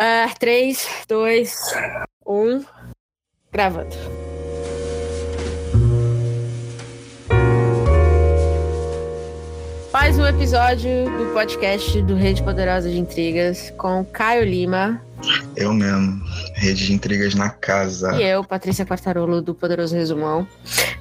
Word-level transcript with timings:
Uh, 0.00 0.32
3, 0.38 0.88
2, 1.08 1.56
1. 2.24 2.64
Gravando. 3.50 3.96
Mais 9.92 10.16
um 10.16 10.24
episódio 10.24 11.06
do 11.18 11.32
podcast 11.32 12.00
do 12.02 12.14
Rede 12.14 12.44
Poderosa 12.44 12.88
de 12.88 12.96
Intrigas 12.96 13.70
com 13.76 14.04
Caio 14.04 14.44
Lima. 14.44 15.02
Eu 15.56 15.72
mesmo, 15.72 16.22
Rede 16.54 16.86
de 16.86 16.92
Intrigas 16.92 17.34
na 17.34 17.50
casa. 17.50 18.14
E 18.20 18.22
eu, 18.22 18.44
Patrícia 18.44 18.86
Quartarolo, 18.86 19.42
do 19.42 19.52
Poderoso 19.52 19.96
Resumão. 19.96 20.46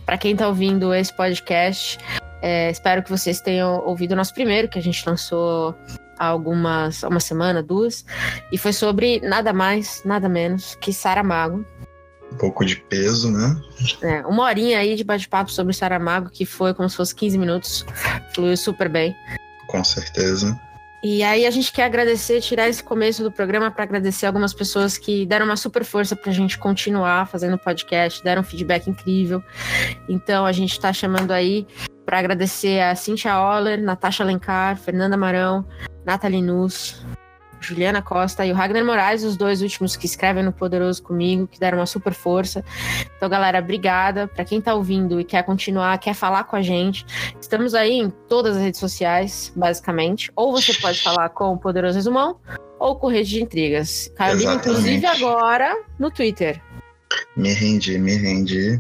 Para 0.08 0.18
quem 0.18 0.36
tá 0.36 0.48
ouvindo 0.48 0.92
esse 0.92 1.16
podcast, 1.16 2.00
é, 2.42 2.70
espero 2.70 3.04
que 3.04 3.10
vocês 3.10 3.42
tenham 3.42 3.84
ouvido 3.86 4.12
o 4.12 4.16
nosso 4.16 4.34
primeiro, 4.34 4.68
que 4.68 4.78
a 4.80 4.82
gente 4.82 5.08
lançou 5.08 5.76
há 6.18 6.26
algumas, 6.26 7.04
uma 7.04 7.20
semana, 7.20 7.62
duas, 7.62 8.06
e 8.52 8.58
foi 8.58 8.74
sobre 8.74 9.20
nada 9.22 9.54
mais, 9.54 10.02
nada 10.04 10.28
menos 10.28 10.76
que 10.76 10.92
Saramago. 10.92 11.66
Um 12.32 12.38
pouco 12.38 12.66
de 12.66 12.76
peso, 12.76 13.32
né? 13.32 13.56
É, 14.02 14.26
uma 14.26 14.44
horinha 14.44 14.80
aí 14.80 14.96
de 14.96 15.04
bate-papo 15.04 15.52
sobre 15.52 15.74
Saramago, 15.74 16.30
que 16.30 16.46
foi 16.46 16.74
como 16.74 16.90
se 16.90 16.98
fosse 16.98 17.16
15 17.16 17.38
minutos, 17.38 17.86
fluiu 18.34 18.58
super 18.58 18.90
bem. 18.90 19.16
Com 19.68 19.84
certeza. 19.84 20.60
E 21.04 21.24
aí 21.24 21.46
a 21.46 21.52
gente 21.52 21.72
quer 21.72 21.84
agradecer, 21.84 22.42
tirar 22.42 22.68
esse 22.68 22.84
começo 22.84 23.24
do 23.24 23.32
programa 23.32 23.70
para 23.70 23.84
agradecer 23.84 24.26
algumas 24.26 24.54
pessoas 24.54 24.98
que 24.98 25.26
deram 25.26 25.46
uma 25.46 25.56
super 25.56 25.86
força 25.86 26.16
para 26.16 26.32
a 26.32 26.34
gente 26.34 26.58
continuar 26.58 27.28
fazendo 27.28 27.58
podcast, 27.58 28.24
deram 28.24 28.42
um 28.42 28.46
feedback 28.46 28.90
incrível. 28.90 29.42
Então 30.10 30.46
a 30.46 30.52
gente 30.52 30.72
está 30.72 30.92
chamando 30.92 31.32
aí 31.32 31.68
para 32.08 32.20
agradecer 32.20 32.80
a 32.80 32.96
Cintia 32.96 33.38
Oller, 33.38 33.82
Natasha 33.82 34.24
Alencar, 34.24 34.78
Fernanda 34.78 35.18
Marão, 35.18 35.66
Nathalie 36.06 36.42
Nus, 36.42 37.06
Juliana 37.60 38.02
Costa 38.02 38.46
e 38.46 38.52
o 38.54 38.56
Ragnar 38.56 38.86
Moraes, 38.86 39.26
os 39.26 39.36
dois 39.36 39.62
últimos 39.62 39.98
que 39.98 40.06
escrevem 40.06 40.42
no 40.42 40.54
Poderoso 40.54 41.04
comigo, 41.04 41.48
que 41.48 41.60
deram 41.60 41.80
uma 41.80 41.86
super 41.86 42.14
força. 42.14 42.64
Então, 43.18 43.28
galera, 43.28 43.60
obrigada. 43.60 44.26
Para 44.26 44.46
quem 44.46 44.62
tá 44.62 44.74
ouvindo 44.74 45.20
e 45.20 45.26
quer 45.26 45.44
continuar, 45.44 45.98
quer 45.98 46.14
falar 46.14 46.46
com 46.46 46.56
a 46.56 46.62
gente, 46.62 47.06
estamos 47.42 47.76
aí 47.76 48.00
em 48.00 48.10
todas 48.10 48.56
as 48.56 48.64
redes 48.64 48.80
sociais, 48.80 49.52
basicamente. 49.54 50.32
Ou 50.34 50.54
você 50.54 50.74
pode 50.76 51.04
falar 51.04 51.28
com 51.32 51.56
o 51.56 51.58
Poderoso 51.58 51.96
Resumão 51.96 52.40
ou 52.80 52.96
com 52.96 53.08
Rede 53.08 53.32
de 53.32 53.44
Intrigas. 53.44 54.10
Carolina, 54.16 54.54
inclusive, 54.54 55.06
agora 55.06 55.76
no 56.00 56.10
Twitter. 56.10 56.62
Me 57.36 57.52
rendi, 57.52 58.00
me 58.00 58.16
rendi. 58.16 58.80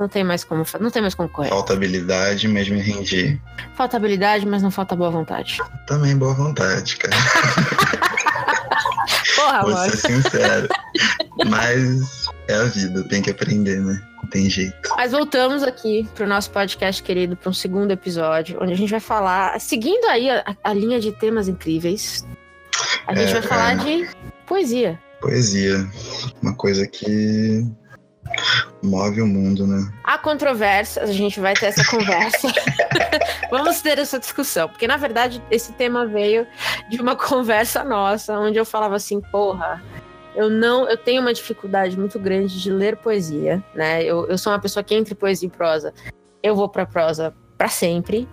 Não 0.00 0.08
tem 0.08 0.24
mais 0.24 0.42
como, 0.44 0.64
não 0.80 0.90
tem 0.90 1.02
mais 1.02 1.14
como 1.14 1.28
correr. 1.28 1.50
Falta 1.50 1.74
habilidade, 1.74 2.48
mas 2.48 2.66
me 2.70 2.80
rendi. 2.80 3.38
Falta 3.74 3.98
habilidade, 3.98 4.46
mas 4.46 4.62
não 4.62 4.70
falta 4.70 4.96
boa 4.96 5.10
vontade. 5.10 5.58
Também 5.86 6.16
boa 6.16 6.32
vontade, 6.32 6.96
cara. 6.96 7.14
Porra, 9.36 9.60
Vou 9.62 9.72
mano. 9.72 9.90
ser 9.92 9.96
sincero. 10.22 10.68
Mas 11.48 12.26
é 12.48 12.54
a 12.54 12.64
vida, 12.64 13.04
tem 13.08 13.22
que 13.22 13.30
aprender, 13.30 13.80
né? 13.80 14.02
Não 14.22 14.28
tem 14.30 14.48
jeito. 14.48 14.88
Mas 14.96 15.12
voltamos 15.12 15.62
aqui 15.62 16.08
pro 16.14 16.26
nosso 16.26 16.50
podcast 16.50 17.02
querido, 17.02 17.36
para 17.36 17.50
um 17.50 17.52
segundo 17.54 17.90
episódio, 17.90 18.58
onde 18.60 18.72
a 18.72 18.76
gente 18.76 18.90
vai 18.90 19.00
falar, 19.00 19.58
seguindo 19.60 20.06
aí 20.06 20.30
a, 20.30 20.56
a 20.64 20.72
linha 20.72 20.98
de 21.00 21.12
temas 21.12 21.48
incríveis, 21.48 22.26
a 23.06 23.14
gente 23.14 23.30
É, 23.30 23.32
vai 23.34 23.42
falar 23.42 23.72
é. 23.72 23.76
de 23.76 24.08
poesia. 24.46 24.98
Poesia. 25.20 25.86
Uma 26.42 26.54
coisa 26.54 26.86
que 26.86 27.66
move 28.82 29.22
o 29.22 29.26
mundo, 29.26 29.66
né? 29.66 29.90
Há 30.04 30.18
controvérsias, 30.18 31.08
a 31.08 31.12
gente 31.12 31.40
vai 31.40 31.54
ter 31.54 31.66
essa 31.66 31.84
conversa. 31.84 32.48
Vamos 33.50 33.80
ter 33.80 33.98
essa 33.98 34.18
discussão, 34.18 34.68
porque 34.68 34.86
na 34.86 34.96
verdade 34.96 35.42
esse 35.50 35.72
tema 35.72 36.06
veio 36.06 36.46
de 36.88 37.00
uma 37.00 37.16
conversa 37.16 37.84
nossa, 37.84 38.38
onde 38.38 38.58
eu 38.58 38.64
falava 38.64 38.96
assim, 38.96 39.20
porra, 39.20 39.82
eu 40.34 40.48
não, 40.48 40.88
eu 40.88 40.96
tenho 40.96 41.20
uma 41.20 41.34
dificuldade 41.34 41.98
muito 41.98 42.18
grande 42.18 42.60
de 42.60 42.70
ler 42.70 42.96
poesia, 42.96 43.62
né? 43.74 44.02
Eu, 44.02 44.26
eu 44.28 44.38
sou 44.38 44.52
uma 44.52 44.60
pessoa 44.60 44.82
que 44.82 44.94
entre 44.94 45.14
poesia 45.14 45.48
e 45.48 45.50
prosa, 45.50 45.92
eu 46.42 46.54
vou 46.54 46.68
pra 46.68 46.86
prosa 46.86 47.34
pra 47.58 47.68
sempre. 47.68 48.28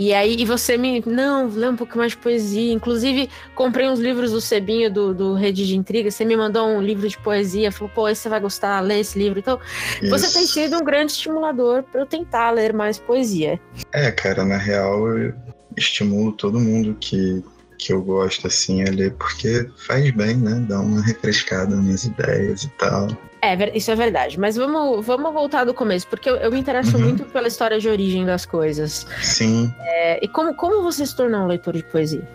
E 0.00 0.14
aí, 0.14 0.34
e 0.38 0.46
você 0.46 0.78
me. 0.78 1.02
Não, 1.04 1.46
lê 1.46 1.68
um 1.68 1.76
pouco 1.76 1.98
mais 1.98 2.12
de 2.12 2.16
poesia. 2.16 2.72
Inclusive, 2.72 3.28
comprei 3.54 3.86
uns 3.86 3.98
livros 3.98 4.32
do 4.32 4.40
Sebinho, 4.40 4.90
do, 4.90 5.12
do 5.12 5.34
Rede 5.34 5.66
de 5.66 5.76
Intriga. 5.76 6.10
Você 6.10 6.24
me 6.24 6.34
mandou 6.34 6.66
um 6.66 6.80
livro 6.80 7.06
de 7.06 7.18
poesia. 7.18 7.70
Falou, 7.70 7.92
pô, 7.94 8.08
esse 8.08 8.22
você 8.22 8.30
vai 8.30 8.40
gostar, 8.40 8.80
lê 8.80 9.00
esse 9.00 9.18
livro. 9.18 9.38
Então, 9.38 9.60
você 10.08 10.24
Isso. 10.24 10.32
tem 10.38 10.46
sido 10.46 10.78
um 10.78 10.84
grande 10.84 11.12
estimulador 11.12 11.82
para 11.82 12.00
eu 12.00 12.06
tentar 12.06 12.50
ler 12.50 12.72
mais 12.72 12.98
poesia. 12.98 13.60
É, 13.92 14.10
cara, 14.10 14.42
na 14.42 14.56
real 14.56 15.06
eu 15.06 15.34
estimulo 15.76 16.32
todo 16.32 16.58
mundo 16.58 16.96
que, 16.98 17.44
que 17.76 17.92
eu 17.92 18.00
gosto 18.00 18.46
assim 18.46 18.82
a 18.82 18.90
ler, 18.90 19.12
porque 19.18 19.68
faz 19.86 20.10
bem, 20.12 20.34
né? 20.34 20.64
Dá 20.66 20.80
uma 20.80 21.04
refrescada 21.04 21.76
nas 21.76 22.04
ideias 22.04 22.62
e 22.62 22.68
tal. 22.78 23.06
É, 23.42 23.76
isso 23.76 23.90
é 23.90 23.94
verdade. 23.94 24.38
Mas 24.38 24.56
vamos, 24.56 25.04
vamos 25.04 25.32
voltar 25.32 25.64
do 25.64 25.72
começo, 25.74 26.06
porque 26.06 26.28
eu, 26.28 26.36
eu 26.36 26.50
me 26.50 26.58
interesso 26.60 26.96
Uhum. 26.96 27.04
muito 27.04 27.24
pela 27.26 27.48
história 27.48 27.78
de 27.80 27.88
origem 27.88 28.24
das 28.26 28.44
coisas. 28.44 29.06
Sim, 29.22 29.72
É, 29.80 30.24
e 30.24 30.28
como, 30.28 30.54
como 30.54 30.82
você 30.82 31.04
se 31.06 31.14
tornou 31.16 31.42
um 31.42 31.46
leitor 31.46 31.74
de 31.74 31.82
poesia? 31.84 32.26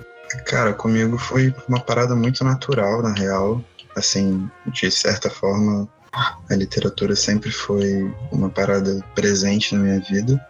cara, 0.46 0.74
comigo 0.74 1.18
foi 1.18 1.54
uma 1.70 1.80
parada 1.80 2.16
muito 2.16 2.44
natural, 2.44 3.02
na 3.02 3.14
real. 3.14 3.64
Assim, 3.96 4.50
de 4.68 4.92
certa 4.92 5.30
forma, 5.30 5.88
a 6.50 6.56
literatura 6.56 7.16
sempre 7.16 7.52
foi 7.52 8.12
uma 8.32 8.50
parada 8.50 9.02
presente 9.14 9.74
na 9.76 9.82
minha 9.82 10.00
vida. 10.02 10.44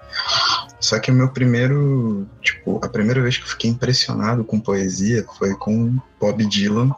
Só 0.79 0.97
que 0.99 1.11
o 1.11 1.13
meu 1.13 1.29
primeiro, 1.29 2.25
tipo, 2.41 2.79
a 2.83 2.88
primeira 2.89 3.21
vez 3.21 3.38
que 3.38 3.44
eu 3.44 3.47
fiquei 3.49 3.69
impressionado 3.69 4.44
com 4.44 4.59
poesia 4.59 5.25
foi 5.38 5.53
com 5.55 5.95
Bob 6.19 6.44
Dylan. 6.45 6.91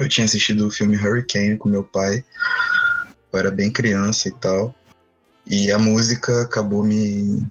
Eu 0.00 0.08
tinha 0.08 0.24
assistido 0.24 0.66
o 0.66 0.70
filme 0.70 0.96
Hurricane 0.96 1.58
com 1.58 1.68
meu 1.68 1.84
pai. 1.84 2.24
Eu 3.32 3.38
era 3.38 3.50
bem 3.50 3.70
criança 3.70 4.28
e 4.28 4.32
tal. 4.32 4.74
E 5.46 5.70
a 5.70 5.78
música 5.78 6.42
acabou 6.42 6.82
me, 6.82 7.46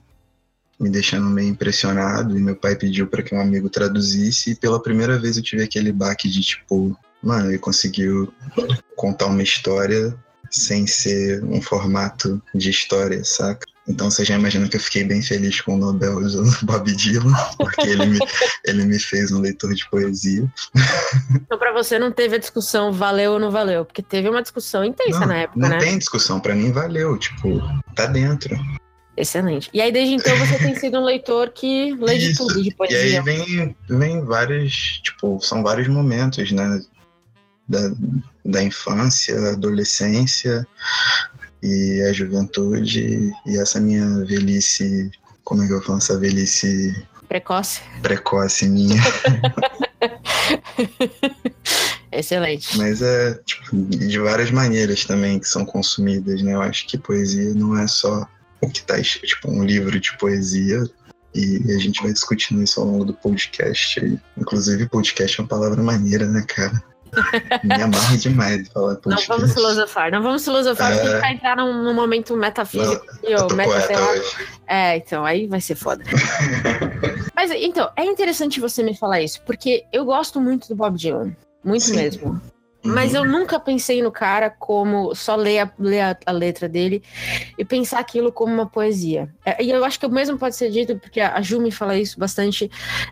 me 0.79 0.89
deixando 0.89 1.29
meio 1.29 1.49
impressionado. 1.49 2.37
E 2.37 2.41
meu 2.41 2.55
pai 2.55 2.75
pediu 2.75 3.07
para 3.07 3.21
que 3.21 3.35
um 3.35 3.39
amigo 3.39 3.69
traduzisse. 3.69 4.51
E 4.51 4.55
pela 4.55 4.81
primeira 4.81 5.19
vez 5.19 5.37
eu 5.37 5.43
tive 5.43 5.63
aquele 5.63 5.91
baque 5.91 6.27
de 6.27 6.41
tipo, 6.41 6.97
mano, 7.21 7.49
ele 7.49 7.59
conseguiu 7.59 8.33
contar 8.95 9.27
uma 9.27 9.43
história 9.43 10.17
sem 10.49 10.87
ser 10.87 11.43
um 11.43 11.61
formato 11.61 12.41
de 12.55 12.71
história, 12.71 13.23
saca? 13.23 13.67
Então 13.89 14.09
você 14.11 14.23
já 14.23 14.35
imagina 14.35 14.69
que 14.69 14.75
eu 14.77 14.79
fiquei 14.79 15.03
bem 15.03 15.19
feliz 15.21 15.59
com 15.61 15.73
o 15.73 15.77
Nobel 15.77 16.21
do 16.21 16.43
Bob 16.61 16.95
Dylan, 16.95 17.33
porque 17.57 17.81
ele 17.87 18.05
me, 18.05 18.19
ele 18.63 18.85
me 18.85 18.99
fez 18.99 19.31
um 19.31 19.39
leitor 19.41 19.73
de 19.73 19.89
poesia. 19.89 20.47
Então, 21.33 21.57
para 21.57 21.73
você 21.73 21.97
não 21.97 22.11
teve 22.11 22.35
a 22.35 22.39
discussão 22.39 22.93
valeu 22.93 23.33
ou 23.33 23.39
não 23.39 23.49
valeu, 23.49 23.83
porque 23.83 24.03
teve 24.03 24.29
uma 24.29 24.43
discussão 24.43 24.83
intensa 24.85 25.21
Não, 25.21 25.27
na 25.27 25.37
época, 25.37 25.59
não 25.59 25.69
né? 25.69 25.77
tem 25.79 25.97
discussão, 25.97 26.39
pra 26.39 26.53
mim 26.53 26.71
valeu, 26.71 27.17
tipo, 27.17 27.59
tá 27.95 28.05
dentro. 28.05 28.55
Excelente. 29.17 29.69
E 29.73 29.81
aí, 29.81 29.91
desde 29.91 30.13
então, 30.13 30.37
você 30.37 30.57
tem 30.59 30.75
sido 30.75 30.99
um 30.99 31.03
leitor 31.03 31.49
que 31.49 31.93
lê 31.95 32.17
de 32.17 32.35
tudo, 32.35 32.61
de 32.61 32.69
E 32.69 32.73
poesia. 32.73 33.19
aí 33.19 33.21
vem, 33.21 33.75
vem 33.89 34.23
vários, 34.23 35.01
tipo, 35.03 35.39
são 35.41 35.63
vários 35.63 35.87
momentos, 35.87 36.51
né? 36.51 36.79
Da, 37.67 37.91
da 38.45 38.63
infância, 38.63 39.51
adolescência 39.51 40.65
e 41.61 42.01
a 42.03 42.13
juventude 42.13 43.31
e 43.45 43.57
essa 43.57 43.79
minha 43.79 44.23
velhice, 44.25 45.11
como 45.43 45.63
é 45.63 45.67
que 45.67 45.73
eu 45.73 45.81
falo, 45.81 45.97
essa 45.97 46.17
velhice 46.17 46.95
Precoce. 47.27 47.81
precoce 48.01 48.67
minha. 48.67 49.01
Excelente. 52.11 52.77
Mas 52.77 53.01
é, 53.01 53.35
tipo, 53.45 53.75
de 53.75 54.19
várias 54.19 54.49
maneiras 54.49 55.05
também 55.05 55.39
que 55.39 55.47
são 55.47 55.63
consumidas, 55.63 56.41
né? 56.41 56.55
Eu 56.55 56.61
acho 56.61 56.87
que 56.87 56.97
poesia 56.97 57.53
não 57.53 57.77
é 57.77 57.87
só 57.87 58.27
o 58.61 58.69
que 58.69 58.81
tá, 58.81 58.99
tipo, 59.01 59.51
um 59.51 59.63
livro 59.63 59.99
de 59.99 60.17
poesia. 60.17 60.83
E 61.35 61.61
a 61.75 61.77
gente 61.77 62.01
vai 62.01 62.11
discutindo 62.11 62.63
isso 62.63 62.81
ao 62.81 62.87
longo 62.87 63.05
do 63.05 63.13
podcast. 63.13 63.99
aí. 63.99 64.19
Inclusive, 64.35 64.89
podcast 64.89 65.39
é 65.39 65.43
uma 65.43 65.49
palavra 65.49 65.83
maneira, 65.83 66.25
né, 66.25 66.43
cara? 66.47 66.83
Me 67.63 67.81
amarro 67.81 68.17
demais 68.17 68.63
de 68.63 68.69
falar 68.71 68.97
Não 69.05 69.17
vamos 69.27 69.53
filosofar, 69.53 70.11
não 70.11 70.21
vamos 70.21 70.43
filosofar, 70.43 70.91
porque 70.93 71.01
a 71.01 71.05
gente 71.09 71.15
É. 71.17 71.19
vai 71.21 71.33
entrar 71.33 71.57
num, 71.57 71.83
num 71.83 71.93
momento 71.93 72.35
metafísico. 72.35 73.05
meta, 73.55 74.01
hoje. 74.01 74.47
É, 74.67 74.97
então, 74.97 75.25
aí 75.25 75.47
vai 75.47 75.61
ser 75.61 75.75
foda. 75.75 76.03
Mas, 77.35 77.51
então, 77.51 77.89
é 77.95 78.03
interessante 78.05 78.59
você 78.59 78.83
me 78.83 78.95
falar 78.95 79.21
isso, 79.21 79.41
porque 79.45 79.83
eu 79.93 80.05
gosto 80.05 80.39
muito 80.41 80.67
do 80.67 80.75
Bob 80.75 80.97
Dylan. 80.97 81.31
Muito 81.63 81.85
Sim. 81.85 81.95
mesmo. 81.95 82.41
Mas 82.93 83.13
Uhum. 83.13 83.19
eu 83.19 83.25
nunca 83.25 83.59
pensei 83.59 84.01
no 84.01 84.11
cara 84.11 84.49
como 84.49 85.13
só 85.15 85.35
ler 85.35 85.59
a, 85.59 85.71
ler 85.79 86.01
a, 86.01 86.17
a 86.25 86.31
letra 86.31 86.67
dele 86.67 87.03
e 87.57 87.63
pensar 87.65 87.99
aquilo 87.99 88.31
como 88.31 88.53
uma 88.53 88.65
poesia. 88.67 89.29
É, 89.45 89.63
E 89.63 89.71
eu 89.71 89.83
acho 89.85 89.99
que 89.99 90.05
o 90.05 90.09
mesmo 90.09 90.37
pode 90.37 90.55
ser 90.55 90.69
dito, 90.69 90.97
porque 90.97 91.19
a 91.21 91.41
Ju 91.41 91.59
me 91.61 91.71
fala 91.71 91.95
isso 91.97 92.19
bastante 92.19 92.69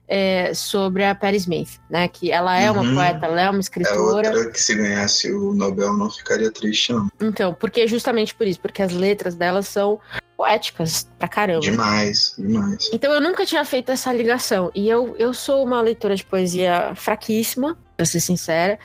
é, 0.07 0.53
sobre 0.53 1.03
a 1.05 1.13
Patti 1.15 1.37
Smith, 1.37 1.79
né? 1.89 2.07
Que 2.07 2.31
ela 2.31 2.57
é 2.57 2.69
uma 2.71 2.81
Uhum. 2.83 2.95
poeta, 2.95 3.25
ela 3.25 3.41
é 3.41 3.49
uma 3.49 3.57
É 3.57 3.61
escritora. 3.61 4.29
outra 4.29 4.51
que 4.51 4.59
se 4.61 4.75
ganhasse 4.75 5.31
o 5.31 5.53
Nobel 5.53 5.93
não 5.95 6.09
ficaria 6.09 6.51
triste, 6.51 6.91
não. 6.93 7.07
Então, 7.21 7.53
porque 7.53 7.87
justamente 7.87 8.33
por 8.35 8.47
isso, 8.47 8.59
porque 8.59 8.81
as 8.81 8.91
letras 8.93 9.35
dela 9.35 9.61
são 9.61 9.99
poéticas 10.35 11.09
pra 11.17 11.27
caramba. 11.27 11.61
Demais, 11.61 12.35
demais. 12.37 12.89
Então 12.93 13.11
eu 13.11 13.19
nunca 13.19 13.45
tinha 13.45 13.65
feito 13.65 13.91
essa 13.91 14.13
ligação. 14.13 14.71
E 14.75 14.87
eu, 14.87 15.15
eu 15.17 15.33
sou 15.33 15.63
uma 15.63 15.81
leitora 15.81 16.15
de 16.15 16.23
poesia 16.23 16.93
fraquíssima. 16.95 17.77
para 17.97 18.05
ser 18.05 18.19
sincera. 18.19 18.77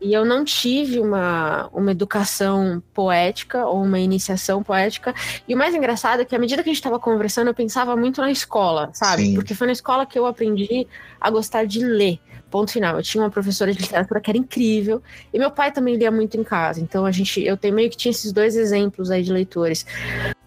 E 0.00 0.12
eu 0.12 0.24
não 0.24 0.44
tive 0.44 1.00
uma, 1.00 1.68
uma 1.72 1.90
educação 1.90 2.82
poética 2.94 3.66
ou 3.66 3.82
uma 3.82 3.98
iniciação 3.98 4.62
poética. 4.62 5.12
E 5.46 5.54
o 5.54 5.58
mais 5.58 5.74
engraçado 5.74 6.20
é 6.20 6.24
que, 6.24 6.36
à 6.36 6.38
medida 6.38 6.62
que 6.62 6.68
a 6.68 6.72
gente 6.72 6.80
estava 6.80 7.00
conversando, 7.00 7.48
eu 7.48 7.54
pensava 7.54 7.96
muito 7.96 8.20
na 8.20 8.30
escola, 8.30 8.90
sabe? 8.92 9.24
Sim. 9.24 9.34
Porque 9.34 9.54
foi 9.54 9.66
na 9.66 9.72
escola 9.72 10.06
que 10.06 10.18
eu 10.18 10.26
aprendi 10.26 10.86
a 11.20 11.30
gostar 11.30 11.64
de 11.64 11.80
ler. 11.80 12.20
Ponto 12.50 12.72
final. 12.72 12.96
Eu 12.96 13.02
tinha 13.02 13.22
uma 13.22 13.30
professora 13.30 13.72
de 13.72 13.80
literatura 13.80 14.20
que 14.20 14.30
era 14.30 14.38
incrível. 14.38 15.02
E 15.32 15.38
meu 15.38 15.50
pai 15.50 15.70
também 15.72 15.96
lia 15.96 16.10
muito 16.10 16.38
em 16.38 16.44
casa. 16.44 16.80
Então 16.80 17.04
a 17.04 17.10
gente, 17.10 17.42
eu 17.42 17.56
tenho 17.56 17.74
meio 17.74 17.90
que 17.90 17.96
tinha 17.96 18.10
esses 18.10 18.32
dois 18.32 18.56
exemplos 18.56 19.10
aí 19.10 19.22
de 19.22 19.32
leitores. 19.32 19.84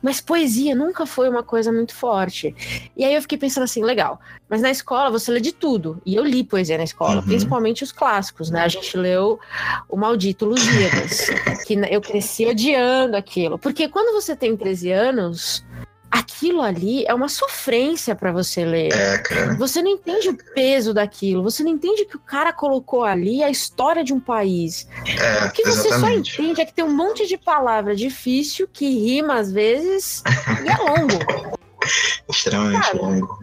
Mas 0.02 0.20
poesia 0.20 0.74
nunca 0.74 1.06
foi 1.06 1.30
uma 1.30 1.44
coisa 1.44 1.72
muito 1.72 1.94
forte. 1.94 2.56
E 2.98 3.06
aí 3.06 3.14
eu 3.14 3.22
fiquei 3.22 3.38
pensando 3.38 3.64
assim, 3.64 3.84
legal. 3.84 4.20
Mas 4.50 4.62
na 4.62 4.72
escola 4.72 5.12
você 5.12 5.32
lê 5.32 5.40
de 5.40 5.52
tudo. 5.52 6.02
E 6.06 6.16
eu 6.16 6.26
li 6.26 6.44
poesia 6.44 6.78
na 6.78 6.84
escola, 6.84 7.18
uhum. 7.18 7.28
principalmente 7.28 7.84
os 7.84 7.92
clássicos, 7.92 8.50
né? 8.50 8.62
A 8.62 8.68
gente 8.68 8.98
leu 8.98 9.40
o 9.88 9.96
maldito 9.96 10.46
Lusíadas, 10.46 11.28
que 11.68 11.76
eu 11.90 12.02
cresci 12.02 12.48
odiando 12.48 13.16
aquilo. 13.16 13.60
Porque 13.60 13.88
quando 13.88 14.12
você 14.12 14.36
tem 14.36 14.58
13 14.58 14.92
anos, 14.92 15.64
aquilo 16.12 16.62
ali 16.62 17.06
é 17.06 17.14
uma 17.14 17.30
sofrência 17.30 18.14
para 18.14 18.32
você 18.32 18.66
ler. 18.66 18.92
É, 18.94 19.18
cara. 19.20 19.56
Você 19.56 19.82
não 19.82 19.92
entende 19.92 20.30
o 20.30 20.38
peso 20.54 20.94
daquilo, 20.94 21.42
você 21.42 21.64
não 21.64 21.72
entende 21.72 22.06
que 22.06 22.18
o 22.18 22.20
cara 22.20 22.52
colocou 22.52 23.04
ali 23.04 23.42
a 23.42 23.50
história 23.50 24.04
de 24.04 24.14
um 24.14 24.20
país. 24.20 24.88
É, 25.08 25.46
o 25.46 25.52
que 25.52 25.64
você 25.64 25.88
exatamente. 25.88 26.36
só 26.36 26.42
entende 26.42 26.62
é 26.62 26.66
que 26.66 26.74
tem 26.74 26.84
um 26.84 26.94
monte 26.94 27.26
de 27.26 27.38
palavra 27.38 27.96
difícil 27.96 28.68
que 28.72 28.88
rima 28.90 29.36
às 29.36 29.52
vezes 29.52 30.22
e 30.64 30.70
é 30.70 30.78
longo. 30.78 31.58
Extremamente 32.30 32.92
cara, 32.92 33.02
longo. 33.02 33.40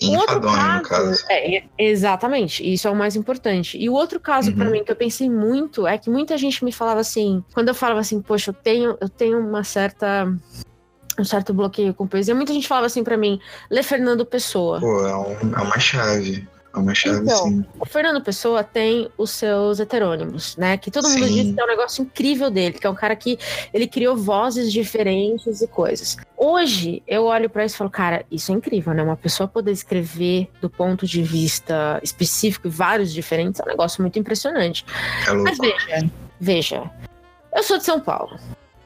Enfadonho, 0.00 0.76
no 0.76 0.82
caso. 0.82 1.24
É, 1.28 1.64
exatamente, 1.76 2.62
isso 2.62 2.86
é 2.86 2.90
o 2.90 2.94
mais 2.94 3.16
importante. 3.16 3.76
E 3.76 3.88
o 3.88 3.92
outro 3.92 4.20
caso 4.20 4.50
uhum. 4.50 4.56
para 4.56 4.70
mim 4.70 4.84
que 4.84 4.92
eu 4.92 4.96
pensei 4.96 5.28
muito 5.28 5.86
é 5.86 5.98
que 5.98 6.08
muita 6.08 6.38
gente 6.38 6.64
me 6.64 6.70
falava 6.70 7.00
assim, 7.00 7.42
quando 7.52 7.68
eu 7.68 7.74
falava 7.74 8.00
assim, 8.00 8.22
poxa, 8.22 8.50
eu 8.50 8.54
tenho, 8.54 8.96
eu 9.00 9.08
tenho 9.08 9.40
uma 9.40 9.64
certa 9.64 10.32
um 11.22 11.24
certo 11.24 11.52
bloqueio 11.52 11.94
com 11.94 12.06
poesia. 12.06 12.34
Muita 12.34 12.52
gente 12.52 12.68
falava 12.68 12.86
assim 12.86 13.04
para 13.04 13.16
mim, 13.16 13.40
lê 13.70 13.82
Fernando 13.82 14.24
Pessoa. 14.24 14.80
Pô, 14.80 15.06
é, 15.06 15.16
um, 15.16 15.54
é 15.56 15.60
uma 15.60 15.78
chave. 15.78 16.46
É 16.74 16.78
uma 16.78 16.94
chave, 16.94 17.20
então, 17.20 17.48
sim. 17.48 17.64
O 17.80 17.86
Fernando 17.86 18.22
Pessoa 18.22 18.62
tem 18.62 19.10
os 19.16 19.30
seus 19.30 19.80
heterônimos, 19.80 20.56
né? 20.56 20.76
Que 20.76 20.90
todo 20.90 21.08
mundo 21.08 21.26
sim. 21.26 21.42
diz 21.42 21.54
que 21.54 21.60
é 21.60 21.64
um 21.64 21.66
negócio 21.66 22.02
incrível 22.02 22.50
dele, 22.50 22.78
que 22.78 22.86
é 22.86 22.90
um 22.90 22.94
cara 22.94 23.16
que 23.16 23.38
ele 23.72 23.86
criou 23.86 24.16
vozes 24.16 24.70
diferentes 24.70 25.62
e 25.62 25.66
coisas. 25.66 26.16
Hoje, 26.36 27.02
eu 27.06 27.24
olho 27.24 27.48
para 27.48 27.64
isso 27.64 27.74
e 27.74 27.78
falo, 27.78 27.90
cara, 27.90 28.24
isso 28.30 28.52
é 28.52 28.54
incrível, 28.54 28.92
né? 28.92 29.02
Uma 29.02 29.16
pessoa 29.16 29.48
poder 29.48 29.72
escrever 29.72 30.50
do 30.60 30.68
ponto 30.68 31.06
de 31.06 31.22
vista 31.22 31.98
específico 32.02 32.68
e 32.68 32.70
vários 32.70 33.12
diferentes 33.12 33.60
é 33.60 33.64
um 33.64 33.68
negócio 33.68 34.02
muito 34.02 34.18
impressionante. 34.18 34.84
É 35.26 35.32
Mas 35.32 35.56
veja, 35.58 36.10
veja. 36.38 36.90
Eu 37.54 37.62
sou 37.62 37.78
de 37.78 37.84
São 37.84 37.98
Paulo, 37.98 38.38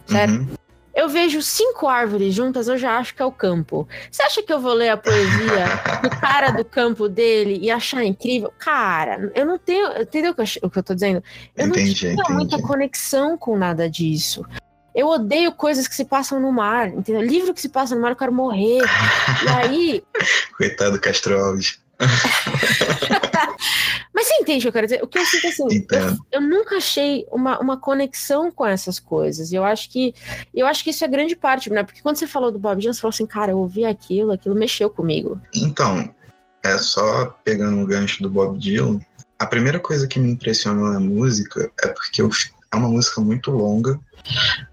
certo? 0.06 0.34
Uhum. 0.34 0.61
Eu 0.94 1.08
vejo 1.08 1.40
cinco 1.40 1.88
árvores 1.88 2.34
juntas, 2.34 2.68
eu 2.68 2.76
já 2.76 2.98
acho 2.98 3.14
que 3.14 3.22
é 3.22 3.24
o 3.24 3.32
campo. 3.32 3.88
Você 4.10 4.22
acha 4.22 4.42
que 4.42 4.52
eu 4.52 4.60
vou 4.60 4.74
ler 4.74 4.90
a 4.90 4.96
poesia 4.96 5.66
do 6.02 6.10
cara 6.20 6.50
do 6.50 6.64
campo 6.64 7.08
dele 7.08 7.58
e 7.62 7.70
achar 7.70 8.04
incrível? 8.04 8.52
Cara, 8.58 9.32
eu 9.34 9.46
não 9.46 9.58
tenho. 9.58 10.00
Entendeu 10.00 10.32
o 10.32 10.70
que 10.70 10.78
eu 10.78 10.82
tô 10.82 10.94
dizendo? 10.94 11.22
Eu 11.56 11.68
entendi, 11.68 12.08
não 12.08 12.16
tenho 12.16 12.20
entendi. 12.20 12.32
muita 12.32 12.62
conexão 12.62 13.38
com 13.38 13.56
nada 13.56 13.88
disso. 13.88 14.44
Eu 14.94 15.08
odeio 15.08 15.52
coisas 15.52 15.88
que 15.88 15.94
se 15.94 16.04
passam 16.04 16.38
no 16.38 16.52
mar, 16.52 16.88
entendeu? 16.88 17.22
Livro 17.22 17.54
que 17.54 17.60
se 17.62 17.68
passa 17.70 17.94
no 17.94 18.02
mar, 18.02 18.10
eu 18.10 18.16
quero 18.16 18.32
morrer. 18.32 18.80
e 18.80 19.48
aí. 19.48 20.04
Coitado 20.58 20.92
do 20.92 21.00
Castro 21.00 21.38
Alves. 21.38 21.81
Mas 24.14 24.26
você 24.26 24.34
entende 24.34 24.58
o 24.58 24.62
que 24.62 24.68
eu 24.68 24.72
quero 24.72 24.86
dizer? 24.86 25.02
O 25.02 25.06
que 25.06 25.18
eu 25.18 25.24
sinto 25.24 25.46
assim, 25.46 25.86
eu, 25.90 26.18
eu, 26.32 26.40
nunca 26.40 26.76
achei 26.76 27.26
uma, 27.30 27.58
uma 27.58 27.78
conexão 27.78 28.50
com 28.50 28.66
essas 28.66 29.00
coisas. 29.00 29.52
Eu 29.52 29.64
acho 29.64 29.90
que 29.90 30.14
eu 30.54 30.66
acho 30.66 30.84
que 30.84 30.90
isso 30.90 31.04
é 31.04 31.08
grande 31.08 31.34
parte, 31.34 31.70
né? 31.70 31.82
Porque 31.82 32.02
quando 32.02 32.16
você 32.16 32.26
falou 32.26 32.52
do 32.52 32.58
Bob 32.58 32.78
Dylan, 32.78 32.92
você 32.92 33.00
falou 33.00 33.12
assim, 33.12 33.26
cara, 33.26 33.52
eu 33.52 33.58
ouvi 33.58 33.84
aquilo, 33.84 34.32
aquilo 34.32 34.54
mexeu 34.54 34.90
comigo. 34.90 35.40
Então, 35.54 36.14
é 36.62 36.78
só 36.78 37.26
pegando 37.42 37.80
o 37.80 37.86
gancho 37.86 38.22
do 38.22 38.30
Bob 38.30 38.58
Dylan, 38.58 39.00
a 39.38 39.46
primeira 39.46 39.80
coisa 39.80 40.06
que 40.06 40.20
me 40.20 40.30
impressionou 40.30 40.92
na 40.92 41.00
música 41.00 41.70
é 41.82 41.88
porque 41.88 42.22
eu, 42.22 42.30
é 42.72 42.76
uma 42.76 42.88
música 42.88 43.20
muito 43.20 43.50
longa, 43.50 43.98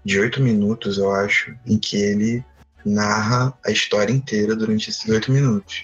de 0.04 0.20
oito 0.20 0.40
minutos, 0.40 0.98
eu 0.98 1.12
acho, 1.12 1.52
em 1.66 1.76
que 1.76 1.96
ele 1.96 2.44
narra 2.84 3.52
a 3.66 3.70
história 3.70 4.12
inteira 4.12 4.54
durante 4.54 4.90
esses 4.90 5.08
oito 5.08 5.32
minutos. 5.32 5.82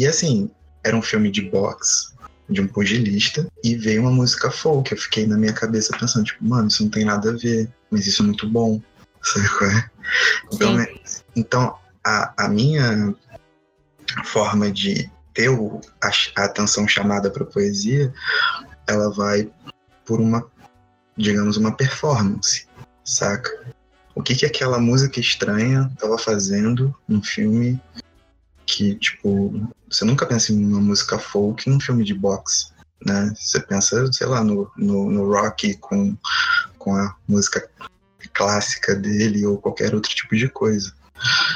E 0.00 0.06
assim, 0.06 0.50
era 0.82 0.96
um 0.96 1.02
filme 1.02 1.30
de 1.30 1.42
boxe, 1.42 2.14
de 2.48 2.58
um 2.58 2.66
pugilista, 2.66 3.46
e 3.62 3.76
veio 3.76 4.00
uma 4.00 4.10
música 4.10 4.50
folk. 4.50 4.90
Eu 4.90 4.96
fiquei 4.96 5.26
na 5.26 5.36
minha 5.36 5.52
cabeça 5.52 5.94
pensando, 5.98 6.24
tipo, 6.24 6.42
mano, 6.42 6.68
isso 6.68 6.82
não 6.82 6.90
tem 6.90 7.04
nada 7.04 7.28
a 7.28 7.36
ver, 7.36 7.68
mas 7.90 8.06
isso 8.06 8.22
é 8.22 8.24
muito 8.24 8.48
bom. 8.48 8.80
Sabe 9.22 9.48
qual 9.58 9.70
é? 9.70 9.90
Então, 10.50 10.80
é, 10.80 10.94
então 11.36 11.78
a, 12.02 12.46
a 12.46 12.48
minha 12.48 13.14
forma 14.24 14.72
de 14.72 15.10
ter 15.34 15.50
o, 15.50 15.82
a, 16.02 16.08
a 16.40 16.44
atenção 16.46 16.88
chamada 16.88 17.30
para 17.30 17.44
poesia, 17.44 18.10
ela 18.86 19.12
vai 19.12 19.50
por 20.06 20.18
uma, 20.18 20.50
digamos, 21.14 21.58
uma 21.58 21.76
performance, 21.76 22.66
saca? 23.04 23.50
O 24.14 24.22
que 24.22 24.34
que 24.34 24.46
aquela 24.46 24.78
música 24.78 25.20
estranha 25.20 25.90
estava 25.92 26.16
fazendo 26.16 26.96
no 27.06 27.22
filme 27.22 27.78
que, 28.70 28.94
tipo, 28.94 29.68
você 29.90 30.04
nunca 30.04 30.24
pensa 30.24 30.52
em 30.52 30.64
uma 30.64 30.80
música 30.80 31.18
folk 31.18 31.68
em 31.68 31.74
um 31.74 31.80
filme 31.80 32.04
de 32.04 32.14
boxe, 32.14 32.70
né? 33.04 33.34
Você 33.36 33.58
pensa, 33.58 34.10
sei 34.12 34.26
lá, 34.26 34.44
no, 34.44 34.70
no, 34.76 35.10
no 35.10 35.28
rock 35.28 35.76
com, 35.78 36.16
com 36.78 36.94
a 36.94 37.16
música 37.26 37.68
clássica 38.32 38.94
dele 38.94 39.44
ou 39.44 39.58
qualquer 39.58 39.94
outro 39.94 40.14
tipo 40.14 40.36
de 40.36 40.48
coisa. 40.48 40.92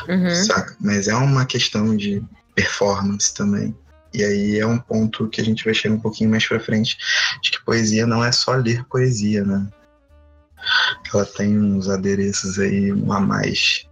Uhum. 0.08 0.34
Saca? 0.34 0.76
Mas 0.81 1.06
é 1.06 1.14
uma 1.14 1.46
questão 1.46 1.96
de 1.96 2.22
performance 2.55 3.32
também. 3.32 3.75
E 4.12 4.22
aí 4.22 4.58
é 4.58 4.66
um 4.66 4.78
ponto 4.78 5.28
que 5.28 5.40
a 5.40 5.44
gente 5.44 5.64
vai 5.64 5.75
chegar 5.75 5.94
um 5.94 6.00
pouquinho 6.00 6.31
mais 6.31 6.46
pra 6.46 6.61
frente, 6.61 6.96
de 7.43 7.50
que 7.50 7.64
poesia 7.64 8.06
não 8.06 8.25
é 8.25 8.32
só 8.32 8.52
ler 8.55 8.84
poesia, 8.84 9.44
né? 9.44 9.66
Ela 11.12 11.25
tem 11.25 11.58
uns 11.58 11.88
adereços 11.88 12.58
aí 12.58 12.90
a 12.90 13.20
mais 13.20 13.87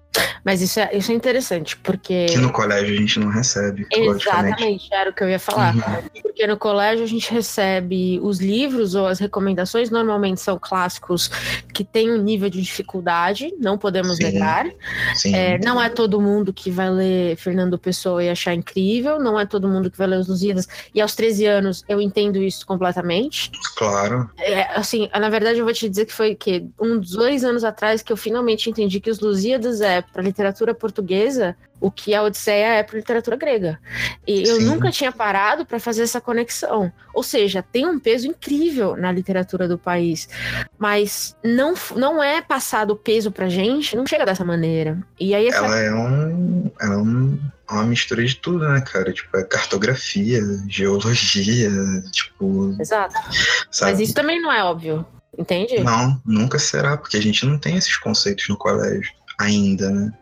mas 0.45 0.61
isso 0.61 0.81
é, 0.81 0.91
isso 0.97 1.11
é 1.13 1.15
interessante, 1.15 1.77
porque. 1.77 2.27
Que 2.27 2.39
no 2.39 2.53
colégio 2.53 2.95
a 2.95 2.99
gente 2.99 3.19
não 3.19 3.29
recebe. 3.29 3.87
Exatamente, 3.91 4.89
era 4.93 5.11
o 5.11 5.13
que 5.13 5.23
eu 5.23 5.29
ia 5.29 5.39
falar. 5.39 5.75
Uhum. 5.75 6.23
Porque 6.23 6.47
no 6.47 6.57
colégio 6.57 7.05
a 7.05 7.09
gente 7.09 7.33
recebe 7.33 8.19
os 8.23 8.39
livros 8.39 8.95
ou 8.95 9.07
as 9.07 9.19
recomendações, 9.19 9.91
normalmente 9.91 10.41
são 10.41 10.59
clássicos 10.59 11.29
que 11.73 11.85
têm 11.85 12.11
um 12.11 12.19
nível 12.19 12.51
de 12.51 12.61
dificuldade, 12.61 13.53
não 13.59 13.79
podemos 13.79 14.17
Sim. 14.17 14.25
negar. 14.25 14.67
Sim. 15.15 15.35
É, 15.35 15.59
não 15.59 15.81
é 15.81 15.89
todo 15.89 16.21
mundo 16.21 16.53
que 16.53 16.71
vai 16.71 16.91
ler 16.91 17.37
Fernando 17.37 17.79
Pessoa 17.79 18.23
e 18.23 18.29
achar 18.29 18.55
incrível, 18.55 19.21
não 19.21 19.39
é 19.39 19.47
todo 19.47 19.69
mundo 19.69 19.91
que 19.91 19.99
vai 19.99 20.07
ler 20.07 20.19
os 20.19 20.29
Lusíadas. 20.29 20.69
E 20.95 21.01
aos 21.01 21.15
13 21.15 21.47
anos 21.47 21.85
eu 21.89 22.01
entendo 22.01 22.43
isso 22.43 22.67
completamente. 22.67 23.51
Claro. 23.77 24.31
É, 24.39 24.63
assim, 24.77 25.09
na 25.13 25.31
verdade 25.31 25.59
eu 25.59 25.65
vou 25.65 25.75
te 25.75 25.89
dizer 25.89 26.07
que 26.07 26.13
foi 26.13 26.35
que 26.35 26.67
uns 26.81 27.11
dois 27.11 27.45
anos 27.45 27.65
atrás 27.65 28.03
que 28.03 28.13
eu 28.13 28.17
finalmente 28.17 28.69
entendi 28.69 29.01
que 29.01 29.11
os 29.11 29.21
Lusíadas 29.21 29.81
é 29.81 30.02
para 30.11 30.23
literatura 30.23 30.75
portuguesa 30.75 31.57
o 31.83 31.91
que 31.91 32.15
a 32.15 32.23
Odisseia 32.23 32.75
é 32.75 32.83
para 32.83 32.97
literatura 32.97 33.37
grega. 33.37 33.79
E 34.27 34.45
eu 34.45 34.61
nunca 34.61 34.91
tinha 34.91 35.11
parado 35.11 35.67
para 35.67 35.81
fazer 35.81 36.03
essa 36.03 36.21
conexão. 36.21 36.93
Ou 37.13 37.25
seja, 37.25 37.61
tem 37.61 37.85
um 37.85 37.99
peso 37.99 38.29
incrível 38.29 38.97
na 38.97 39.11
literatura 39.11 39.67
do 39.67 39.77
país, 39.77 40.29
mas 40.79 41.37
não, 41.45 41.75
não 41.97 42.23
é 42.23 42.41
passado 42.41 42.93
o 42.93 42.97
peso 42.97 43.33
para 43.33 43.49
gente, 43.49 43.97
não 43.97 44.07
chega 44.07 44.25
dessa 44.25 44.45
maneira. 44.45 44.97
E 45.19 45.35
aí 45.35 45.49
ela 45.49 45.77
é 45.77 45.93
um, 45.93 46.71
ela 46.81 46.95
é 46.95 46.99
um 46.99 47.39
uma 47.71 47.85
mistura 47.85 48.25
de 48.25 48.37
tudo, 48.37 48.69
né, 48.69 48.81
cara? 48.83 49.13
Tipo, 49.13 49.37
é 49.37 49.45
cartografia, 49.45 50.41
geologia, 50.69 51.71
tipo. 52.11 52.77
Exato. 52.79 53.15
Sabe? 53.71 53.93
Mas 53.93 54.01
isso 54.01 54.15
também 54.15 54.41
não 54.43 54.53
é 54.53 54.63
óbvio, 54.63 55.07
entende? 55.39 55.81
Não, 55.81 56.21
nunca 56.25 56.59
será, 56.59 56.99
porque 56.99 57.17
a 57.17 57.23
gente 57.23 57.47
não 57.47 57.59
tem 57.59 57.77
esses 57.77 57.97
conceitos 57.97 58.47
no 58.49 58.59
colégio 58.59 59.11
ainda, 59.39 59.91
né? 59.91 60.13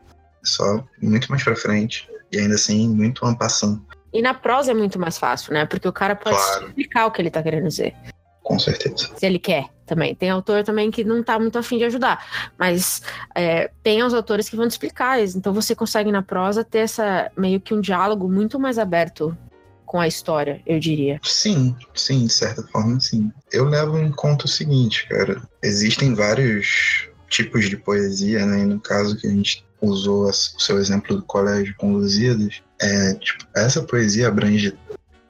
Só 0.42 0.84
muito 1.00 1.30
mais 1.30 1.42
pra 1.42 1.56
frente. 1.56 2.08
E 2.32 2.38
ainda 2.38 2.54
assim, 2.54 2.88
muito 2.88 3.24
ampassando. 3.26 3.84
E 4.12 4.22
na 4.22 4.34
prosa 4.34 4.70
é 4.70 4.74
muito 4.74 4.98
mais 4.98 5.18
fácil, 5.18 5.52
né? 5.52 5.66
Porque 5.66 5.86
o 5.86 5.92
cara 5.92 6.16
pode 6.16 6.36
claro. 6.36 6.68
explicar 6.68 7.06
o 7.06 7.10
que 7.10 7.22
ele 7.22 7.30
tá 7.30 7.42
querendo 7.42 7.68
dizer. 7.68 7.94
Com 8.42 8.58
certeza. 8.58 9.10
Se 9.16 9.26
ele 9.26 9.38
quer 9.38 9.66
também. 9.86 10.14
Tem 10.14 10.30
autor 10.30 10.64
também 10.64 10.90
que 10.90 11.04
não 11.04 11.22
tá 11.22 11.38
muito 11.38 11.58
afim 11.58 11.78
de 11.78 11.84
ajudar. 11.84 12.52
Mas 12.56 13.02
é, 13.34 13.70
tem 13.82 14.02
os 14.02 14.14
autores 14.14 14.48
que 14.48 14.56
vão 14.56 14.66
te 14.66 14.72
explicar. 14.72 15.20
Então 15.20 15.52
você 15.52 15.74
consegue 15.74 16.10
na 16.10 16.22
prosa 16.22 16.64
ter 16.64 16.78
essa 16.78 17.30
meio 17.36 17.60
que 17.60 17.74
um 17.74 17.80
diálogo 17.80 18.28
muito 18.28 18.58
mais 18.58 18.78
aberto 18.78 19.36
com 19.84 19.98
a 19.98 20.06
história, 20.06 20.62
eu 20.64 20.78
diria. 20.78 21.18
Sim, 21.20 21.74
sim, 21.96 22.26
de 22.26 22.32
certa 22.32 22.62
forma, 22.62 23.00
sim. 23.00 23.32
Eu 23.52 23.64
levo 23.64 23.98
em 23.98 24.12
conta 24.12 24.44
o 24.44 24.48
seguinte, 24.48 25.08
cara. 25.08 25.42
Existem 25.60 26.14
vários 26.14 27.09
tipos 27.30 27.70
de 27.70 27.76
poesia, 27.76 28.44
né? 28.44 28.60
E 28.60 28.66
no 28.66 28.78
caso 28.78 29.16
que 29.16 29.26
a 29.26 29.30
gente 29.30 29.64
usou 29.80 30.28
o 30.28 30.32
seu 30.32 30.78
exemplo 30.78 31.16
do 31.16 31.22
colégio 31.22 31.74
com 31.78 31.92
Lusíadas, 31.92 32.60
é, 32.78 33.14
tipo, 33.14 33.46
essa 33.56 33.82
poesia 33.82 34.28
abrange 34.28 34.76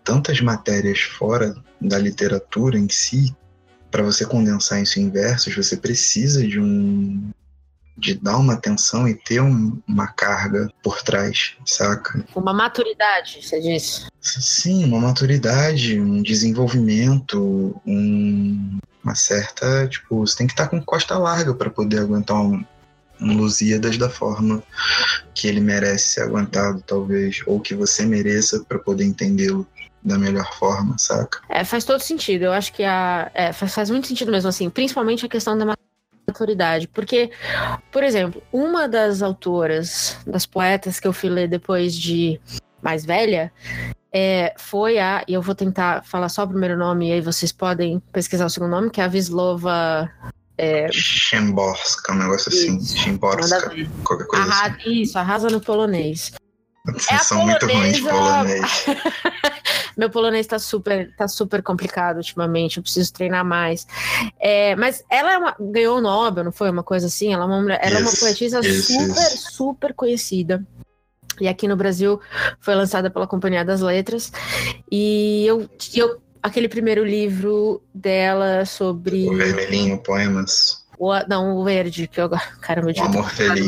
tantas 0.03 0.41
matérias 0.41 1.01
fora 1.01 1.55
da 1.81 1.99
literatura 1.99 2.77
em 2.77 2.89
si, 2.89 3.35
para 3.91 4.03
você 4.03 4.25
condensar 4.25 4.83
isso 4.83 4.99
em 4.99 5.11
versos, 5.11 5.55
você 5.55 5.77
precisa 5.77 6.47
de 6.47 6.59
um 6.59 7.31
de 8.01 8.15
dar 8.15 8.39
uma 8.39 8.55
atenção 8.55 9.07
e 9.07 9.15
ter 9.15 9.41
um, 9.41 9.79
uma 9.87 10.07
carga 10.09 10.71
por 10.83 11.03
trás, 11.03 11.55
saca? 11.65 12.25
Uma 12.35 12.53
maturidade, 12.53 13.41
você 13.43 13.61
disse. 13.61 14.07
Sim, 14.21 14.85
uma 14.85 14.99
maturidade, 14.99 16.01
um 16.01 16.23
desenvolvimento, 16.23 17.81
um, 17.87 18.79
uma 19.05 19.15
certa, 19.15 19.87
tipo, 19.87 20.27
você 20.27 20.39
tem 20.39 20.47
que 20.47 20.55
estar 20.55 20.69
com 20.69 20.83
costa 20.83 21.17
larga 21.19 21.55
para 21.55 21.71
poder 21.71 22.01
aguentar 22.01 22.41
um, 22.41 22.65
um 23.21 23.37
Lusíadas 23.37 23.99
da 23.99 24.09
forma 24.09 24.63
que 25.35 25.47
ele 25.47 25.61
merece 25.61 26.09
ser 26.09 26.23
aguentado, 26.23 26.83
talvez, 26.87 27.43
ou 27.47 27.61
que 27.61 27.75
você 27.75 28.05
mereça 28.07 28.65
para 28.67 28.79
poder 28.79 29.05
entendê-lo 29.05 29.67
da 30.03 30.19
melhor 30.19 30.51
forma, 30.55 30.97
saca? 30.97 31.41
É, 31.49 31.65
faz 31.65 31.85
todo 31.85 32.01
sentido. 32.01 32.45
Eu 32.45 32.53
acho 32.53 32.73
que 32.73 32.83
a, 32.83 33.31
é, 33.35 33.53
faz, 33.53 33.75
faz 33.75 33.91
muito 33.91 34.07
sentido 34.07 34.31
mesmo, 34.31 34.49
assim, 34.49 34.71
principalmente 34.71 35.27
a 35.27 35.29
questão 35.29 35.53
da 35.53 35.67
maturidade. 35.67 35.90
Porque, 36.89 37.31
por 37.91 38.03
exemplo, 38.03 38.43
uma 38.53 38.89
das 38.89 39.23
autoras, 39.23 40.19
das 40.27 40.47
poetas 40.47 41.01
que 41.01 41.07
eu 41.07 41.13
fui 41.13 41.29
ler 41.29 41.49
depois 41.49 41.95
de 41.95 42.41
mais 42.83 43.05
velha, 43.05 43.53
é, 44.13 44.55
foi 44.59 44.99
a. 44.99 45.25
E 45.27 45.35
eu 45.35 45.43
vou 45.43 45.55
tentar 45.55 46.05
falar 46.05 46.29
só 46.29 46.45
o 46.45 46.49
primeiro 46.49 46.77
nome, 46.77 47.09
e 47.09 47.13
aí 47.13 47.21
vocês 47.21 47.53
podem 47.53 48.01
pesquisar 48.13 48.47
o 48.47 48.51
segundo 48.51 48.71
nome, 48.71 48.91
que 48.91 49.01
é 49.01 49.05
a 49.05 49.09
Vislova. 49.09 50.11
É... 50.59 50.89
Szymborska, 50.93 52.13
um 52.13 52.17
negócio 52.17 52.53
assim. 52.53 52.79
Szymborska, 52.81 53.73
qualquer 54.05 54.27
coisa 54.27 54.45
Arra... 54.45 54.77
assim. 54.77 55.03
Isso, 55.03 55.19
arrasa 55.19 55.49
no 55.49 55.61
polonês. 55.61 56.33
Vocês 56.85 57.21
é 57.21 57.25
são 57.25 57.45
muito 57.45 57.67
ruins 57.67 57.97
de 57.97 58.03
polonês. 58.03 58.87
Meu 59.97 60.09
polonês 60.09 60.47
tá 60.47 60.59
super, 60.59 61.15
tá 61.15 61.29
super 61.29 61.63
complicado 61.63 62.17
ultimamente, 62.19 62.79
eu 62.79 62.83
preciso 62.83 63.13
treinar 63.13 63.45
mais. 63.45 63.87
É, 64.39 64.75
mas 64.77 65.05
ela 65.11 65.33
é 65.33 65.39
uma, 65.39 65.57
ganhou 65.61 65.99
o 65.99 66.01
Nobel, 66.01 66.45
não 66.45 66.53
foi? 66.53 66.71
Uma 66.71 66.83
coisa 66.83 67.07
assim? 67.07 67.35
Ela 67.35 67.45
é 67.45 67.47
uma, 67.47 67.75
ela 67.75 67.99
é 67.99 68.01
uma 68.01 68.13
poetisa 68.13 68.63
super, 68.63 69.27
super 69.37 69.95
conhecida. 69.95 70.65
E 71.41 71.49
aqui 71.49 71.69
no 71.69 71.77
Brasil 71.77 72.21
foi 72.61 72.75
lançada 72.75 73.11
pela 73.11 73.27
Companhia 73.27 73.65
das 73.65 73.81
Letras. 73.81 74.33
E 74.91 75.45
eu, 75.47 75.69
eu 75.95 76.21
aquele 76.43 76.69
primeiro 76.69 77.05
livro 77.05 77.83
dela 77.95 78.65
sobre. 78.65 79.29
O 79.29 79.37
Vermelhinho, 79.37 79.99
Poemas. 79.99 80.85
O, 80.99 81.13
não, 81.29 81.57
o 81.57 81.65
verde, 81.65 82.07
que 82.09 82.21
eu. 82.21 82.29
Caramba, 82.61 82.91
eu 82.91 83.03
O 83.03 83.07
Amor 83.07 83.31
Feliz. 83.31 83.67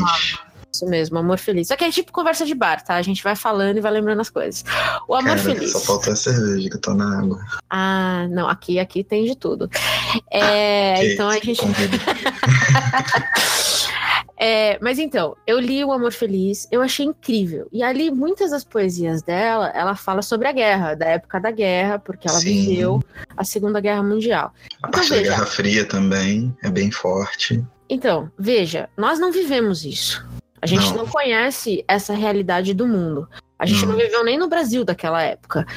Isso 0.73 0.87
mesmo, 0.87 1.19
amor 1.19 1.37
feliz. 1.37 1.67
Só 1.67 1.75
que 1.75 1.83
é 1.83 1.91
tipo 1.91 2.11
conversa 2.11 2.45
de 2.45 2.55
bar, 2.55 2.83
tá? 2.83 2.95
A 2.95 3.01
gente 3.03 3.23
vai 3.23 3.35
falando 3.35 3.77
e 3.77 3.81
vai 3.81 3.91
lembrando 3.91 4.21
as 4.21 4.29
coisas. 4.29 4.63
O 5.07 5.13
amor 5.13 5.37
Cara, 5.37 5.39
feliz. 5.39 5.71
Só 5.71 5.79
falta 5.79 6.11
a 6.11 6.15
cerveja 6.15 6.67
que 6.67 6.75
eu 6.75 6.81
tô 6.81 6.95
na 6.95 7.19
água. 7.19 7.39
Ah, 7.69 8.27
não, 8.31 8.49
aqui, 8.49 8.79
aqui 8.79 9.03
tem 9.03 9.25
de 9.25 9.35
tudo. 9.35 9.69
É, 10.31 10.95
okay, 10.95 11.13
então 11.13 11.29
a 11.29 11.35
gente. 11.35 11.61
É, 14.45 14.77
mas 14.81 14.99
então, 14.99 15.37
eu 15.47 15.57
li 15.57 15.85
O 15.85 15.93
Amor 15.93 16.11
Feliz, 16.11 16.67
eu 16.69 16.81
achei 16.81 17.05
incrível. 17.05 17.69
E 17.71 17.81
ali, 17.81 18.11
muitas 18.11 18.51
das 18.51 18.63
poesias 18.65 19.21
dela, 19.21 19.69
ela 19.69 19.95
fala 19.95 20.21
sobre 20.21 20.49
a 20.49 20.51
guerra, 20.51 20.95
da 20.95 21.05
época 21.05 21.39
da 21.39 21.49
guerra, 21.49 21.97
porque 21.97 22.27
ela 22.27 22.39
Sim. 22.39 22.65
viveu 22.65 23.01
a 23.37 23.45
Segunda 23.45 23.79
Guerra 23.79 24.03
Mundial. 24.03 24.51
A 24.81 24.89
então, 24.89 24.91
parte 24.91 25.09
veja, 25.11 25.23
da 25.23 25.29
Guerra 25.29 25.45
Fria 25.45 25.85
também 25.85 26.53
é 26.61 26.69
bem 26.69 26.91
forte. 26.91 27.63
Então, 27.89 28.29
veja, 28.37 28.89
nós 28.97 29.17
não 29.17 29.31
vivemos 29.31 29.85
isso. 29.85 30.25
A 30.63 30.65
gente 30.65 30.91
não, 30.91 30.99
não 30.99 31.07
conhece 31.07 31.83
essa 31.89 32.13
realidade 32.13 32.73
do 32.73 32.87
mundo. 32.87 33.27
A 33.59 33.65
gente 33.65 33.85
não. 33.85 33.91
não 33.91 33.99
viveu 33.99 34.23
nem 34.23 34.37
no 34.37 34.47
Brasil 34.47 34.85
daquela 34.85 35.21
época. 35.21 35.67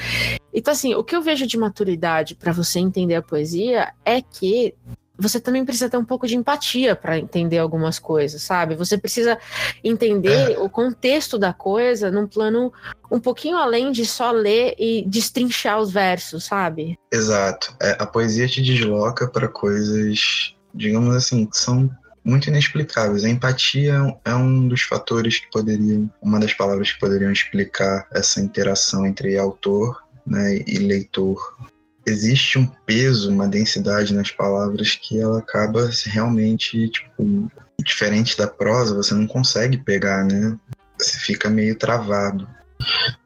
Então, 0.54 0.70
assim, 0.70 0.94
o 0.94 1.02
que 1.02 1.16
eu 1.16 1.20
vejo 1.20 1.44
de 1.44 1.58
maturidade 1.58 2.36
para 2.36 2.52
você 2.52 2.78
entender 2.78 3.16
a 3.16 3.22
poesia 3.22 3.92
é 4.04 4.22
que 4.22 4.72
você 5.18 5.40
também 5.40 5.64
precisa 5.64 5.90
ter 5.90 5.96
um 5.96 6.04
pouco 6.04 6.24
de 6.24 6.36
empatia 6.36 6.94
para 6.94 7.18
entender 7.18 7.58
algumas 7.58 7.98
coisas, 7.98 8.40
sabe? 8.42 8.76
Você 8.76 8.96
precisa 8.96 9.36
entender 9.82 10.52
é. 10.52 10.58
o 10.60 10.70
contexto 10.70 11.36
da 11.36 11.52
coisa 11.52 12.08
num 12.08 12.28
plano 12.28 12.72
um 13.10 13.18
pouquinho 13.18 13.56
além 13.56 13.90
de 13.90 14.06
só 14.06 14.30
ler 14.30 14.76
e 14.78 15.04
destrinchar 15.04 15.80
os 15.80 15.90
versos, 15.90 16.44
sabe? 16.44 16.96
Exato. 17.10 17.74
É, 17.82 17.96
a 17.98 18.06
poesia 18.06 18.46
te 18.46 18.62
desloca 18.62 19.26
para 19.26 19.48
coisas, 19.48 20.54
digamos 20.72 21.12
assim, 21.12 21.44
que 21.44 21.58
são 21.58 21.90
muito 22.26 22.48
inexplicáveis. 22.48 23.24
A 23.24 23.28
empatia 23.28 24.18
é 24.24 24.34
um 24.34 24.66
dos 24.66 24.82
fatores 24.82 25.38
que 25.38 25.48
poderiam, 25.48 26.10
uma 26.20 26.40
das 26.40 26.52
palavras 26.52 26.90
que 26.90 26.98
poderiam 26.98 27.30
explicar 27.30 28.06
essa 28.12 28.40
interação 28.40 29.06
entre 29.06 29.38
autor 29.38 30.02
né, 30.26 30.58
e 30.66 30.78
leitor. 30.78 31.56
Existe 32.04 32.58
um 32.58 32.66
peso, 32.84 33.30
uma 33.30 33.46
densidade 33.46 34.12
nas 34.12 34.32
palavras 34.32 34.96
que 34.96 35.20
ela 35.20 35.38
acaba 35.38 35.88
realmente, 36.06 36.88
tipo, 36.88 37.50
diferente 37.84 38.36
da 38.36 38.48
prosa, 38.48 38.96
você 38.96 39.14
não 39.14 39.26
consegue 39.26 39.78
pegar, 39.78 40.24
né? 40.24 40.58
Você 40.98 41.18
fica 41.18 41.48
meio 41.48 41.76
travado. 41.76 42.48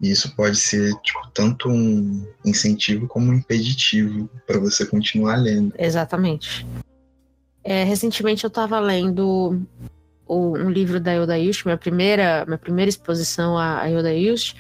E 0.01 0.11
isso 0.11 0.35
pode 0.37 0.57
ser 0.57 0.95
tipo, 1.03 1.21
tanto 1.33 1.69
um 1.69 2.27
incentivo 2.45 3.07
como 3.07 3.31
um 3.31 3.35
impeditivo 3.35 4.29
para 4.47 4.59
você 4.59 4.85
continuar 4.87 5.37
lendo. 5.37 5.75
Exatamente. 5.79 6.67
É, 7.63 7.85
recentemente 7.85 8.45
eu 8.45 8.49
estava 8.49 8.81
lendo 8.81 9.61
o, 10.27 10.57
um 10.57 10.71
livro 10.71 11.01
da 11.01 11.13
Yoda 11.13 11.39
Ilst, 11.39 11.65
minha 11.65 11.77
primeira, 11.77 12.45
minha 12.47 12.59
primeira 12.59 12.89
exposição 12.89 13.59
a, 13.59 13.81
a 13.81 13.87
Yoda 13.87 14.13
Ilst, 14.13 14.57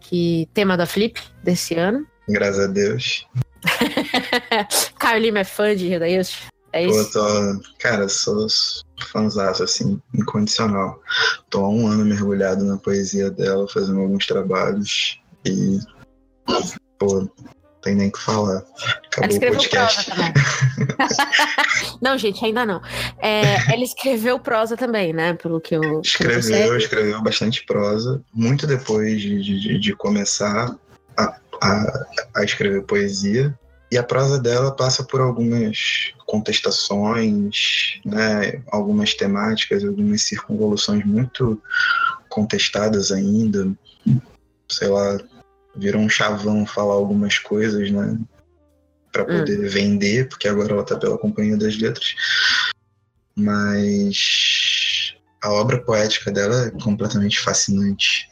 que 0.00 0.48
tema 0.52 0.76
da 0.76 0.86
Flip 0.86 1.20
desse 1.42 1.74
ano. 1.74 2.06
Graças 2.28 2.64
a 2.64 2.66
Deus. 2.66 3.26
Caio 4.98 5.22
Lima 5.22 5.40
é 5.40 5.44
fã 5.44 5.74
de 5.74 5.94
Yoda 5.94 6.08
Ilst? 6.08 6.48
É 6.72 6.84
isso? 6.84 7.12
Pô, 7.12 7.20
tô, 7.20 7.60
cara, 7.78 8.08
sou 8.08 8.46
fãzaço, 9.10 9.62
assim, 9.62 10.00
incondicional. 10.14 11.00
Tô 11.48 11.64
há 11.64 11.68
um 11.68 11.86
ano 11.86 12.04
mergulhado 12.04 12.64
na 12.64 12.76
poesia 12.76 13.30
dela, 13.30 13.66
fazendo 13.68 14.00
alguns 14.00 14.26
trabalhos 14.26 15.18
e, 15.46 15.78
pô, 16.98 17.26
tem 17.82 17.94
nem 17.94 18.08
o 18.08 18.12
que 18.12 18.20
falar. 18.20 18.62
Acabou 19.18 19.24
ela 19.24 19.56
escreveu 19.56 19.70
prosa 19.70 20.04
também. 20.04 20.32
não, 22.00 22.18
gente, 22.18 22.44
ainda 22.44 22.64
não. 22.64 22.80
É, 23.18 23.72
ela 23.72 23.82
escreveu 23.82 24.38
prosa 24.38 24.76
também, 24.76 25.12
né? 25.12 25.34
Pelo 25.34 25.60
que 25.60 25.74
eu. 25.74 26.00
Escreveu, 26.00 26.76
escreveu 26.76 27.22
bastante 27.22 27.64
prosa. 27.64 28.22
Muito 28.32 28.66
depois 28.66 29.20
de, 29.20 29.42
de, 29.42 29.78
de 29.78 29.94
começar 29.94 30.74
a, 31.16 31.36
a, 31.62 32.06
a 32.36 32.44
escrever 32.44 32.82
poesia. 32.82 33.56
E 33.90 33.96
a 33.96 34.02
prosa 34.02 34.38
dela 34.38 34.70
passa 34.70 35.02
por 35.02 35.20
algumas 35.20 36.12
contestações, 36.26 38.00
né, 38.04 38.60
algumas 38.70 39.14
temáticas, 39.14 39.82
algumas 39.82 40.22
circunvoluções 40.22 41.06
muito 41.06 41.60
contestadas 42.28 43.10
ainda. 43.10 43.72
Sei 44.68 44.88
lá, 44.88 45.18
virou 45.74 46.02
um 46.02 46.08
chavão 46.08 46.66
falar 46.66 46.94
algumas 46.94 47.38
coisas, 47.38 47.90
né? 47.90 48.18
Para 49.12 49.22
hum. 49.22 49.38
poder 49.38 49.60
hum. 49.60 49.68
vender, 49.68 50.28
porque 50.28 50.48
agora 50.48 50.72
ela 50.72 50.84
tá 50.84 50.96
pela 50.96 51.18
Companhia 51.18 51.56
das 51.56 51.76
Letras. 51.78 52.14
Mas 53.36 55.14
a 55.42 55.50
obra 55.50 55.78
poética 55.78 56.30
dela 56.30 56.66
é 56.66 56.70
completamente 56.82 57.40
fascinante. 57.40 58.28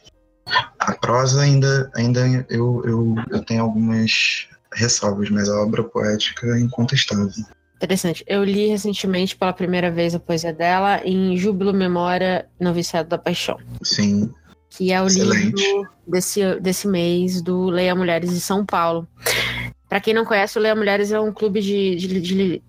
A 0.79 0.93
prosa 0.93 1.41
ainda, 1.41 1.91
ainda 1.95 2.21
eu, 2.49 2.81
eu, 2.85 3.15
eu 3.29 3.43
tenho 3.43 3.63
algumas 3.63 4.47
ressalvas, 4.73 5.29
mas 5.29 5.49
a 5.49 5.61
obra 5.61 5.83
poética 5.83 6.47
é 6.47 6.59
incontestável. 6.59 7.29
Interessante. 7.75 8.23
Eu 8.27 8.43
li 8.43 8.67
recentemente 8.67 9.35
pela 9.35 9.53
primeira 9.53 9.91
vez 9.91 10.15
a 10.15 10.19
poesia 10.19 10.53
dela 10.53 11.01
em 11.05 11.37
Júbilo 11.37 11.73
Memória 11.73 12.47
Noviciado 12.59 13.09
da 13.09 13.17
Paixão. 13.17 13.57
Sim 13.83 14.33
que 14.69 14.91
é 14.91 15.01
o 15.01 15.07
Excelente. 15.07 15.61
livro 15.61 15.89
desse, 16.07 16.59
desse 16.59 16.87
mês 16.87 17.41
do 17.41 17.65
Leia 17.65 17.95
Mulheres 17.95 18.29
de 18.29 18.39
São 18.39 18.65
Paulo. 18.65 19.07
Para 19.89 20.01
quem 20.01 20.13
não 20.13 20.25
conhece, 20.25 20.57
o 20.57 20.61
Leia 20.61 20.75
Mulheres 20.75 21.11
é 21.11 21.19
um 21.19 21.31
clube 21.31 21.61
de, 21.61 21.95
de, 21.95 22.21
de, 22.21 22.61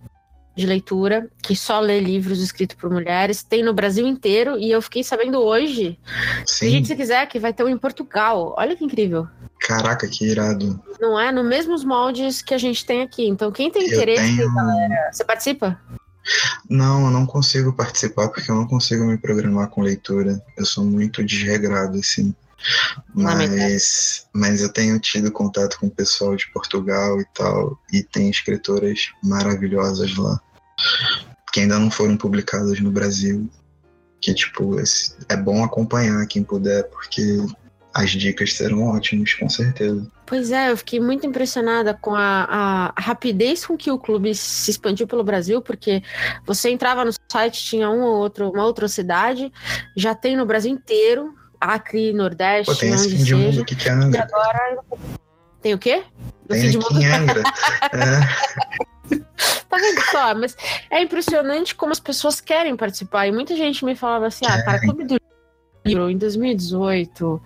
de, 0.57 0.67
leitura 0.67 1.29
que 1.43 1.57
só 1.57 1.81
lê 1.81 1.99
livros 1.99 2.41
escritos 2.41 2.77
por 2.77 2.91
mulheres. 2.91 3.43
Tem 3.43 3.63
no 3.63 3.75
Brasil 3.75 4.07
inteiro 4.07 4.57
e 4.59 4.71
eu 4.71 4.81
fiquei 4.81 5.03
sabendo 5.03 5.39
hoje. 5.41 5.99
Sim. 6.47 6.71
Gente, 6.71 6.89
se 6.89 6.97
quiser, 6.97 7.27
que 7.27 7.41
vai 7.41 7.53
ter 7.53 7.65
um 7.65 7.69
em 7.69 7.79
Portugal. 7.79 8.55
Olha 8.57 8.77
que 8.77 8.85
incrível. 8.85 9.27
Caraca, 9.61 10.07
que 10.07 10.25
irado. 10.25 10.81
Não 11.01 11.19
é? 11.19 11.33
No 11.33 11.43
mesmos 11.43 11.85
moldes 11.85 12.41
que 12.41 12.55
a 12.55 12.59
gente 12.59 12.87
tem 12.87 13.03
aqui. 13.03 13.27
Então, 13.27 13.51
quem 13.51 13.71
tem 13.71 13.87
interesse, 13.87 14.37
tenho... 14.37 14.55
galera, 14.55 15.11
você 15.13 15.25
participa? 15.25 15.79
Não, 16.69 17.07
eu 17.07 17.11
não 17.11 17.27
consigo 17.27 17.73
participar 17.73 18.29
porque 18.29 18.51
eu 18.51 18.55
não 18.55 18.67
consigo 18.67 19.05
me 19.05 19.19
programar 19.19 19.69
com 19.69 19.81
leitura. 19.81 20.41
Eu 20.57 20.65
sou 20.65 20.85
muito 20.85 21.25
desregrado, 21.25 21.99
assim. 21.99 22.35
Mas, 23.15 24.27
mas 24.33 24.63
eu 24.63 24.69
tenho 24.69 24.99
tido 24.99 25.31
contato 25.31 25.79
com 25.79 25.87
o 25.87 25.91
pessoal 25.91 26.37
de 26.37 26.51
Portugal 26.53 27.21
e 27.21 27.25
tal, 27.35 27.79
e 27.93 28.03
tem 28.03 28.31
escritoras 28.31 29.11
maravilhosas 29.23 30.17
lá, 30.17 30.41
que 31.53 31.61
ainda 31.61 31.79
não 31.79 31.91
foram 31.91 32.17
publicadas 32.17 32.81
no 32.81 32.91
Brasil. 32.91 33.49
Que, 34.21 34.35
tipo, 34.35 34.77
é 35.29 35.37
bom 35.37 35.63
acompanhar 35.63 36.27
quem 36.27 36.43
puder, 36.43 36.83
porque 36.91 37.39
as 37.95 38.11
dicas 38.11 38.53
serão 38.53 38.83
ótimas, 38.83 39.33
com 39.35 39.49
certeza. 39.49 40.11
Pois 40.27 40.51
é, 40.51 40.71
eu 40.71 40.77
fiquei 40.77 41.01
muito 41.01 41.27
impressionada 41.27 41.95
com 41.95 42.15
a, 42.15 42.93
a, 42.95 43.01
rapidez 43.01 43.65
com 43.65 43.77
que 43.77 43.91
o 43.91 43.99
clube 43.99 44.35
se 44.35 44.71
expandiu 44.71 45.07
pelo 45.07 45.25
Brasil, 45.25 45.63
porque 45.63 46.03
você 46.45 46.71
entrava 46.71 47.05
no 47.05 47.13
site, 47.31 47.65
tinha 47.65 47.89
um 47.89 48.03
ou 48.03 48.17
outro, 48.17 48.51
uma 48.51 48.65
outra 48.65 48.89
cidade, 48.89 49.51
já 49.97 50.15
tem 50.15 50.37
no 50.37 50.45
Brasil 50.45 50.71
inteiro, 50.71 51.35
Acre, 51.61 52.13
Nordeste, 52.13 52.73
Pô, 52.73 52.79
tem 52.79 52.93
esse 52.93 53.11
fim 53.11 53.25
de 53.25 53.35
mundo 53.35 53.63
aqui 53.63 53.77
que 53.77 53.89
é 53.89 53.93
Angra. 53.93 54.19
E 54.19 54.23
agora... 54.23 54.79
Tem 55.61 55.75
o 55.75 55.79
quê? 55.79 56.05
No 56.49 56.55
tem 56.55 56.69
aqui 56.69 56.95
em 56.95 57.07
Angra. 57.07 57.43
é. 57.93 59.19
Tá 59.69 59.77
vendo 59.77 60.01
só? 60.11 60.35
Mas 60.35 60.57
é 60.91 61.03
impressionante 61.03 61.75
como 61.75 61.93
as 61.93 62.01
pessoas 62.01 62.41
querem 62.41 62.77
participar. 62.77 63.27
E 63.27 63.33
muita 63.33 63.57
gente 63.57 63.85
me 63.85 63.95
falava 63.95 64.27
assim, 64.27 64.45
ah, 64.47 64.63
cara, 64.63 64.81
Clube 64.81 65.05
do 65.05 65.17
Livro, 65.85 66.11
em 66.11 66.17
2018... 66.17 67.43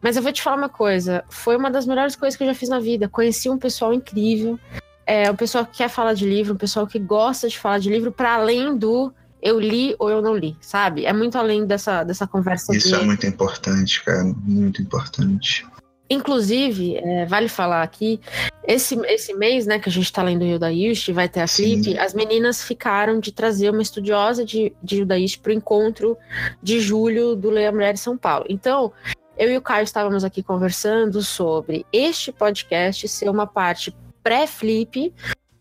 Mas 0.00 0.16
eu 0.16 0.22
vou 0.22 0.32
te 0.32 0.42
falar 0.42 0.56
uma 0.56 0.68
coisa: 0.68 1.24
foi 1.28 1.56
uma 1.56 1.70
das 1.70 1.86
melhores 1.86 2.14
coisas 2.14 2.36
que 2.36 2.42
eu 2.42 2.46
já 2.46 2.54
fiz 2.54 2.68
na 2.68 2.78
vida. 2.78 3.08
Conheci 3.08 3.50
um 3.50 3.58
pessoal 3.58 3.92
incrível, 3.92 4.58
é, 5.06 5.30
um 5.30 5.36
pessoal 5.36 5.64
que 5.66 5.78
quer 5.78 5.88
falar 5.88 6.14
de 6.14 6.24
livro, 6.24 6.54
um 6.54 6.56
pessoal 6.56 6.86
que 6.86 6.98
gosta 6.98 7.48
de 7.48 7.58
falar 7.58 7.78
de 7.78 7.90
livro, 7.90 8.12
para 8.12 8.34
além 8.34 8.76
do 8.76 9.12
eu 9.42 9.58
li 9.58 9.94
ou 9.98 10.10
eu 10.10 10.20
não 10.20 10.36
li, 10.36 10.56
sabe? 10.60 11.06
É 11.06 11.12
muito 11.12 11.38
além 11.38 11.66
dessa, 11.66 12.04
dessa 12.04 12.26
conversa. 12.26 12.74
Isso 12.74 12.88
de... 12.88 12.94
é 12.94 13.04
muito 13.04 13.26
importante, 13.26 14.04
cara, 14.04 14.24
muito 14.24 14.82
importante. 14.82 15.66
Inclusive, 16.10 16.96
é, 16.96 17.26
vale 17.26 17.48
falar 17.48 17.82
aqui, 17.82 18.18
esse, 18.66 18.98
esse 19.06 19.34
mês, 19.34 19.66
né, 19.66 19.78
que 19.78 19.90
a 19.90 19.92
gente 19.92 20.06
está 20.06 20.22
lendo 20.22 20.42
Hilda 20.42 20.72
Ilst, 20.72 21.10
vai 21.10 21.28
ter 21.28 21.40
a 21.40 21.46
Flip, 21.46 21.98
as 21.98 22.14
meninas 22.14 22.62
ficaram 22.62 23.20
de 23.20 23.30
trazer 23.30 23.70
uma 23.70 23.82
estudiosa 23.82 24.42
de, 24.42 24.72
de 24.82 25.02
Ilst 25.02 25.40
para 25.40 25.50
o 25.50 25.54
encontro 25.54 26.16
de 26.62 26.80
julho 26.80 27.36
do 27.36 27.50
Leia 27.50 27.70
Mulher 27.70 27.92
de 27.92 28.00
São 28.00 28.16
Paulo. 28.16 28.46
Então, 28.48 28.90
eu 29.36 29.50
e 29.52 29.56
o 29.56 29.60
Caio 29.60 29.84
estávamos 29.84 30.24
aqui 30.24 30.42
conversando 30.42 31.22
sobre 31.22 31.84
este 31.92 32.32
podcast 32.32 33.06
ser 33.06 33.28
uma 33.28 33.46
parte 33.46 33.94
pré-flip, 34.22 35.12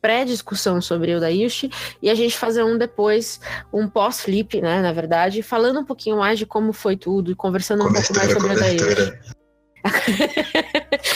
pré-discussão 0.08 0.82
sobre 0.82 1.14
o 1.14 1.20
Daishi, 1.20 1.70
e 2.02 2.10
a 2.10 2.16
gente 2.16 2.38
fazer 2.38 2.64
um 2.64 2.78
depois, 2.78 3.42
um 3.74 3.90
pós-flip, 3.90 4.62
né, 4.62 4.82
na 4.82 4.94
verdade, 4.94 5.44
falando 5.44 5.82
um 5.82 5.84
pouquinho 5.84 6.16
mais 6.16 6.40
de 6.40 6.46
como 6.46 6.72
foi 6.72 6.96
tudo, 6.96 7.30
e 7.30 7.36
conversando 7.36 7.84
um 7.84 7.92
pouco 7.92 8.14
mais 8.16 8.32
sobre 8.32 8.54
o 8.54 8.56
Daishi. 8.58 9.20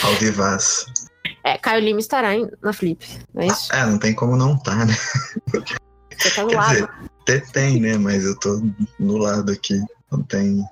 Ao 0.04 0.12
vivaz. 0.16 0.86
É, 1.44 1.58
Caio 1.58 1.82
Lima 1.82 1.98
estará 1.98 2.36
em, 2.36 2.48
na 2.62 2.72
Flip, 2.72 3.04
não 3.34 3.42
é 3.42 3.46
isso? 3.48 3.72
É, 3.72 3.84
não 3.84 3.98
tem 3.98 4.14
como 4.14 4.36
não 4.36 4.54
estar, 4.54 4.78
tá, 4.78 4.84
né? 4.84 4.94
Você 6.16 6.30
tá 6.30 6.44
do 6.44 6.50
Quer 6.50 6.56
lado. 6.56 6.88
Dizer, 7.26 7.50
tem, 7.50 7.80
né? 7.80 7.98
Mas 7.98 8.24
eu 8.24 8.38
tô 8.38 8.62
do 9.00 9.16
lado 9.16 9.50
aqui. 9.50 9.80
Não 10.12 10.22
tem 10.22 10.64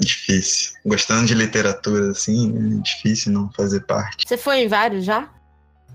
Difícil. 0.00 0.72
Gostando 0.84 1.26
de 1.26 1.34
literatura, 1.34 2.10
assim, 2.10 2.52
é 2.56 2.82
difícil 2.82 3.32
não 3.32 3.50
fazer 3.52 3.80
parte. 3.80 4.26
Você 4.26 4.36
foi 4.36 4.62
em 4.62 4.68
vários 4.68 5.04
já? 5.04 5.28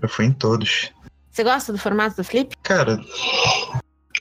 Eu 0.00 0.08
fui 0.08 0.24
em 0.24 0.32
todos. 0.32 0.90
Você 1.32 1.42
gosta 1.42 1.72
do 1.72 1.78
formato 1.78 2.16
do 2.16 2.24
Flip? 2.24 2.54
Cara, 2.62 3.00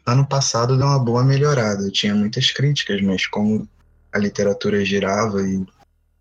ano 0.05 0.25
passado 0.25 0.77
deu 0.77 0.87
uma 0.87 0.97
boa 0.97 1.23
melhorada. 1.25 1.83
Eu 1.83 1.91
tinha 1.91 2.15
muitas 2.15 2.51
críticas, 2.51 3.01
mas 3.01 3.27
como 3.27 3.67
a 4.13 4.17
literatura 4.17 4.85
girava 4.85 5.41
e 5.41 5.65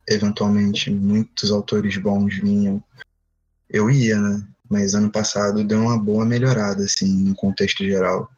eventualmente 0.09 0.91
muitos 0.91 1.53
autores 1.53 1.97
bons 1.97 2.35
vinham, 2.35 2.83
eu 3.69 3.89
ia, 3.89 4.19
né? 4.19 4.43
Mas 4.69 4.95
ano 4.95 5.11
passado 5.11 5.63
deu 5.63 5.81
uma 5.81 5.97
boa 5.97 6.25
melhorada, 6.25 6.85
assim, 6.85 7.07
no 7.23 7.35
contexto 7.37 7.85
geral. 7.85 8.29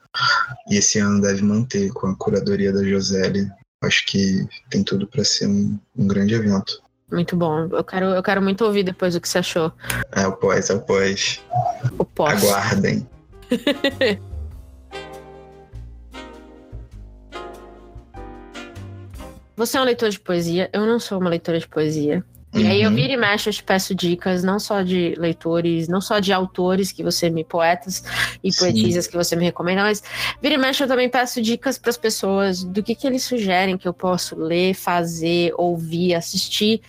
E 0.69 0.77
esse 0.77 0.99
ano 0.99 1.23
deve 1.23 1.43
manter 1.43 1.91
com 1.93 2.09
a 2.09 2.15
curadoria 2.15 2.71
da 2.71 2.85
Josélia 2.85 3.51
acho 3.83 4.07
que 4.07 4.47
tem 4.71 4.83
tudo 4.83 5.07
para 5.07 5.25
ser 5.25 5.47
um, 5.47 5.79
um, 5.97 6.07
grande 6.07 6.35
evento. 6.35 6.82
Muito 7.13 7.37
bom. 7.37 7.69
Eu 7.71 7.85
quero, 7.85 8.07
eu 8.07 8.23
quero 8.23 8.41
muito 8.41 8.65
ouvir 8.65 8.83
depois 8.83 9.15
o 9.15 9.21
que 9.21 9.29
você 9.29 9.39
achou. 9.39 9.71
É 10.13 10.27
o 10.27 10.33
pós, 10.33 10.71
é 10.71 10.75
o 10.75 10.81
pós. 10.81 11.41
O 11.99 12.05
pós. 12.05 12.43
Aguardem. 12.43 13.07
Você 19.55 19.77
é 19.77 19.81
um 19.81 19.85
leitor 19.85 20.09
de 20.09 20.19
poesia, 20.19 20.71
eu 20.73 20.87
não 20.87 20.99
sou 20.99 21.21
uma 21.21 21.29
leitora 21.29 21.59
de 21.59 21.69
poesia. 21.69 22.25
E 22.55 22.63
uhum. 22.63 22.71
aí 22.71 22.83
eu 22.83 22.91
uhum. 22.91 22.97
viro 22.97 23.13
e 23.15 23.17
mexo, 23.17 23.49
eu 23.49 23.53
te 23.53 23.63
peço 23.63 23.95
dicas, 23.95 24.45
não 24.45 24.59
só 24.59 24.83
de 24.83 25.15
leitores, 25.17 25.89
não 25.89 26.03
só 26.03 26.19
de 26.19 26.33
autores 26.33 26.93
que 26.93 27.03
você 27.03 27.31
me, 27.31 27.45
poetas 27.45 28.05
e 28.45 28.53
poetisas 28.53 29.07
que 29.07 29.17
você 29.17 29.35
me 29.35 29.45
recomenda, 29.45 29.83
mas 29.83 30.03
vira 30.41 30.55
e 30.55 30.59
mexe 30.59 30.83
eu 30.83 30.89
também 30.89 31.09
peço 31.09 31.41
dicas 31.41 31.79
para 31.79 31.89
as 31.89 31.97
pessoas 31.97 32.63
do 32.63 32.83
que, 32.83 32.95
que 32.95 33.07
eles 33.07 33.25
sugerem 33.25 33.79
que 33.79 33.89
eu 33.89 33.95
posso 33.95 34.37
ler, 34.37 34.75
fazer, 34.75 35.55
ouvir, 35.57 36.15
assistir, 36.15 36.83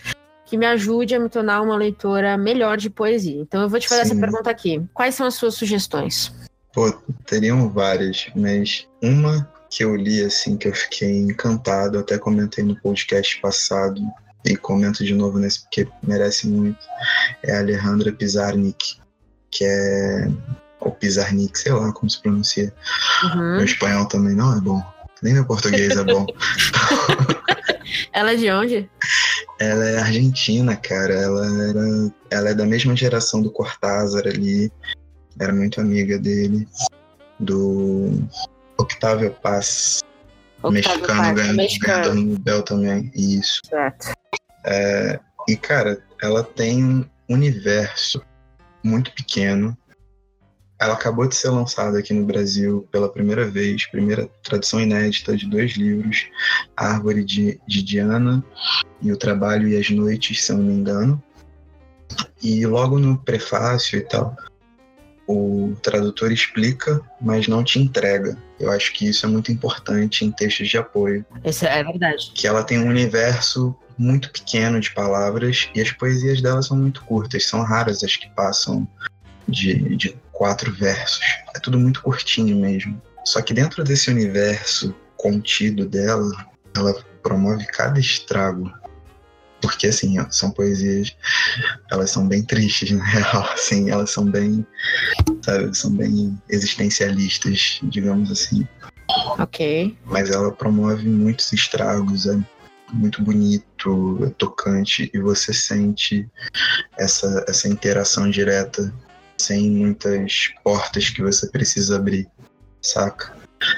que 0.46 0.58
me 0.58 0.66
ajude 0.66 1.16
a 1.16 1.20
me 1.20 1.30
tornar 1.30 1.62
uma 1.62 1.78
leitora 1.78 2.38
melhor 2.38 2.78
de 2.78 2.90
poesia. 2.90 3.40
Então 3.40 3.62
eu 3.62 3.70
vou 3.70 3.80
te 3.80 3.88
fazer 3.88 4.06
Sim. 4.06 4.12
essa 4.12 4.20
pergunta 4.20 4.50
aqui. 4.50 4.82
Quais 4.94 5.16
são 5.16 5.26
as 5.26 5.36
suas 5.36 5.56
sugestões? 5.56 6.34
Pô, 6.74 6.92
teriam 7.26 7.70
várias, 7.70 8.28
mas 8.36 8.86
uma 9.02 9.50
que 9.70 9.84
eu 9.84 9.96
li 9.96 10.24
assim 10.24 10.58
que 10.58 10.68
eu 10.68 10.74
fiquei 10.74 11.20
encantado, 11.20 11.98
até 11.98 12.18
comentei 12.18 12.64
no 12.64 12.76
podcast 12.76 13.40
passado, 13.40 14.02
e 14.46 14.56
comento 14.56 15.04
de 15.04 15.14
novo 15.14 15.40
nesse 15.40 15.62
porque 15.62 15.88
merece 16.04 16.48
muito, 16.48 16.80
é 17.44 17.56
a 17.56 17.60
Alejandra 17.60 18.12
Pizarnik, 18.12 18.98
que 19.50 19.64
é. 19.64 20.28
Ou 20.80 20.92
Pizarnik, 20.92 21.58
sei 21.58 21.72
lá 21.72 21.94
como 21.94 22.10
se 22.10 22.22
pronuncia. 22.22 22.74
Uhum. 23.24 23.56
Meu 23.56 23.64
espanhol 23.64 24.06
também 24.06 24.36
não 24.36 24.58
é 24.58 24.60
bom. 24.60 24.84
Nem 25.22 25.34
meu 25.34 25.46
português 25.46 25.96
é 25.96 26.04
bom. 26.04 26.26
ela 28.12 28.34
é 28.34 28.36
de 28.36 28.52
onde? 28.52 28.90
Ela 29.60 29.86
é 29.86 30.00
argentina, 30.00 30.76
cara. 30.76 31.14
Ela 31.14 31.46
era. 31.70 32.12
Ela 32.30 32.50
é 32.50 32.54
da 32.54 32.66
mesma 32.66 32.94
geração 32.98 33.42
do 33.42 33.50
Cortázar 33.50 34.28
ali. 34.28 34.70
Era 35.40 35.54
muito 35.54 35.80
amiga 35.80 36.20
dele. 36.20 36.68
Do 37.40 38.22
Octavio 38.78 39.32
Paz. 39.42 40.04
Mexicano 40.72 41.36
ganhando, 41.36 41.58
ganhando 41.80 42.16
Nobel 42.16 42.64
também. 42.64 43.12
Isso. 43.16 43.60
Certo. 43.68 44.14
É, 44.66 45.20
e, 45.48 45.56
cara, 45.56 46.02
ela 46.22 46.44
tem 46.44 46.84
um 46.84 47.06
universo 47.30 48.22
muito 48.84 49.12
pequeno. 49.12 49.78
Ela 50.80 50.94
acabou 50.94 51.28
de 51.28 51.36
ser 51.36 51.50
lançada 51.50 52.00
aqui 52.00 52.14
no 52.14 52.26
Brasil 52.26 52.88
pela 52.92 53.10
primeira 53.10 53.46
vez, 53.46 53.86
primeira 53.86 54.28
tradução 54.44 54.82
inédita 54.82 55.36
de 55.38 55.48
dois 55.48 55.74
livros, 55.74 56.28
A 56.76 56.88
Árvore 56.88 57.24
de, 57.24 57.60
de 57.68 57.82
Diana 57.82 58.44
e 59.02 59.12
O 59.12 59.18
Trabalho 59.18 59.68
e 59.68 59.78
as 59.78 59.90
Noites, 59.90 60.44
se 60.44 60.52
eu 60.52 60.58
não 60.58 60.66
me 60.66 60.74
engano. 60.74 61.24
E 62.42 62.66
logo 62.66 63.00
no 63.00 63.18
prefácio 63.18 63.98
e 63.98 64.02
tal, 64.02 64.36
o 65.28 65.76
tradutor 65.82 66.32
explica, 66.32 67.02
mas 67.22 67.48
não 67.48 67.64
te 67.64 67.80
entrega. 67.80 68.38
Eu 68.60 68.72
acho 68.72 68.94
que 68.94 69.08
isso 69.08 69.26
é 69.26 69.30
muito 69.30 69.52
importante 69.52 70.26
em 70.26 70.32
textos 70.32 70.70
de 70.70 70.78
apoio. 70.78 71.26
Isso 71.44 71.66
é 71.66 71.84
verdade. 71.84 72.32
Que 72.34 72.48
ela 72.48 72.64
tem 72.64 72.80
um 72.80 72.88
universo 72.88 73.76
muito 73.98 74.32
pequeno 74.32 74.80
de 74.80 74.92
palavras 74.92 75.70
e 75.74 75.82
as 75.82 75.92
poesias 75.92 76.42
dela 76.42 76.62
são 76.62 76.76
muito 76.76 77.04
curtas, 77.04 77.46
são 77.46 77.62
raras 77.62 78.04
as 78.04 78.16
que 78.16 78.30
passam 78.32 78.88
de, 79.48 79.96
de 79.96 80.18
quatro 80.32 80.72
versos. 80.74 81.24
É 81.56 81.60
tudo 81.60 81.80
muito 81.80 82.02
curtinho 82.02 82.58
mesmo. 82.58 83.02
Só 83.24 83.42
que 83.42 83.54
dentro 83.54 83.84
desse 83.84 84.10
universo 84.10 84.94
contido 85.16 85.86
dela, 85.86 86.30
ela 86.76 86.94
promove 87.22 87.66
cada 87.68 88.00
estrago. 88.00 88.72
Porque, 89.64 89.88
assim, 89.88 90.18
são 90.30 90.52
poesias, 90.52 91.16
elas 91.90 92.12
são 92.12 92.28
bem 92.28 92.44
tristes, 92.44 92.92
na 92.92 93.04
real, 93.04 93.48
assim, 93.54 93.90
elas 93.90 94.12
são 94.12 94.26
bem, 94.26 94.68
sabe, 95.42 95.76
são 95.76 95.90
bem 95.92 96.38
existencialistas, 96.50 97.80
digamos 97.84 98.30
assim. 98.30 98.68
Ok. 99.40 99.98
Mas 100.06 100.30
ela 100.30 100.52
promove 100.52 101.08
muitos 101.08 101.54
estragos, 101.54 102.28
é 102.28 102.38
muito 102.92 103.24
bonito, 103.24 104.20
é 104.26 104.30
tocante 104.32 105.10
e 105.14 105.20
você 105.20 105.54
sente 105.54 106.30
essa, 106.98 107.46
essa 107.48 107.70
interação 107.70 108.30
direta 108.30 108.94
sem 109.38 109.72
muitas 109.72 110.50
portas 110.62 111.10
que 111.10 111.22
você 111.22 111.50
precisa 111.50 111.96
abrir, 111.96 112.28
saca? 112.82 113.34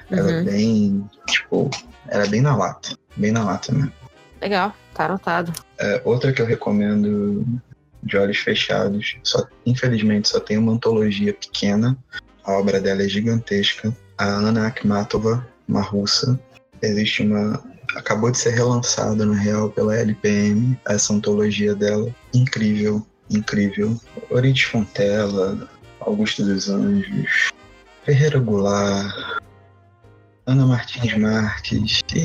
Uhum. 0.09 0.17
Ela 0.17 0.31
é 0.31 0.37
uhum. 0.39 0.45
bem, 0.45 1.09
tipo, 1.27 1.69
era 2.07 2.25
é 2.25 2.27
bem 2.27 2.41
na 2.41 2.55
lata, 2.55 2.97
bem 3.15 3.31
na 3.31 3.43
lata 3.43 3.71
mesmo. 3.71 3.93
Legal, 4.41 4.73
tá 4.93 5.05
anotado. 5.05 5.53
É, 5.79 6.01
outra 6.03 6.31
que 6.31 6.41
eu 6.41 6.45
recomendo 6.45 7.45
de 8.03 8.17
olhos 8.17 8.37
fechados, 8.37 9.17
só, 9.23 9.47
infelizmente 9.65 10.29
só 10.29 10.39
tem 10.39 10.57
uma 10.57 10.73
antologia 10.73 11.33
pequena, 11.33 11.97
a 12.43 12.53
obra 12.53 12.79
dela 12.79 13.03
é 13.03 13.07
gigantesca. 13.07 13.95
A 14.17 14.25
Ana 14.25 14.67
Akhmatova, 14.67 15.45
uma 15.67 15.81
russa, 15.81 16.39
existe 16.81 17.23
uma 17.23 17.61
acabou 17.95 18.31
de 18.31 18.37
ser 18.37 18.51
relançada, 18.51 19.25
na 19.25 19.35
real, 19.35 19.69
pela 19.69 19.95
LPM, 19.95 20.77
essa 20.87 21.13
antologia 21.13 21.73
dela. 21.73 22.13
Incrível, 22.33 23.05
incrível. 23.29 23.99
Orides 24.29 24.63
Fontela, 24.63 25.69
Augusto 25.99 26.43
dos 26.43 26.69
Anjos, 26.69 27.51
Ferreira 28.03 28.39
Goulart, 28.39 29.41
Ana 30.45 30.65
Martins 30.65 31.17
Marques. 31.17 32.03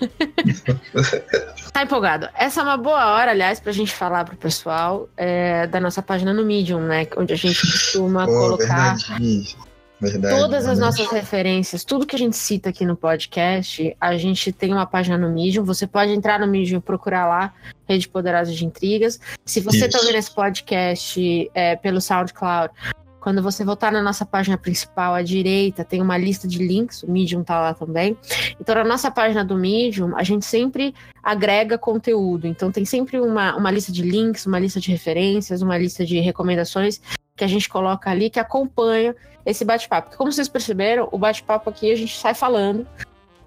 Tá 1.72 1.84
empolgado. 1.84 2.28
Essa 2.34 2.60
é 2.60 2.64
uma 2.64 2.76
boa 2.76 3.14
hora, 3.14 3.30
aliás, 3.30 3.60
pra 3.60 3.70
gente 3.72 3.92
falar 3.92 4.24
pro 4.24 4.36
pessoal 4.36 5.08
é, 5.16 5.66
da 5.68 5.78
nossa 5.78 6.02
página 6.02 6.32
no 6.32 6.44
Medium, 6.44 6.80
né? 6.80 7.06
Onde 7.16 7.32
a 7.32 7.36
gente 7.36 7.60
costuma 7.60 8.26
Pô, 8.28 8.32
colocar 8.32 8.96
verdade. 8.96 9.56
Verdade, 10.00 10.40
todas 10.40 10.66
as 10.66 10.78
nossas 10.78 11.06
referências, 11.10 11.84
tudo 11.84 12.06
que 12.06 12.16
a 12.16 12.18
gente 12.18 12.34
cita 12.34 12.70
aqui 12.70 12.86
no 12.86 12.96
podcast, 12.96 13.94
a 14.00 14.16
gente 14.16 14.50
tem 14.50 14.72
uma 14.72 14.86
página 14.86 15.18
no 15.18 15.30
Medium. 15.30 15.62
Você 15.64 15.86
pode 15.86 16.10
entrar 16.10 16.40
no 16.40 16.46
Medium 16.46 16.78
e 16.78 16.80
procurar 16.80 17.28
lá, 17.28 17.52
Rede 17.86 18.08
Poderosa 18.08 18.52
de 18.52 18.64
Intrigas. 18.64 19.20
Se 19.44 19.60
você 19.60 19.86
está 19.86 19.98
ouvindo 19.98 20.16
esse 20.16 20.34
podcast 20.34 21.50
é, 21.54 21.76
pelo 21.76 22.00
SoundCloud, 22.00 22.72
quando 23.20 23.42
você 23.42 23.64
voltar 23.64 23.92
na 23.92 24.02
nossa 24.02 24.24
página 24.24 24.56
principal 24.56 25.14
à 25.14 25.22
direita, 25.22 25.84
tem 25.84 26.00
uma 26.00 26.16
lista 26.16 26.48
de 26.48 26.58
links, 26.58 27.02
o 27.02 27.10
Medium 27.10 27.44
tá 27.44 27.60
lá 27.60 27.74
também. 27.74 28.16
Então, 28.58 28.74
na 28.74 28.84
nossa 28.84 29.10
página 29.10 29.44
do 29.44 29.56
Medium, 29.56 30.16
a 30.16 30.22
gente 30.22 30.46
sempre 30.46 30.94
agrega 31.22 31.76
conteúdo. 31.76 32.46
Então, 32.46 32.72
tem 32.72 32.84
sempre 32.84 33.20
uma, 33.20 33.54
uma 33.54 33.70
lista 33.70 33.92
de 33.92 34.02
links, 34.02 34.46
uma 34.46 34.58
lista 34.58 34.80
de 34.80 34.90
referências, 34.90 35.60
uma 35.60 35.76
lista 35.76 36.04
de 36.04 36.18
recomendações 36.18 37.00
que 37.36 37.44
a 37.44 37.48
gente 37.48 37.68
coloca 37.68 38.10
ali 38.10 38.30
que 38.30 38.40
acompanha 38.40 39.14
esse 39.44 39.64
bate-papo. 39.64 40.08
Porque, 40.08 40.16
como 40.16 40.32
vocês 40.32 40.48
perceberam, 40.48 41.08
o 41.12 41.18
bate-papo 41.18 41.68
aqui 41.68 41.92
a 41.92 41.96
gente 41.96 42.18
sai 42.18 42.34
falando. 42.34 42.86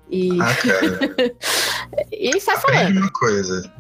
E. 0.10 0.40
Ah, 0.40 0.56
cara. 0.56 1.36
e 2.12 2.40
sai 2.40 2.58
falando. 2.58 2.98
uma 2.98 3.12
coisa. 3.12 3.72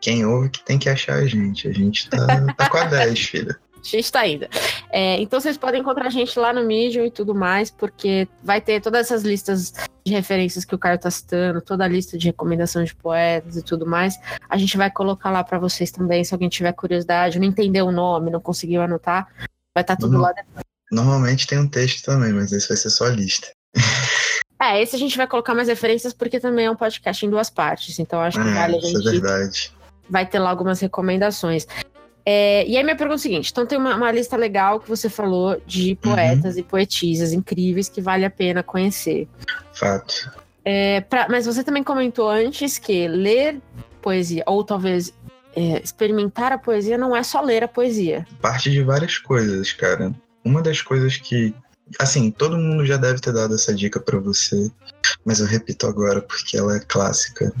Quem 0.00 0.26
ouve 0.26 0.50
que 0.50 0.64
tem 0.64 0.78
que 0.78 0.88
achar 0.88 1.14
a 1.14 1.26
gente. 1.26 1.68
A 1.68 1.72
gente 1.72 2.10
tá, 2.10 2.52
tá 2.56 2.68
com 2.68 2.76
a 2.76 2.84
10, 2.84 3.18
filha. 3.20 3.63
A 3.84 3.96
gente 3.96 4.10
tá 4.10 4.26
indo. 4.26 4.46
É, 4.90 5.20
então 5.20 5.40
vocês 5.40 5.58
podem 5.58 5.80
encontrar 5.80 6.06
a 6.06 6.10
gente 6.10 6.38
lá 6.38 6.52
no 6.52 6.64
Medium 6.64 7.04
e 7.04 7.10
tudo 7.10 7.34
mais, 7.34 7.70
porque 7.70 8.26
vai 8.42 8.60
ter 8.60 8.80
todas 8.80 9.02
essas 9.02 9.22
listas 9.22 9.74
de 10.04 10.12
referências 10.12 10.64
que 10.64 10.74
o 10.74 10.78
Caio 10.78 10.98
tá 10.98 11.10
citando, 11.10 11.60
toda 11.60 11.84
a 11.84 11.88
lista 11.88 12.16
de 12.16 12.26
recomendação 12.26 12.82
de 12.82 12.94
poetas 12.94 13.56
e 13.56 13.62
tudo 13.62 13.86
mais. 13.86 14.18
A 14.48 14.56
gente 14.56 14.76
vai 14.76 14.90
colocar 14.90 15.30
lá 15.30 15.44
para 15.44 15.58
vocês 15.58 15.90
também, 15.90 16.24
se 16.24 16.32
alguém 16.32 16.48
tiver 16.48 16.72
curiosidade, 16.72 17.38
não 17.38 17.46
entendeu 17.46 17.86
o 17.86 17.92
nome, 17.92 18.30
não 18.30 18.40
conseguiu 18.40 18.80
anotar, 18.80 19.28
vai 19.74 19.82
estar 19.82 19.96
tá 19.96 19.96
tudo 19.96 20.18
lá 20.18 20.32
depois. 20.32 20.64
Normalmente 20.90 21.46
tem 21.46 21.58
um 21.58 21.68
texto 21.68 22.04
também, 22.04 22.32
mas 22.32 22.52
esse 22.52 22.68
vai 22.68 22.76
ser 22.76 22.90
só 22.90 23.06
a 23.06 23.10
lista. 23.10 23.48
É, 24.62 24.80
esse 24.80 24.94
a 24.94 24.98
gente 24.98 25.16
vai 25.16 25.26
colocar 25.26 25.54
mais 25.54 25.68
referências 25.68 26.14
porque 26.14 26.40
também 26.40 26.66
é 26.66 26.70
um 26.70 26.76
podcast 26.76 27.26
em 27.26 27.28
duas 27.28 27.50
partes, 27.50 27.98
então 27.98 28.20
acho 28.20 28.40
que 28.40 28.48
é, 28.48 28.54
vale 28.54 28.76
a 28.76 28.80
gente. 28.80 28.98
Isso 28.98 29.08
é 29.08 29.12
verdade. 29.12 29.72
Vai 30.08 30.24
ter 30.24 30.38
lá 30.38 30.50
algumas 30.50 30.80
recomendações. 30.80 31.66
É, 32.26 32.66
e 32.66 32.76
aí 32.76 32.82
minha 32.82 32.96
pergunta 32.96 33.16
é 33.16 33.20
a 33.20 33.22
seguinte: 33.22 33.50
então 33.50 33.66
tem 33.66 33.78
uma, 33.78 33.94
uma 33.96 34.10
lista 34.10 34.36
legal 34.36 34.80
que 34.80 34.88
você 34.88 35.10
falou 35.10 35.60
de 35.66 35.90
uhum. 35.90 35.96
poetas 35.96 36.54
uhum. 36.54 36.60
e 36.60 36.62
poetisas 36.62 37.32
incríveis 37.32 37.88
que 37.88 38.00
vale 38.00 38.24
a 38.24 38.30
pena 38.30 38.62
conhecer. 38.62 39.28
Fato. 39.72 40.30
É, 40.64 41.02
pra, 41.02 41.26
mas 41.28 41.44
você 41.44 41.62
também 41.62 41.82
comentou 41.82 42.30
antes 42.30 42.78
que 42.78 43.06
ler 43.06 43.60
poesia, 44.00 44.42
ou 44.46 44.64
talvez 44.64 45.12
é, 45.54 45.80
experimentar 45.82 46.52
a 46.52 46.58
poesia, 46.58 46.96
não 46.96 47.14
é 47.14 47.22
só 47.22 47.40
ler 47.42 47.62
a 47.62 47.68
poesia. 47.68 48.26
Parte 48.40 48.70
de 48.70 48.82
várias 48.82 49.18
coisas, 49.18 49.72
cara. 49.72 50.12
Uma 50.44 50.62
das 50.62 50.80
coisas 50.80 51.16
que. 51.16 51.54
Assim, 51.98 52.30
todo 52.30 52.56
mundo 52.56 52.86
já 52.86 52.96
deve 52.96 53.20
ter 53.20 53.32
dado 53.32 53.54
essa 53.54 53.74
dica 53.74 54.00
para 54.00 54.18
você, 54.18 54.70
mas 55.22 55.40
eu 55.40 55.46
repito 55.46 55.86
agora 55.86 56.22
porque 56.22 56.56
ela 56.56 56.74
é 56.74 56.80
clássica. 56.80 57.52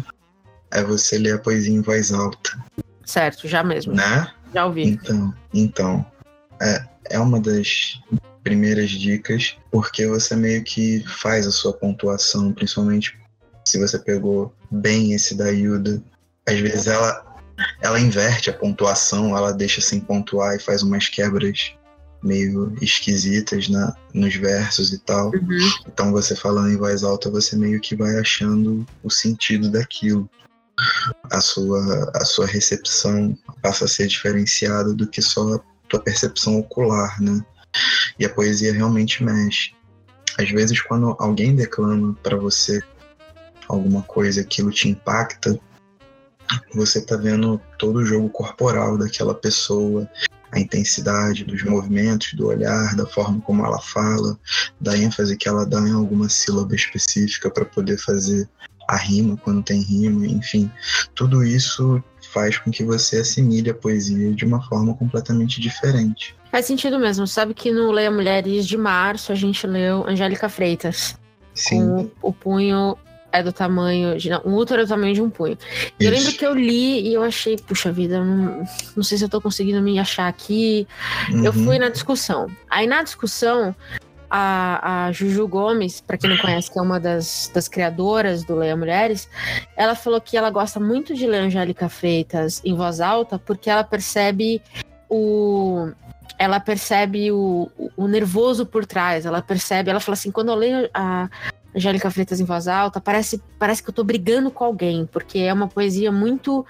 É 0.70 0.82
você 0.82 1.18
ler 1.18 1.34
a 1.34 1.38
poesia 1.38 1.74
em 1.74 1.82
voz 1.82 2.10
alta. 2.10 2.58
Certo, 3.04 3.46
já 3.46 3.62
mesmo. 3.62 3.92
Né? 3.92 4.26
Já 4.54 4.66
ouvi. 4.66 4.84
Então, 4.84 5.34
então 5.52 6.06
é, 6.62 6.84
é 7.10 7.18
uma 7.18 7.40
das 7.40 8.00
primeiras 8.42 8.90
dicas, 8.90 9.56
porque 9.70 10.06
você 10.06 10.36
meio 10.36 10.62
que 10.62 11.02
faz 11.06 11.46
a 11.46 11.50
sua 11.50 11.72
pontuação, 11.72 12.52
principalmente 12.52 13.18
se 13.64 13.78
você 13.78 13.98
pegou 13.98 14.54
bem 14.70 15.12
esse 15.14 15.34
da 15.34 15.48
Yuda. 15.48 16.02
Às 16.46 16.60
vezes 16.60 16.86
ela, 16.86 17.24
ela 17.82 17.98
inverte 17.98 18.50
a 18.50 18.52
pontuação, 18.52 19.36
ela 19.36 19.52
deixa 19.52 19.80
sem 19.80 19.98
pontuar 19.98 20.54
e 20.54 20.60
faz 20.60 20.82
umas 20.82 21.08
quebras 21.08 21.72
meio 22.22 22.74
esquisitas 22.80 23.68
na, 23.68 23.94
nos 24.12 24.34
versos 24.36 24.92
e 24.92 24.98
tal. 24.98 25.30
Uhum. 25.30 25.72
Então 25.86 26.12
você 26.12 26.36
falando 26.36 26.70
em 26.70 26.76
voz 26.76 27.02
alta, 27.02 27.30
você 27.30 27.56
meio 27.56 27.80
que 27.80 27.96
vai 27.96 28.18
achando 28.18 28.86
o 29.02 29.10
sentido 29.10 29.70
daquilo 29.70 30.28
a 31.30 31.40
sua, 31.40 32.10
a 32.14 32.24
sua 32.24 32.46
recepção 32.46 33.36
passa 33.62 33.84
a 33.84 33.88
ser 33.88 34.06
diferenciada 34.06 34.92
do 34.92 35.06
que 35.06 35.22
só 35.22 35.54
a 35.54 35.60
tua 35.88 36.00
percepção 36.00 36.58
ocular, 36.58 37.20
né? 37.20 37.44
E 38.18 38.24
a 38.24 38.30
poesia 38.30 38.72
realmente 38.72 39.22
mexe. 39.22 39.74
Às 40.38 40.50
vezes, 40.50 40.80
quando 40.80 41.16
alguém 41.18 41.54
declama 41.54 42.16
para 42.22 42.36
você 42.36 42.82
alguma 43.68 44.02
coisa, 44.02 44.40
aquilo 44.40 44.70
te 44.70 44.88
impacta, 44.88 45.58
você 46.74 47.00
tá 47.00 47.16
vendo 47.16 47.60
todo 47.78 47.96
o 47.96 48.04
jogo 48.04 48.28
corporal 48.28 48.98
daquela 48.98 49.34
pessoa, 49.34 50.08
a 50.52 50.60
intensidade 50.60 51.44
dos 51.44 51.62
movimentos, 51.64 52.34
do 52.34 52.46
olhar, 52.46 52.94
da 52.94 53.06
forma 53.06 53.40
como 53.40 53.64
ela 53.64 53.80
fala, 53.80 54.38
da 54.80 54.96
ênfase 54.96 55.36
que 55.36 55.48
ela 55.48 55.66
dá 55.66 55.80
em 55.80 55.92
alguma 55.92 56.28
sílaba 56.28 56.74
específica 56.74 57.50
para 57.50 57.64
poder 57.64 57.98
fazer 57.98 58.48
a 58.88 58.96
rima 58.96 59.36
quando 59.36 59.62
tem 59.62 59.80
rima, 59.80 60.26
enfim, 60.26 60.70
tudo 61.14 61.44
isso 61.44 62.02
faz 62.32 62.58
com 62.58 62.70
que 62.70 62.84
você 62.84 63.18
assimile 63.18 63.70
a 63.70 63.74
poesia 63.74 64.32
de 64.32 64.44
uma 64.44 64.60
forma 64.62 64.94
completamente 64.94 65.60
diferente. 65.60 66.34
Faz 66.50 66.66
sentido 66.66 66.98
mesmo. 66.98 67.26
Sabe 67.26 67.54
que 67.54 67.70
no 67.70 67.90
Leia 67.90 68.10
Mulheres 68.10 68.66
de 68.66 68.76
março 68.76 69.32
a 69.32 69.34
gente 69.34 69.66
leu 69.66 70.04
Angélica 70.08 70.48
Freitas. 70.48 71.16
Sim. 71.54 72.10
O 72.20 72.32
punho 72.32 72.96
é 73.34 73.42
do 73.42 73.52
tamanho 73.52 74.16
de. 74.16 74.30
Não, 74.30 74.42
um 74.44 74.54
útero 74.54 74.82
é 74.82 74.84
do 74.84 74.88
tamanho 74.88 75.12
de 75.12 75.20
um 75.20 75.28
punho. 75.28 75.58
E 75.98 76.04
eu 76.04 76.10
lembro 76.10 76.32
que 76.32 76.46
eu 76.46 76.54
li 76.54 77.08
e 77.08 77.14
eu 77.14 77.22
achei, 77.22 77.56
puxa 77.56 77.90
vida, 77.90 78.22
não, 78.22 78.64
não 78.96 79.02
sei 79.02 79.18
se 79.18 79.24
eu 79.24 79.28
tô 79.28 79.40
conseguindo 79.40 79.82
me 79.82 79.98
achar 79.98 80.28
aqui. 80.28 80.86
Uhum. 81.30 81.44
Eu 81.44 81.52
fui 81.52 81.78
na 81.78 81.88
discussão. 81.88 82.48
Aí 82.70 82.86
na 82.86 83.02
discussão, 83.02 83.74
a, 84.36 85.06
a 85.06 85.12
Juju 85.12 85.46
Gomes, 85.46 86.00
para 86.00 86.18
quem 86.18 86.28
não 86.28 86.36
conhece, 86.36 86.68
que 86.68 86.76
é 86.76 86.82
uma 86.82 86.98
das, 86.98 87.48
das 87.54 87.68
criadoras 87.68 88.42
do 88.42 88.56
Leia 88.56 88.76
Mulheres, 88.76 89.28
ela 89.76 89.94
falou 89.94 90.20
que 90.20 90.36
ela 90.36 90.50
gosta 90.50 90.80
muito 90.80 91.14
de 91.14 91.24
ler 91.24 91.38
Angélica 91.38 91.88
Freitas 91.88 92.60
em 92.64 92.74
voz 92.74 93.00
alta 93.00 93.38
porque 93.38 93.70
ela 93.70 93.84
percebe 93.84 94.60
o 95.08 95.88
ela 96.36 96.58
percebe 96.58 97.30
o, 97.30 97.70
o 97.96 98.08
nervoso 98.08 98.66
por 98.66 98.84
trás, 98.84 99.24
ela 99.24 99.40
percebe, 99.40 99.88
ela 99.88 100.00
fala 100.00 100.14
assim, 100.14 100.32
quando 100.32 100.48
eu 100.48 100.56
leio 100.56 100.90
a 100.92 101.30
Angélica 101.72 102.10
Freitas 102.10 102.40
em 102.40 102.44
voz 102.44 102.66
alta, 102.66 103.00
parece, 103.00 103.40
parece 103.56 103.84
que 103.84 103.90
eu 103.90 103.94
tô 103.94 104.02
brigando 104.02 104.50
com 104.50 104.64
alguém, 104.64 105.06
porque 105.06 105.38
é 105.38 105.52
uma 105.52 105.68
poesia 105.68 106.10
muito 106.10 106.66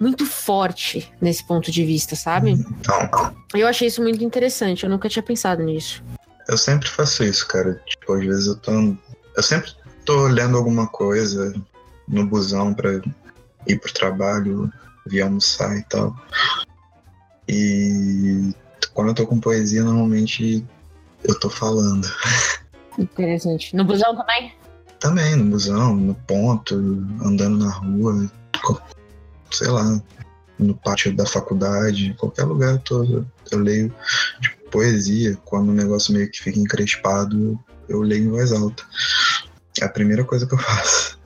muito 0.00 0.24
forte 0.24 1.12
nesse 1.20 1.46
ponto 1.46 1.70
de 1.70 1.84
vista, 1.84 2.16
sabe? 2.16 2.52
Então, 2.52 3.34
eu 3.54 3.66
achei 3.66 3.88
isso 3.88 4.02
muito 4.02 4.24
interessante, 4.24 4.84
eu 4.84 4.90
nunca 4.90 5.10
tinha 5.10 5.22
pensado 5.22 5.62
nisso. 5.62 6.02
Eu 6.48 6.56
sempre 6.56 6.88
faço 6.88 7.24
isso, 7.24 7.46
cara. 7.46 7.80
Tipo, 7.86 8.14
às 8.14 8.24
vezes 8.24 8.46
eu 8.46 8.56
tô. 8.56 8.72
Eu 9.36 9.42
sempre 9.42 9.72
tô 10.04 10.26
lendo 10.28 10.56
alguma 10.56 10.86
coisa 10.86 11.54
no 12.08 12.26
busão 12.26 12.72
pra 12.72 13.00
ir 13.66 13.78
pro 13.80 13.92
trabalho, 13.92 14.72
vir 15.06 15.22
almoçar 15.22 15.76
e 15.76 15.82
tal. 15.84 16.16
E 17.48 18.54
quando 18.94 19.08
eu 19.08 19.14
tô 19.14 19.26
com 19.26 19.40
poesia, 19.40 19.82
normalmente 19.82 20.64
eu 21.24 21.38
tô 21.38 21.50
falando. 21.50 22.08
Interessante. 22.98 23.74
No 23.74 23.84
busão 23.84 24.16
também? 24.16 24.54
Também, 25.00 25.36
no 25.36 25.50
busão, 25.50 25.94
no 25.94 26.14
ponto, 26.14 26.74
andando 27.22 27.58
na 27.58 27.70
rua, 27.70 28.30
sei 29.50 29.68
lá, 29.68 30.00
no 30.58 30.74
pátio 30.74 31.14
da 31.14 31.26
faculdade, 31.26 32.14
qualquer 32.18 32.44
lugar 32.44 32.72
eu 32.72 32.78
tô, 32.78 33.04
eu 33.04 33.58
leio. 33.58 33.94
Tipo, 34.40 34.55
poesia, 34.76 35.38
quando 35.46 35.70
o 35.70 35.74
negócio 35.74 36.12
meio 36.12 36.30
que 36.30 36.42
fica 36.42 36.58
encrespado, 36.58 37.58
eu 37.88 38.02
leio 38.02 38.24
em 38.24 38.28
voz 38.28 38.52
alta. 38.52 38.84
É 39.80 39.86
a 39.86 39.88
primeira 39.88 40.22
coisa 40.22 40.46
que 40.46 40.52
eu 40.52 40.58
faço. 40.58 41.18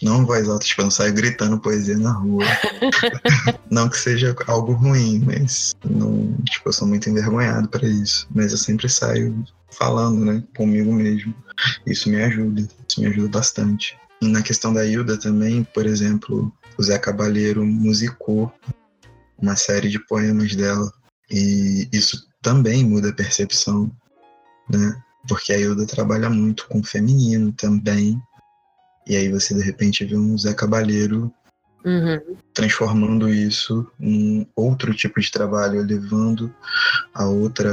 Não 0.00 0.22
em 0.22 0.24
voz 0.24 0.48
alta, 0.48 0.64
tipo, 0.64 0.82
eu 0.82 0.84
não 0.84 0.90
saio 0.92 1.12
gritando 1.12 1.58
poesia 1.58 1.98
na 1.98 2.12
rua. 2.12 2.44
não 3.68 3.88
que 3.88 3.98
seja 3.98 4.32
algo 4.46 4.74
ruim, 4.74 5.24
mas 5.26 5.74
não, 5.84 6.36
tipo, 6.44 6.68
eu 6.68 6.72
sou 6.72 6.86
muito 6.86 7.10
envergonhado 7.10 7.68
para 7.68 7.84
isso. 7.84 8.28
Mas 8.32 8.52
eu 8.52 8.58
sempre 8.58 8.88
saio 8.88 9.44
falando, 9.72 10.24
né, 10.24 10.44
comigo 10.56 10.92
mesmo. 10.92 11.34
Isso 11.84 12.08
me 12.08 12.22
ajuda, 12.22 12.60
isso 12.60 13.00
me 13.00 13.08
ajuda 13.08 13.38
bastante. 13.38 13.98
E 14.22 14.28
na 14.28 14.40
questão 14.40 14.72
da 14.72 14.86
Hilda 14.86 15.18
também, 15.18 15.64
por 15.64 15.84
exemplo, 15.84 16.52
o 16.78 16.82
Zé 16.84 16.96
Cabaleiro 16.96 17.66
musicou 17.66 18.52
uma 19.36 19.56
série 19.56 19.88
de 19.88 19.98
poemas 19.98 20.54
dela. 20.54 20.92
E 21.28 21.88
isso 21.92 22.27
também 22.48 22.82
muda 22.82 23.10
a 23.10 23.12
percepção, 23.12 23.90
né? 24.70 25.02
Porque 25.28 25.52
a 25.52 25.58
Hilda 25.58 25.86
trabalha 25.86 26.30
muito 26.30 26.66
com 26.68 26.80
o 26.80 26.84
feminino 26.84 27.52
também. 27.52 28.18
E 29.06 29.14
aí 29.14 29.30
você 29.30 29.52
de 29.52 29.60
repente 29.60 30.02
vê 30.06 30.16
um 30.16 30.36
Zé 30.38 30.54
Cabalheiro 30.54 31.30
uhum. 31.84 32.36
transformando 32.54 33.28
isso 33.28 33.86
em 34.00 34.48
outro 34.56 34.94
tipo 34.94 35.20
de 35.20 35.30
trabalho, 35.30 35.82
levando 35.82 36.50
a 37.12 37.26
outra 37.26 37.70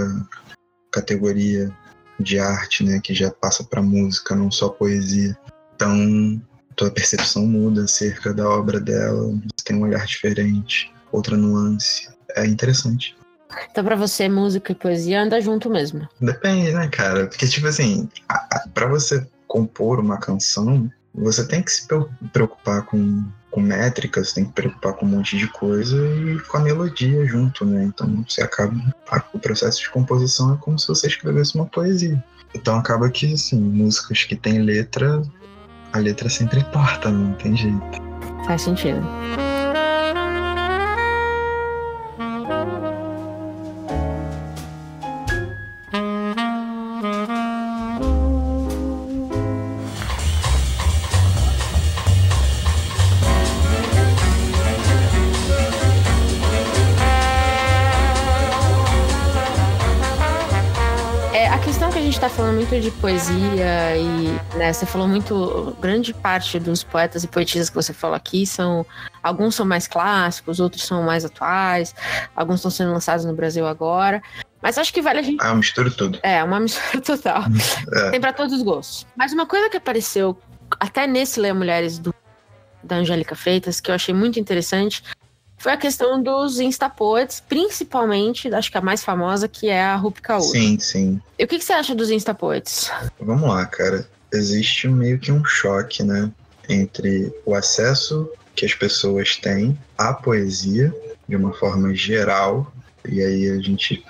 categoria 0.92 1.74
de 2.20 2.38
arte, 2.38 2.84
né, 2.84 3.00
que 3.00 3.14
já 3.14 3.32
passa 3.32 3.64
para 3.64 3.82
música, 3.82 4.36
não 4.36 4.52
só 4.52 4.68
poesia. 4.68 5.38
Então, 5.74 6.42
tua 6.76 6.92
percepção 6.92 7.48
muda 7.48 7.86
acerca 7.86 8.34
da 8.34 8.50
obra 8.50 8.82
dela, 8.82 9.24
você 9.24 9.64
tem 9.64 9.78
um 9.78 9.84
olhar 9.84 10.06
diferente, 10.06 10.94
outra 11.14 11.38
nuance. 11.38 12.10
É 12.36 12.46
interessante. 12.46 13.16
Então, 13.70 13.84
pra 13.84 13.96
você, 13.96 14.28
música 14.30 14.72
e 14.72 14.76
poesia 14.76 15.22
anda 15.22 15.40
junto 15.42 15.70
mesmo. 15.70 16.08
Depende, 16.20 16.72
né, 16.72 16.88
cara? 16.88 17.28
Porque, 17.28 17.48
tipo 17.48 17.68
assim, 17.68 18.10
para 18.74 18.88
você 18.88 19.26
compor 19.48 20.00
uma 20.00 20.18
canção, 20.18 20.90
você 21.14 21.48
tem 21.48 21.62
que 21.62 21.72
se 21.72 21.88
preocupar 22.34 22.84
com, 22.84 23.24
com 23.52 23.62
métricas, 23.62 24.34
tem 24.34 24.46
que 24.46 24.52
preocupar 24.52 24.94
com 24.94 25.06
um 25.06 25.10
monte 25.10 25.38
de 25.38 25.48
coisa 25.48 25.96
e 25.98 26.40
com 26.42 26.58
a 26.58 26.60
melodia 26.60 27.26
junto, 27.26 27.66
né? 27.66 27.86
Então 27.86 28.26
você 28.28 28.42
acaba. 28.42 28.76
O 29.34 29.40
processo 29.40 29.82
de 29.82 29.90
composição 29.90 30.54
é 30.54 30.58
como 30.58 30.78
se 30.78 30.88
você 30.88 31.08
escrevesse 31.08 31.56
uma 31.56 31.66
poesia. 31.66 32.22
Então 32.54 32.78
acaba 32.78 33.10
que, 33.10 33.34
assim, 33.34 33.60
músicas 33.60 34.24
que 34.24 34.36
têm 34.36 34.60
letra, 34.60 35.22
a 35.94 35.98
letra 35.98 36.30
sempre 36.30 36.60
importa, 36.60 37.10
não 37.10 37.34
tem 37.34 37.56
jeito. 37.56 38.06
Faz 38.46 38.62
sentido. 38.62 39.02
Muito 62.76 62.82
de 62.82 62.92
poesia 62.92 63.98
e 63.98 64.58
né, 64.58 64.74
você 64.74 64.86
falou 64.86 65.08
muito. 65.08 65.76
Grande 65.80 66.14
parte 66.14 66.60
dos 66.60 66.84
poetas 66.84 67.24
e 67.24 67.28
poetisas 67.28 67.70
que 67.70 67.76
você 67.76 67.94
falou 67.94 68.16
aqui 68.16 68.46
são. 68.46 68.86
Alguns 69.24 69.56
são 69.56 69.66
mais 69.66 69.88
clássicos, 69.88 70.60
outros 70.60 70.84
são 70.84 71.04
mais 71.04 71.26
atuais, 71.26 71.96
alguns 72.36 72.58
estão 72.58 72.70
sendo 72.72 72.92
lançados 72.92 73.26
no 73.26 73.34
Brasil 73.34 73.66
agora. 73.66 74.22
Mas 74.62 74.78
acho 74.78 74.94
que 74.94 75.02
vale 75.02 75.20
a 75.20 75.22
gente. 75.22 75.38
Ah, 75.42 75.56
mistura 75.56 75.90
tudo. 75.90 76.20
É, 76.22 76.44
uma 76.44 76.60
mistura 76.60 77.02
total. 77.02 77.44
É. 77.94 78.12
Tem 78.12 78.20
para 78.20 78.34
todos 78.34 78.54
os 78.54 78.62
gostos. 78.62 79.06
Mas 79.16 79.32
uma 79.32 79.46
coisa 79.46 79.70
que 79.70 79.78
apareceu 79.78 80.38
até 80.80 81.08
nesse 81.08 81.40
Leia 81.40 81.54
Mulheres 81.54 82.00
do, 82.00 82.14
da 82.84 82.98
Angélica 82.98 83.36
Freitas, 83.36 83.80
que 83.80 83.90
eu 83.90 83.96
achei 83.96 84.14
muito 84.14 84.40
interessante, 84.40 85.04
foi 85.66 85.74
a 85.74 85.78
questão 85.78 86.22
dos 86.22 86.60
Instapoets, 86.60 87.40
principalmente, 87.40 88.54
acho 88.54 88.70
que 88.70 88.78
a 88.78 88.82
mais 88.82 89.04
famosa, 89.04 89.48
que 89.48 89.68
é 89.68 89.84
a 89.84 89.96
Rupi 89.96 90.22
Kaur. 90.22 90.44
Sim, 90.44 90.78
sim. 90.78 91.20
E 91.40 91.44
o 91.44 91.48
que, 91.48 91.58
que 91.58 91.66
você 91.66 91.74
acha 91.74 91.96
dos 91.96 92.12
Instapoets? 92.12 92.92
Vamos 93.20 93.50
lá, 93.50 93.66
cara. 93.66 94.08
Existe 94.32 94.88
meio 94.88 95.18
que 95.18 95.32
um 95.32 95.44
choque, 95.44 96.04
né? 96.04 96.32
Entre 96.70 97.34
o 97.44 97.56
acesso 97.56 98.30
que 98.56 98.64
as 98.64 98.76
pessoas 98.76 99.38
têm 99.38 99.76
à 99.98 100.14
poesia, 100.14 100.94
de 101.28 101.36
uma 101.36 101.52
forma 101.52 101.96
geral, 101.96 102.72
e 103.10 103.24
aí 103.24 103.50
a 103.50 103.60
gente 103.60 104.06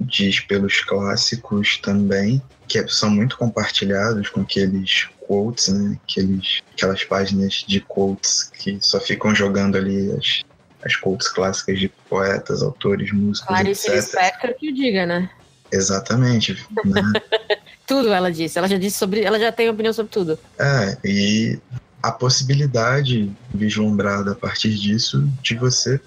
diz 0.00 0.40
pelos 0.40 0.80
clássicos 0.80 1.76
também, 1.76 2.40
que 2.66 2.88
são 2.88 3.10
muito 3.10 3.36
compartilhados 3.36 4.30
com 4.30 4.40
aqueles 4.40 5.10
quotes, 5.20 5.68
né? 5.68 5.98
Aqueles, 6.04 6.62
aquelas 6.72 7.04
páginas 7.04 7.66
de 7.68 7.82
quotes 7.82 8.44
que 8.44 8.78
só 8.80 8.98
ficam 8.98 9.34
jogando 9.34 9.76
ali 9.76 10.10
as 10.12 10.42
as 10.86 10.94
quotes 10.94 11.28
clássicas 11.28 11.78
de 11.78 11.88
poetas, 12.08 12.62
autores, 12.62 13.12
músicos, 13.12 13.48
Clarice 13.48 13.88
etc. 13.88 13.96
Lispector 13.96 14.54
que 14.54 14.70
o 14.70 14.74
diga, 14.74 15.04
né? 15.04 15.28
Exatamente. 15.72 16.64
Né? 16.84 17.02
tudo 17.86 18.12
ela 18.12 18.30
disse. 18.30 18.56
Ela 18.56 18.68
já 18.68 18.78
disse 18.78 18.96
sobre. 18.96 19.22
Ela 19.22 19.38
já 19.38 19.50
tem 19.50 19.68
opinião 19.68 19.92
sobre 19.92 20.12
tudo. 20.12 20.38
É, 20.58 20.96
e 21.04 21.58
a 22.02 22.12
possibilidade 22.12 23.30
vislumbrada 23.52 24.32
a 24.32 24.34
partir 24.34 24.74
disso 24.74 25.28
de 25.42 25.56
você 25.56 26.00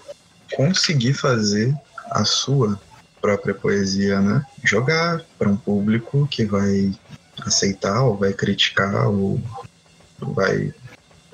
conseguir 0.54 1.12
fazer 1.12 1.74
a 2.10 2.24
sua 2.24 2.80
própria 3.20 3.54
poesia, 3.54 4.18
né? 4.20 4.42
Jogar 4.64 5.20
para 5.38 5.48
um 5.48 5.56
público 5.56 6.26
que 6.30 6.46
vai 6.46 6.92
aceitar 7.42 8.02
ou 8.02 8.16
vai 8.16 8.32
criticar 8.32 9.08
ou 9.08 9.40
vai 10.18 10.72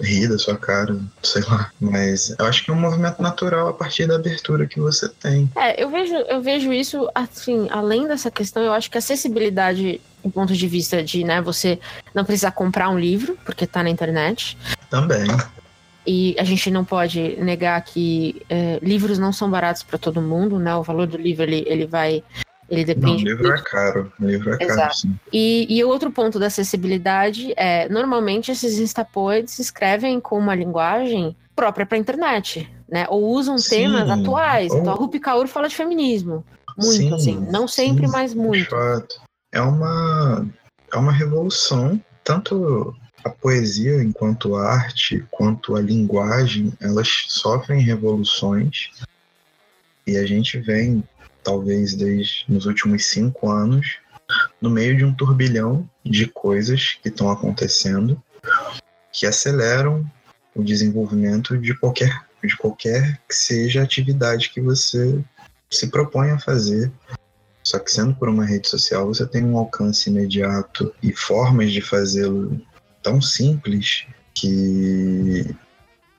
rir 0.01 0.29
da 0.29 0.39
sua 0.39 0.57
cara, 0.57 0.99
sei 1.23 1.43
lá. 1.43 1.71
Mas 1.81 2.35
eu 2.39 2.47
acho 2.47 2.65
que 2.65 2.71
é 2.71 2.75
um 2.75 2.81
movimento 2.81 3.21
natural 3.23 3.69
a 3.69 3.73
partir 3.73 4.07
da 4.07 4.17
abertura 4.17 4.67
que 4.67 4.81
você 4.81 5.09
tem. 5.09 5.51
É, 5.57 5.83
eu 5.83 5.91
vejo, 5.91 6.15
eu 6.15 6.41
vejo 6.41 6.73
isso, 6.73 7.09
assim, 7.15 7.69
além 7.71 8.07
dessa 8.07 8.31
questão, 8.31 8.63
eu 8.63 8.73
acho 8.73 8.91
que 8.91 8.97
a 8.97 9.01
acessibilidade 9.01 10.01
do 10.23 10.31
ponto 10.31 10.53
de 10.53 10.67
vista 10.67 11.03
de, 11.03 11.23
né, 11.23 11.41
você 11.41 11.79
não 12.13 12.25
precisar 12.25 12.51
comprar 12.51 12.89
um 12.89 12.99
livro, 12.99 13.39
porque 13.45 13.67
tá 13.67 13.83
na 13.83 13.91
internet. 13.91 14.59
Também. 14.91 15.27
E 16.07 16.37
a 16.39 16.45
gente 16.45 16.71
não 16.71 16.85
pode 16.85 17.37
negar 17.37 17.81
que 17.83 18.43
é, 18.49 18.79
livros 18.83 19.19
não 19.19 19.33
são 19.33 19.51
baratos 19.51 19.83
para 19.83 19.99
todo 19.99 20.23
mundo, 20.23 20.59
né? 20.59 20.75
O 20.77 20.83
valor 20.83 21.07
do 21.07 21.17
livro 21.17 21.43
ele, 21.43 21.65
ele 21.67 21.87
vai 21.87 22.23
ele 22.69 22.85
depende. 22.85 23.25
Não, 23.25 23.33
o 23.33 23.37
livro 23.37 23.53
é 23.53 23.63
caro. 23.63 24.13
Livro 24.19 24.55
é 24.55 24.65
Exato. 24.65 24.79
caro, 24.79 24.95
sim. 24.95 25.19
E, 25.33 25.67
e 25.69 25.85
outro 25.85 26.11
ponto 26.11 26.39
da 26.39 26.47
acessibilidade 26.47 27.53
é, 27.57 27.89
normalmente 27.89 28.51
esses 28.51 28.79
instapoets 28.79 29.59
escrevem 29.59 30.21
com 30.21 30.39
uma 30.39 30.55
linguagem 30.55 31.37
própria 31.55 31.87
para 31.87 31.97
a 31.97 32.01
internet, 32.01 32.71
né? 32.89 33.07
Ou 33.09 33.25
usam 33.25 33.57
sim. 33.57 33.71
temas 33.71 34.11
atuais. 34.11 34.73
Ou... 34.73 34.79
Então 34.79 34.93
a 34.93 34.97
Rupi 34.97 35.21
Kaur 35.21 35.47
fala 35.47 35.69
de 35.69 35.77
feminismo. 35.77 36.45
Muito, 36.77 36.93
sim, 36.93 37.15
assim. 37.15 37.47
Não 37.51 37.67
sempre, 37.67 38.07
sim, 38.07 38.13
mas 38.13 38.35
muito. 38.35 38.75
É 39.53 39.61
uma, 39.61 40.47
é 40.93 40.97
uma 40.97 41.13
revolução, 41.13 42.01
tanto 42.23 42.95
a 43.25 43.31
poesia 43.31 44.03
enquanto 44.03 44.57
arte, 44.57 45.25
quanto 45.31 45.75
a 45.75 45.81
linguagem, 45.81 46.73
elas 46.81 47.25
sofrem 47.29 47.81
revoluções 47.81 48.91
e 50.07 50.17
a 50.17 50.25
gente 50.25 50.59
vem 50.59 51.03
talvez 51.47 51.95
desde 51.95 52.45
nos 52.49 52.67
últimos 52.67 53.07
cinco 53.07 53.49
anos, 53.49 53.99
no 54.61 54.69
meio 54.69 54.97
de 54.97 55.05
um 55.05 55.15
turbilhão 55.15 55.89
de 56.05 56.27
coisas 56.27 56.99
que 57.01 57.09
estão 57.09 57.31
acontecendo 57.31 58.21
que 59.13 59.27
aceleram 59.27 60.05
o 60.57 60.65
desenvolvimento 60.65 61.57
de 61.57 61.73
qualquer, 61.73 62.27
de 62.43 62.57
qualquer 62.57 63.21
que 63.29 63.35
seja 63.35 63.81
a 63.81 63.85
atividade 63.85 64.51
que 64.51 64.61
você 64.61 65.23
se 65.71 65.87
propõe 65.87 66.31
a 66.31 66.39
fazer. 66.39 66.91
Só 67.63 67.79
que 67.79 67.93
sendo 67.93 68.15
por 68.17 68.29
uma 68.29 68.45
rede 68.45 68.69
social, 68.69 69.07
você 69.07 69.25
tem 69.25 69.45
um 69.45 69.57
alcance 69.57 70.11
imediato 70.11 70.93
e 71.01 71.13
formas 71.13 71.71
de 71.71 71.81
fazê-lo 71.81 72.61
tão 73.05 73.23
simples 73.23 74.05
que 74.35 75.55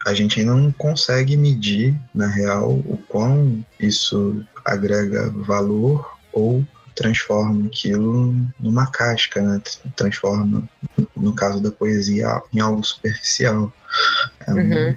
a 0.06 0.14
gente 0.14 0.40
ainda 0.40 0.56
não 0.56 0.72
consegue 0.72 1.36
medir, 1.36 1.94
na 2.16 2.28
real, 2.28 2.72
o 2.72 2.98
quão 3.10 3.66
isso 3.78 4.42
agrega 4.68 5.30
valor 5.30 6.18
ou 6.32 6.64
transforma 6.96 7.68
aquilo 7.68 8.36
numa 8.60 8.88
casca, 8.88 9.42
né? 9.42 9.62
Transforma, 9.96 10.68
no 11.16 11.34
caso 11.34 11.62
da 11.62 11.72
poesia, 11.72 12.42
em 12.54 12.60
algo 12.60 12.84
superficial. 12.84 13.72
É 14.46 14.52
uhum. 14.52 14.96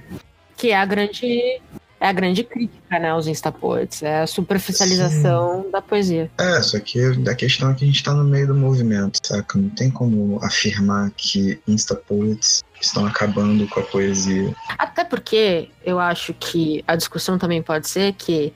Que 0.57 0.71
é 0.71 0.77
a 0.77 0.87
grande 0.87 1.61
é 2.01 2.09
a 2.09 2.13
grande 2.15 2.43
crítica, 2.43 2.99
né, 2.99 3.11
aos 3.11 3.27
instapoets, 3.27 4.03
é 4.03 4.23
a 4.23 4.27
superficialização 4.27 5.65
Sim. 5.65 5.71
da 5.71 5.83
poesia. 5.83 6.31
É, 6.39 6.63
só 6.63 6.81
que 6.81 6.99
a 6.99 7.35
questão 7.35 7.71
é 7.71 7.75
que 7.75 7.85
a 7.85 7.87
gente 7.87 7.97
está 7.97 8.15
no 8.15 8.25
meio 8.25 8.47
do 8.47 8.55
movimento, 8.55 9.19
saca? 9.23 9.59
Não 9.59 9.69
tem 9.69 9.91
como 9.91 10.43
afirmar 10.43 11.11
que 11.15 11.61
instapoets 11.69 12.65
estão 12.81 13.05
acabando 13.07 13.69
com 13.69 13.81
a 13.81 13.83
poesia. 13.83 14.55
Até 14.79 15.05
porque 15.05 15.69
eu 15.85 16.01
acho 16.01 16.33
que 16.33 16.83
a 16.89 16.97
discussão 16.97 17.39
também 17.39 17.63
pode 17.63 17.87
ser 17.87 18.15
que 18.15 18.55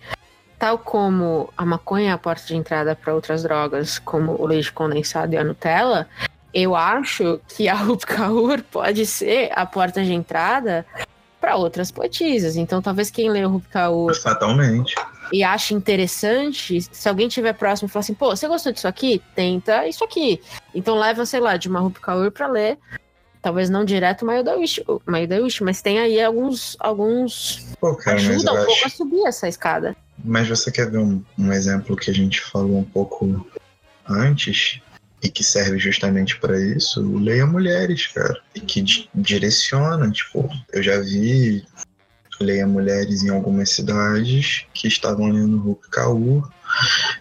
tal 0.64 0.78
como 0.78 1.52
a 1.58 1.66
maconha 1.66 2.08
é 2.08 2.12
a 2.12 2.16
porta 2.16 2.46
de 2.46 2.56
entrada 2.56 2.96
para 2.96 3.14
outras 3.14 3.42
drogas, 3.42 3.98
como 3.98 4.40
o 4.40 4.46
leite 4.46 4.72
condensado 4.72 5.34
e 5.34 5.36
a 5.36 5.44
Nutella, 5.44 6.08
eu 6.54 6.74
acho 6.74 7.38
que 7.46 7.68
a 7.68 7.74
Rup 7.74 8.04
Kaur 8.04 8.62
pode 8.72 9.04
ser 9.04 9.50
a 9.54 9.66
porta 9.66 10.02
de 10.02 10.14
entrada 10.14 10.86
para 11.38 11.54
outras 11.56 11.90
poetisas. 11.90 12.56
Então, 12.56 12.80
talvez 12.80 13.10
quem 13.10 13.28
lê 13.28 13.44
o 13.44 13.50
Rup 13.50 13.66
Kaur 13.66 14.14
fatalmente 14.14 14.94
e 15.30 15.44
ache 15.44 15.74
interessante, 15.74 16.80
se 16.80 17.08
alguém 17.10 17.26
estiver 17.26 17.52
próximo 17.52 17.86
e 17.86 17.92
falar 17.92 18.00
assim, 18.00 18.14
pô, 18.14 18.34
você 18.34 18.48
gostou 18.48 18.72
disso 18.72 18.88
aqui? 18.88 19.20
Tenta 19.34 19.86
isso 19.86 20.02
aqui. 20.02 20.40
Então 20.74 20.98
leva, 20.98 21.26
sei 21.26 21.40
lá, 21.40 21.58
de 21.58 21.68
uma 21.68 21.80
Rup 21.80 21.98
Kaur 21.98 22.30
para 22.30 22.46
ler 22.46 22.78
talvez 23.42 23.68
não 23.68 23.84
direto 23.84 24.24
Maiodawish, 24.24 24.82
Wish, 25.42 25.62
mas 25.62 25.82
tem 25.82 25.98
aí 25.98 26.18
alguns 26.22 26.78
alguns 26.80 27.74
Pô, 27.78 27.94
cara, 27.94 28.16
ajuda 28.16 28.54
um 28.54 28.56
acho... 28.56 28.66
pouco 28.66 28.86
a 28.86 28.88
subir 28.88 29.26
essa 29.26 29.46
escada. 29.46 29.94
Mas 30.24 30.48
você 30.48 30.72
quer 30.72 30.90
ver 30.90 30.98
um, 30.98 31.22
um 31.38 31.52
exemplo 31.52 31.94
que 31.96 32.10
a 32.10 32.14
gente 32.14 32.40
falou 32.40 32.78
um 32.78 32.84
pouco 32.84 33.46
antes 34.08 34.80
e 35.22 35.28
que 35.28 35.44
serve 35.44 35.78
justamente 35.78 36.38
para 36.38 36.58
isso? 36.58 37.02
Leia 37.18 37.46
Mulheres, 37.46 38.06
cara, 38.06 38.40
e 38.54 38.60
que 38.60 38.80
di 38.80 39.08
direciona, 39.14 40.10
tipo, 40.10 40.48
eu 40.72 40.82
já 40.82 40.98
vi 40.98 41.62
Leia 42.40 42.66
Mulheres 42.66 43.22
em 43.22 43.28
algumas 43.28 43.70
cidades 43.70 44.64
que 44.72 44.88
estavam 44.88 45.28
lendo 45.28 45.58
Hulk 45.58 45.90
Kaur 45.90 46.50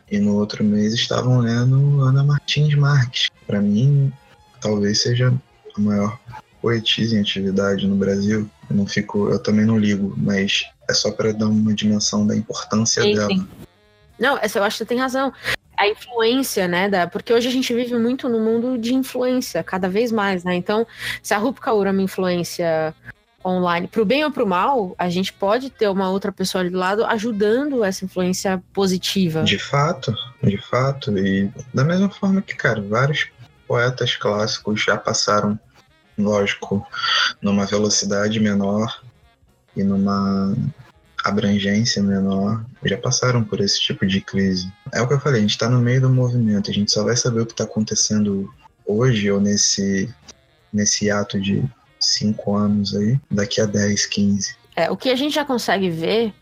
e 0.09 0.17
no 0.17 0.35
outro 0.35 0.63
mês 0.63 0.93
estavam 0.93 1.39
lendo 1.39 2.01
Ana 2.01 2.23
Martins 2.23 2.73
Marques. 2.75 3.29
Para 3.45 3.61
mim, 3.61 4.11
talvez 4.61 5.01
seja 5.01 5.33
a 5.75 5.79
maior 5.79 6.19
poetisa 6.61 7.15
em 7.15 7.19
atividade 7.19 7.85
no 7.85 7.95
Brasil. 7.95 8.49
Eu 8.69 8.75
não 8.75 8.87
fico, 8.87 9.29
eu 9.29 9.39
também 9.39 9.65
não 9.65 9.77
ligo, 9.77 10.13
mas 10.17 10.65
é 10.89 10.93
só 10.93 11.11
para 11.11 11.31
dar 11.31 11.47
uma 11.47 11.73
dimensão 11.73 12.25
da 12.25 12.35
importância 12.35 13.03
sim, 13.03 13.15
dela. 13.15 13.27
Sim. 13.27 13.47
Não, 14.19 14.37
essa 14.37 14.59
eu 14.59 14.63
acho 14.63 14.77
que 14.77 14.83
você 14.83 14.85
tem 14.85 14.99
razão. 14.99 15.33
A 15.75 15.87
influência, 15.87 16.67
né? 16.67 16.87
Da, 16.87 17.07
porque 17.07 17.33
hoje 17.33 17.47
a 17.47 17.51
gente 17.51 17.73
vive 17.73 17.97
muito 17.97 18.29
no 18.29 18.39
mundo 18.39 18.77
de 18.77 18.93
influência, 18.93 19.63
cada 19.63 19.89
vez 19.89 20.11
mais, 20.11 20.43
né? 20.43 20.55
Então, 20.55 20.85
se 21.21 21.33
a 21.33 21.37
Rup 21.37 21.57
Kaur 21.59 21.87
é 21.87 21.91
uma 21.91 22.01
influência 22.01 22.93
online, 23.45 23.87
pro 23.87 24.05
bem 24.05 24.23
ou 24.23 24.31
pro 24.31 24.47
mal, 24.47 24.95
a 24.97 25.09
gente 25.09 25.33
pode 25.33 25.69
ter 25.69 25.89
uma 25.89 26.09
outra 26.09 26.31
pessoa 26.31 26.61
ali 26.61 26.69
do 26.69 26.77
lado 26.77 27.03
ajudando 27.05 27.83
essa 27.83 28.05
influência 28.05 28.63
positiva. 28.71 29.43
De 29.43 29.59
fato, 29.59 30.15
de 30.41 30.57
fato. 30.57 31.17
E 31.17 31.51
da 31.73 31.83
mesma 31.83 32.09
forma 32.09 32.41
que, 32.41 32.55
cara, 32.55 32.81
vários 32.81 33.27
poetas 33.67 34.15
clássicos 34.15 34.81
já 34.81 34.95
passaram, 34.95 35.59
lógico, 36.17 36.85
numa 37.41 37.65
velocidade 37.65 38.39
menor 38.39 39.01
e 39.75 39.83
numa 39.83 40.55
abrangência 41.23 42.03
menor, 42.03 42.65
já 42.83 42.97
passaram 42.97 43.43
por 43.43 43.62
esse 43.62 43.79
tipo 43.79 44.05
de 44.05 44.19
crise. 44.19 44.71
É 44.91 45.01
o 45.01 45.07
que 45.07 45.13
eu 45.13 45.19
falei, 45.19 45.39
a 45.39 45.41
gente 45.41 45.51
está 45.51 45.69
no 45.69 45.79
meio 45.79 46.01
do 46.01 46.09
movimento, 46.09 46.69
a 46.69 46.73
gente 46.73 46.91
só 46.91 47.03
vai 47.03 47.15
saber 47.15 47.41
o 47.41 47.45
que 47.45 47.53
está 47.53 47.63
acontecendo 47.63 48.53
hoje 48.86 49.31
ou 49.31 49.39
nesse, 49.39 50.13
nesse 50.71 51.09
ato 51.09 51.39
de 51.39 51.63
cinco 51.99 52.55
anos 52.55 52.93
aí, 52.95 53.17
daqui 53.31 53.62
a 53.62 53.65
10, 53.65 54.05
15. 54.05 54.55
É, 54.75 54.91
o 54.91 54.97
que 54.97 55.09
a 55.09 55.15
gente 55.15 55.33
já 55.33 55.45
consegue 55.45 55.89
ver, 55.89 56.33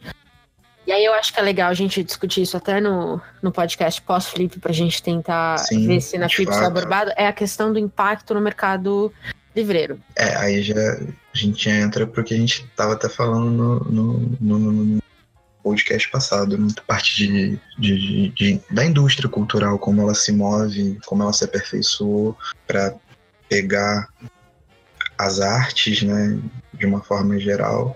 e 0.87 0.91
aí 0.91 1.05
eu 1.05 1.13
acho 1.13 1.31
que 1.31 1.39
é 1.39 1.43
legal 1.43 1.69
a 1.69 1.75
gente 1.75 2.03
discutir 2.03 2.41
isso 2.41 2.57
até 2.57 2.81
no, 2.81 3.21
no 3.41 3.51
podcast 3.51 4.01
pós-flip, 4.01 4.59
para 4.59 4.71
a 4.71 4.73
gente 4.73 5.03
tentar 5.03 5.59
Sim, 5.59 5.85
ver 5.85 6.01
se 6.01 6.17
na 6.17 6.27
flip 6.27 6.49
está 6.51 6.65
abordado, 6.65 7.11
é 7.15 7.27
a 7.27 7.33
questão 7.33 7.71
do 7.71 7.77
impacto 7.77 8.33
no 8.33 8.41
mercado 8.41 9.13
livreiro. 9.55 9.99
É, 10.15 10.35
aí 10.35 10.61
já 10.61 10.75
a 10.75 11.37
gente 11.37 11.69
entra 11.69 12.07
porque 12.07 12.33
a 12.33 12.37
gente 12.37 12.63
estava 12.63 12.93
até 12.93 13.09
falando 13.09 13.49
no, 13.49 13.79
no, 13.79 14.59
no, 14.59 14.71
no 14.71 15.03
podcast 15.63 16.09
passado, 16.09 16.57
na 16.57 16.73
parte 16.87 17.15
de, 17.15 17.59
de, 17.77 18.29
de, 18.29 18.61
da 18.71 18.85
indústria 18.85 19.29
cultural, 19.29 19.77
como 19.77 20.01
ela 20.01 20.15
se 20.15 20.31
move, 20.31 20.99
como 21.05 21.23
ela 21.23 21.33
se 21.33 21.43
aperfeiçoou 21.43 22.35
para 22.67 22.95
pegar 23.47 24.07
as 25.17 25.39
artes, 25.39 26.01
né, 26.01 26.39
de 26.73 26.85
uma 26.85 27.01
forma 27.01 27.39
geral, 27.39 27.95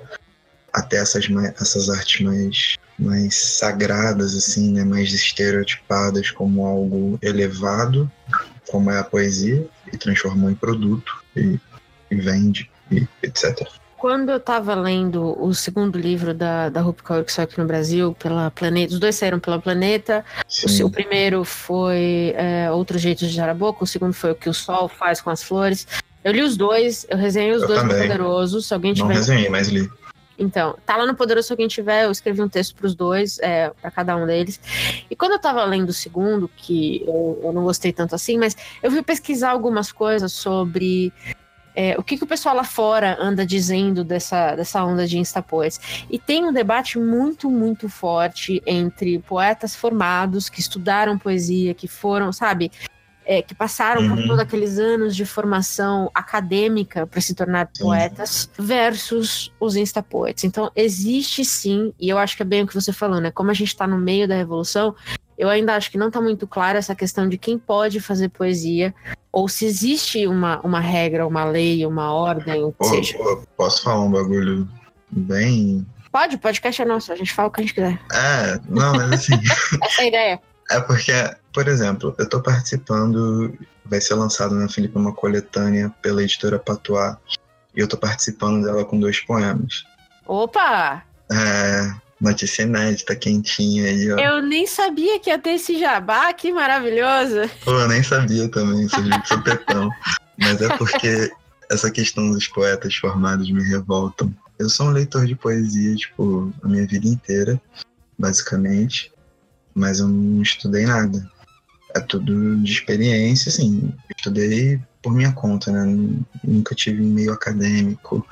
até 0.71 0.97
essas, 0.97 1.25
essas 1.59 1.89
artes 1.89 2.21
mais, 2.21 2.75
mais 2.99 3.35
sagradas, 3.35 4.35
assim, 4.35 4.71
né, 4.71 4.83
mais 4.83 5.11
estereotipadas 5.11 6.29
como 6.29 6.65
algo 6.65 7.17
elevado, 7.21 8.11
como 8.67 8.91
é 8.91 8.99
a 8.99 9.03
poesia, 9.03 9.67
e 9.91 9.97
transformou 9.97 10.49
em 10.49 10.55
produto 10.55 11.23
e, 11.35 11.59
e 12.09 12.15
vende, 12.15 12.69
e 12.91 13.07
etc. 13.23 13.67
Quando 13.97 14.29
eu 14.29 14.37
estava 14.37 14.75
lendo 14.75 15.35
o 15.41 15.53
segundo 15.53 15.97
livro 15.97 16.33
da, 16.33 16.69
da 16.69 16.81
Rupi 16.81 17.01
Kaur, 17.01 17.23
que 17.23 17.31
saiu 17.31 17.45
aqui 17.45 17.57
no 17.57 17.65
Brasil, 17.65 18.13
pela 18.13 18.51
Planeta, 18.51 18.93
os 18.93 18.99
dois 18.99 19.15
saíram 19.15 19.39
pela 19.39 19.57
Planeta. 19.59 20.23
O, 20.63 20.85
o, 20.85 20.91
primeiro 20.91 21.43
foi 21.43 22.33
é, 22.35 22.69
Outros 22.69 23.01
Jeitos 23.01 23.29
de 23.29 23.35
Jaraboca, 23.35 23.83
o 23.83 23.87
segundo 23.87 24.13
foi 24.13 24.31
O 24.31 24.35
que 24.35 24.49
o 24.49 24.53
Sol 24.53 24.87
faz 24.87 25.21
com 25.21 25.29
as 25.29 25.41
flores. 25.41 25.87
Eu 26.23 26.33
li 26.33 26.41
os 26.41 26.57
dois, 26.57 27.05
eu 27.09 27.17
resenhei 27.17 27.53
os 27.53 27.61
eu 27.61 27.67
dois 27.67 27.81
também. 27.81 27.97
no 27.97 28.03
Poderoso. 28.03 28.61
Se 28.61 28.73
alguém 28.73 28.93
tiver. 28.93 29.07
Não 29.07 29.15
resenhei, 29.15 29.49
mas 29.49 29.69
li. 29.69 29.89
Então, 30.37 30.77
tá 30.85 30.97
lá 30.97 31.05
no 31.05 31.15
Poderoso 31.15 31.53
alguém 31.53 31.67
tiver, 31.67 32.05
eu 32.05 32.11
escrevi 32.11 32.41
um 32.41 32.49
texto 32.49 32.75
para 32.75 32.85
os 32.85 32.95
dois, 32.95 33.39
é, 33.39 33.69
para 33.81 33.89
cada 33.89 34.15
um 34.17 34.25
deles. 34.25 34.59
E 35.09 35.15
quando 35.15 35.33
eu 35.33 35.39
tava 35.39 35.63
lendo 35.63 35.89
o 35.89 35.93
segundo, 35.93 36.49
que 36.55 37.03
eu, 37.07 37.39
eu, 37.43 37.53
não 37.53 37.63
gostei 37.63 37.93
tanto 37.93 38.15
assim, 38.15 38.37
mas 38.37 38.55
eu 38.83 38.91
fui 38.91 39.01
pesquisar 39.01 39.51
algumas 39.51 39.91
coisas 39.91 40.33
sobre 40.33 41.13
é, 41.75 41.97
o 41.97 42.03
que, 42.03 42.17
que 42.17 42.23
o 42.23 42.27
pessoal 42.27 42.55
lá 42.55 42.63
fora 42.63 43.17
anda 43.19 43.45
dizendo 43.45 44.03
dessa, 44.03 44.55
dessa 44.55 44.83
onda 44.83 45.05
de 45.05 45.17
instapoets. 45.17 46.05
E 46.09 46.17
tem 46.17 46.45
um 46.45 46.53
debate 46.53 46.97
muito, 46.97 47.49
muito 47.49 47.89
forte 47.89 48.61
entre 48.65 49.19
poetas 49.19 49.75
formados 49.75 50.49
que 50.49 50.59
estudaram 50.59 51.17
poesia, 51.17 51.73
que 51.73 51.87
foram, 51.87 52.31
sabe, 52.31 52.71
é, 53.25 53.41
que 53.41 53.55
passaram 53.55 54.01
uhum. 54.01 54.09
por 54.09 54.17
todos 54.23 54.39
aqueles 54.39 54.77
anos 54.77 55.15
de 55.15 55.25
formação 55.25 56.11
acadêmica 56.13 57.07
para 57.07 57.19
se 57.19 57.33
tornar 57.33 57.69
sim. 57.73 57.83
poetas, 57.83 58.49
versus 58.57 59.51
os 59.59 59.75
instapoets. 59.75 60.43
Então, 60.43 60.71
existe 60.75 61.43
sim, 61.43 61.93
e 61.99 62.07
eu 62.09 62.17
acho 62.17 62.35
que 62.35 62.43
é 62.43 62.45
bem 62.45 62.63
o 62.63 62.67
que 62.67 62.75
você 62.75 62.93
falou, 62.93 63.19
né? 63.19 63.31
Como 63.31 63.49
a 63.49 63.53
gente 63.53 63.69
está 63.69 63.87
no 63.87 63.97
meio 63.97 64.27
da 64.27 64.35
revolução, 64.35 64.95
eu 65.37 65.49
ainda 65.49 65.75
acho 65.75 65.91
que 65.91 65.97
não 65.97 66.07
está 66.07 66.21
muito 66.21 66.47
clara 66.47 66.77
essa 66.77 66.95
questão 66.95 67.27
de 67.27 67.37
quem 67.37 67.57
pode 67.57 67.99
fazer 67.99 68.29
poesia, 68.29 68.93
ou 69.31 69.49
se 69.49 69.65
existe 69.65 70.25
uma, 70.27 70.61
uma 70.61 70.79
regra, 70.79 71.27
uma 71.27 71.43
lei, 71.43 71.85
uma 71.85 72.13
ordem, 72.13 72.63
o 72.63 72.71
que 72.71 72.85
seja. 72.85 73.17
Posso 73.57 73.83
falar 73.83 74.03
um 74.03 74.11
bagulho 74.11 74.67
bem. 75.11 75.85
Pode, 76.11 76.37
podcast 76.37 76.81
é 76.81 76.85
nosso, 76.85 77.11
a 77.11 77.15
gente 77.15 77.33
fala 77.33 77.49
o 77.49 77.51
que 77.51 77.59
a 77.59 77.63
gente 77.63 77.73
quiser. 77.73 77.99
É, 78.13 78.59
não, 78.69 78.93
mas 78.93 79.11
assim. 79.11 79.33
essa 79.83 80.01
é 80.01 80.05
a 80.05 80.07
ideia. 80.07 80.39
É 80.71 80.79
porque, 80.79 81.11
por 81.55 81.69
exemplo, 81.69 82.13
eu 82.17 82.25
estou 82.25 82.41
participando, 82.41 83.57
vai 83.85 84.01
ser 84.01 84.15
lançado 84.15 84.53
na 84.53 84.67
Felipe 84.67 84.97
uma 84.97 85.13
coletânea 85.13 85.89
pela 86.01 86.21
editora 86.21 86.59
Patois, 86.59 87.15
e 87.73 87.79
eu 87.79 87.85
estou 87.85 87.97
participando 87.97 88.65
dela 88.65 88.83
com 88.83 88.99
dois 88.99 89.21
poemas. 89.21 89.85
Opa! 90.27 91.01
É, 91.31 91.93
notícia 92.19 92.63
inédita, 92.63 93.15
quentinha 93.15 93.85
aí, 93.85 94.11
ó. 94.11 94.19
Eu 94.19 94.41
nem 94.41 94.67
sabia 94.67 95.17
que 95.17 95.29
ia 95.29 95.39
ter 95.39 95.51
esse 95.51 95.79
jabá, 95.79 96.33
que 96.33 96.51
maravilhoso! 96.51 97.49
Pô, 97.63 97.71
eu 97.71 97.87
nem 97.87 98.03
sabia 98.03 98.49
também, 98.49 98.89
sou 98.89 99.01
de 99.01 99.25
supetão. 99.25 99.89
Mas 100.37 100.61
é 100.61 100.75
porque 100.77 101.31
essa 101.71 101.89
questão 101.89 102.31
dos 102.31 102.49
poetas 102.49 102.93
formados 102.95 103.49
me 103.49 103.63
revoltam. 103.63 104.29
Eu 104.59 104.67
sou 104.67 104.87
um 104.87 104.91
leitor 104.91 105.25
de 105.25 105.35
poesia, 105.35 105.95
tipo, 105.95 106.53
a 106.61 106.67
minha 106.67 106.85
vida 106.85 107.07
inteira, 107.07 107.61
basicamente 108.19 109.15
mas 109.75 109.99
eu 109.99 110.07
não 110.07 110.41
estudei 110.41 110.85
nada. 110.85 111.29
É 111.95 111.99
tudo 111.99 112.57
de 112.57 112.71
experiência, 112.71 113.49
assim. 113.49 113.93
Estudei 114.15 114.79
por 115.01 115.13
minha 115.13 115.31
conta, 115.31 115.71
né? 115.71 115.85
Nunca 116.43 116.75
tive 116.75 117.01
meio 117.01 117.31
acadêmico 117.31 118.25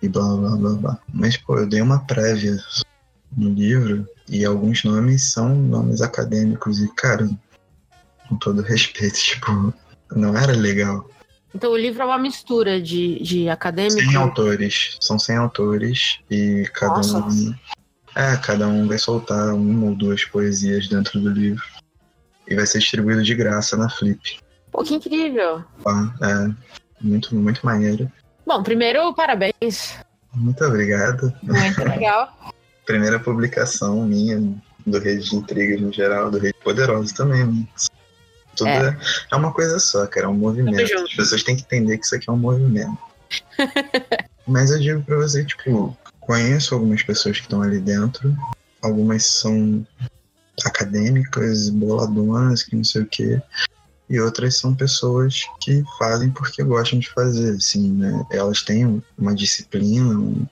e 0.00 0.08
blá 0.08 0.36
blá 0.36 0.56
blá 0.56 0.74
blá. 0.74 0.98
Mas, 1.12 1.36
pô, 1.36 1.58
eu 1.58 1.68
dei 1.68 1.80
uma 1.80 2.00
prévia 2.00 2.56
no 3.36 3.50
livro 3.50 4.06
e 4.28 4.44
alguns 4.44 4.84
nomes 4.84 5.32
são 5.32 5.54
nomes 5.54 6.00
acadêmicos 6.00 6.80
e, 6.80 6.88
cara, 6.94 7.28
com 8.28 8.36
todo 8.36 8.62
respeito, 8.62 9.18
tipo, 9.18 9.74
não 10.14 10.36
era 10.36 10.52
legal. 10.52 11.08
Então 11.54 11.72
o 11.72 11.76
livro 11.76 12.02
é 12.02 12.06
uma 12.06 12.18
mistura 12.18 12.80
de, 12.80 13.20
de 13.22 13.48
acadêmicos? 13.48 14.04
100 14.04 14.16
autores, 14.16 14.96
são 15.00 15.18
100 15.18 15.36
autores 15.36 16.18
e 16.30 16.70
cada 16.74 16.96
Nossa. 16.96 17.18
um 17.18 17.54
é, 18.14 18.36
cada 18.36 18.66
um 18.66 18.88
vai 18.88 18.98
soltar 18.98 19.54
uma 19.54 19.86
ou 19.86 19.94
duas 19.94 20.24
poesias 20.24 20.88
dentro 20.88 21.20
do 21.20 21.30
livro. 21.30 21.62
E 22.48 22.54
vai 22.54 22.66
ser 22.66 22.78
distribuído 22.78 23.22
de 23.22 23.34
graça 23.34 23.76
na 23.76 23.88
Flip. 23.88 24.40
Pô, 24.72 24.82
que 24.82 24.94
incrível! 24.94 25.64
Ah, 25.86 26.14
é, 26.22 26.50
muito, 27.00 27.34
muito 27.34 27.64
maneiro. 27.64 28.10
Bom, 28.46 28.62
primeiro, 28.62 29.14
parabéns. 29.14 29.98
Muito 30.34 30.64
obrigado. 30.64 31.32
Muito 31.42 31.84
legal. 31.84 32.54
Primeira 32.86 33.18
publicação 33.18 34.02
minha 34.06 34.40
do 34.86 34.98
Rede 34.98 35.28
de 35.28 35.36
Intrigas 35.36 35.80
no 35.80 35.92
geral, 35.92 36.30
do 36.30 36.38
Rede 36.38 36.56
Poderoso 36.64 37.14
também. 37.14 37.68
Tudo 38.56 38.68
é. 38.68 38.88
é, 38.88 38.96
é 39.30 39.36
uma 39.36 39.52
coisa 39.52 39.78
só, 39.78 40.06
cara, 40.06 40.26
é 40.26 40.28
um 40.28 40.34
movimento. 40.34 40.80
As 40.80 41.14
pessoas 41.14 41.42
têm 41.42 41.56
que 41.56 41.62
entender 41.62 41.98
que 41.98 42.06
isso 42.06 42.14
aqui 42.14 42.30
é 42.30 42.32
um 42.32 42.38
movimento. 42.38 42.96
Mas 44.46 44.70
eu 44.70 44.78
digo 44.78 45.02
pra 45.02 45.16
você, 45.16 45.44
tipo, 45.44 45.94
Conheço 46.28 46.74
algumas 46.74 47.02
pessoas 47.02 47.38
que 47.38 47.44
estão 47.44 47.62
ali 47.62 47.80
dentro, 47.80 48.36
algumas 48.82 49.24
são 49.24 49.86
acadêmicas, 50.64 51.68
boladonas, 51.70 52.62
que 52.62 52.76
não 52.76 52.84
sei 52.84 53.02
o 53.02 53.06
quê, 53.06 53.40
e 54.10 54.18
outras 54.20 54.56
são 54.56 54.74
pessoas 54.74 55.42
que 55.60 55.84
fazem 55.98 56.30
porque 56.30 56.62
gostam 56.64 56.98
de 56.98 57.10
fazer, 57.10 57.56
assim, 57.56 57.92
né? 57.92 58.24
Elas 58.32 58.62
têm 58.62 59.02
uma 59.18 59.34
disciplina, 59.34 60.18
um, 60.18 60.46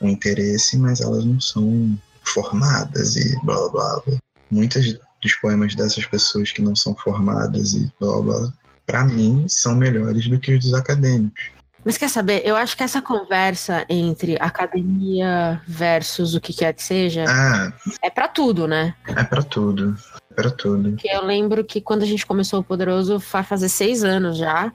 um 0.00 0.08
interesse, 0.08 0.76
mas 0.76 1.00
elas 1.00 1.24
não 1.24 1.40
são 1.40 1.98
formadas 2.22 3.16
e 3.16 3.34
blá 3.44 3.68
blá 3.70 4.02
blá. 4.04 4.18
Muitas 4.50 4.98
dos 5.22 5.34
poemas 5.40 5.74
dessas 5.74 6.04
pessoas 6.06 6.52
que 6.52 6.60
não 6.60 6.76
são 6.76 6.94
formadas 6.94 7.72
e 7.72 7.90
blá 7.98 8.20
blá, 8.20 8.52
para 8.86 9.04
mim, 9.04 9.46
são 9.48 9.74
melhores 9.74 10.28
do 10.28 10.38
que 10.38 10.54
os 10.54 10.64
dos 10.64 10.74
acadêmicos. 10.74 11.59
Mas 11.84 11.96
quer 11.96 12.08
saber? 12.08 12.42
Eu 12.44 12.56
acho 12.56 12.76
que 12.76 12.82
essa 12.82 13.00
conversa 13.00 13.84
entre 13.88 14.36
academia 14.38 15.60
versus 15.66 16.34
o 16.34 16.40
que 16.40 16.52
quer 16.52 16.74
que 16.74 16.82
seja 16.82 17.24
é, 17.24 18.06
é 18.06 18.10
para 18.10 18.28
tudo, 18.28 18.68
né? 18.68 18.94
É 19.06 19.24
para 19.24 19.42
tudo. 19.42 19.96
É 20.30 20.34
para 20.34 20.50
tudo. 20.50 20.90
Porque 20.90 21.08
eu 21.08 21.24
lembro 21.24 21.64
que 21.64 21.80
quando 21.80 22.02
a 22.02 22.06
gente 22.06 22.26
começou 22.26 22.60
o 22.60 22.64
Poderoso, 22.64 23.18
vai 23.18 23.42
fazer 23.42 23.68
seis 23.68 24.04
anos 24.04 24.36
já. 24.36 24.72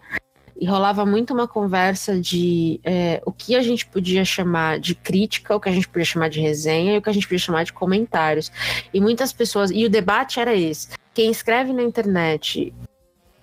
E 0.58 0.66
rolava 0.66 1.06
muito 1.06 1.34
uma 1.34 1.50
conversa 1.50 2.18
de 2.20 2.80
é, 2.82 3.22
o 3.26 3.32
que 3.32 3.58
a 3.58 3.62
gente 3.62 3.86
podia 3.86 4.24
chamar 4.24 4.80
de 4.80 4.96
crítica, 4.96 5.54
o 5.54 5.60
que 5.60 5.68
a 5.68 5.72
gente 5.72 5.88
podia 5.88 6.06
chamar 6.06 6.30
de 6.30 6.40
resenha 6.40 6.96
e 6.96 6.98
o 6.98 7.02
que 7.02 7.10
a 7.10 7.14
gente 7.14 7.28
podia 7.28 7.40
chamar 7.40 7.66
de 7.66 7.74
comentários. 7.74 8.50
E 8.94 9.02
muitas 9.02 9.34
pessoas. 9.34 9.70
E 9.70 9.86
o 9.86 9.90
debate 9.90 10.40
era 10.40 10.56
esse. 10.56 10.90
Quem 11.14 11.30
escreve 11.30 11.74
na 11.74 11.84
internet 11.84 12.74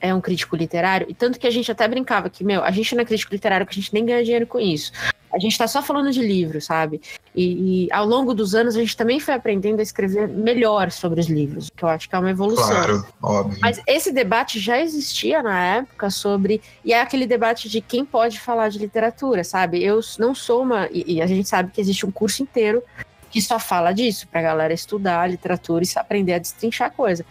é 0.03 0.13
um 0.13 0.21
crítico 0.21 0.57
literário, 0.57 1.07
e 1.09 1.15
tanto 1.15 1.39
que 1.39 1.47
a 1.47 1.51
gente 1.51 1.71
até 1.71 1.87
brincava 1.87 2.29
que, 2.29 2.43
meu, 2.43 2.63
a 2.65 2.71
gente 2.73 2.95
não 2.95 3.03
é 3.03 3.05
crítico 3.05 3.33
literário, 3.33 3.65
que 3.65 3.73
a 3.73 3.81
gente 3.81 3.95
nem 3.95 4.05
ganha 4.05 4.23
dinheiro 4.23 4.47
com 4.47 4.59
isso. 4.59 4.93
A 5.33 5.39
gente 5.39 5.57
tá 5.57 5.67
só 5.67 5.81
falando 5.81 6.11
de 6.11 6.21
livro, 6.21 6.61
sabe? 6.61 7.01
E, 7.35 7.87
e, 7.87 7.93
ao 7.93 8.05
longo 8.05 8.35
dos 8.35 8.55
anos 8.55 8.77
a 8.77 8.81
gente 8.81 8.95
também 8.95 9.19
foi 9.19 9.33
aprendendo 9.33 9.81
a 9.81 9.83
escrever 9.83 10.29
melhor 10.29 10.91
sobre 10.91 11.21
os 11.21 11.27
livros, 11.27 11.71
que 11.75 11.83
eu 11.83 11.89
acho 11.89 12.07
que 12.07 12.15
é 12.15 12.19
uma 12.19 12.31
evolução. 12.31 12.69
Claro, 12.69 13.07
óbvio. 13.23 13.59
Mas 13.63 13.81
esse 13.87 14.13
debate 14.13 14.59
já 14.59 14.79
existia 14.79 15.43
na 15.43 15.77
época 15.77 16.11
sobre. 16.11 16.61
E 16.85 16.93
é 16.93 17.01
aquele 17.01 17.27
debate 17.27 17.71
de 17.71 17.81
quem 17.81 18.05
pode 18.05 18.39
falar 18.39 18.69
de 18.69 18.79
literatura, 18.79 19.43
sabe? 19.43 19.83
Eu 19.83 20.01
não 20.19 20.35
sou 20.35 20.63
uma. 20.63 20.87
E, 20.93 21.15
e 21.15 21.23
a 21.23 21.27
gente 21.27 21.49
sabe 21.49 21.71
que 21.71 21.81
existe 21.81 22.05
um 22.05 22.11
curso 22.11 22.43
inteiro 22.43 22.83
que 23.31 23.41
só 23.41 23.59
fala 23.59 23.93
disso, 23.93 24.29
pra 24.29 24.43
galera 24.43 24.75
estudar 24.75 25.27
literatura 25.31 25.83
e 25.83 25.89
aprender 25.99 26.35
a 26.35 26.39
destrinchar 26.39 26.93
coisa. 26.93 27.25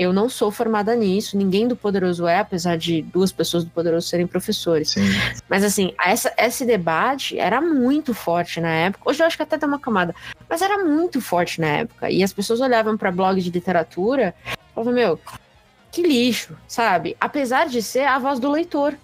Eu 0.00 0.14
não 0.14 0.30
sou 0.30 0.50
formada 0.50 0.96
nisso, 0.96 1.36
ninguém 1.36 1.68
do 1.68 1.76
Poderoso 1.76 2.26
é, 2.26 2.38
apesar 2.38 2.78
de 2.78 3.02
duas 3.02 3.30
pessoas 3.30 3.64
do 3.64 3.70
Poderoso 3.70 4.08
serem 4.08 4.26
professores. 4.26 4.92
Sim. 4.92 5.02
Mas 5.46 5.62
assim, 5.62 5.92
essa, 6.02 6.32
esse 6.38 6.64
debate 6.64 7.38
era 7.38 7.60
muito 7.60 8.14
forte 8.14 8.62
na 8.62 8.70
época. 8.70 9.10
Hoje 9.10 9.22
eu 9.22 9.26
acho 9.26 9.36
que 9.36 9.42
até 9.42 9.58
dá 9.58 9.66
uma 9.66 9.78
camada, 9.78 10.14
mas 10.48 10.62
era 10.62 10.82
muito 10.82 11.20
forte 11.20 11.60
na 11.60 11.66
época. 11.66 12.10
E 12.10 12.22
as 12.22 12.32
pessoas 12.32 12.62
olhavam 12.62 12.96
para 12.96 13.12
blog 13.12 13.38
de 13.42 13.50
literatura 13.50 14.34
e 14.46 14.74
falavam, 14.74 14.94
meu, 14.94 15.20
que 15.92 16.00
lixo, 16.00 16.56
sabe? 16.66 17.14
Apesar 17.20 17.68
de 17.68 17.82
ser 17.82 18.06
a 18.06 18.18
voz 18.18 18.38
do 18.38 18.50
leitor. 18.50 18.94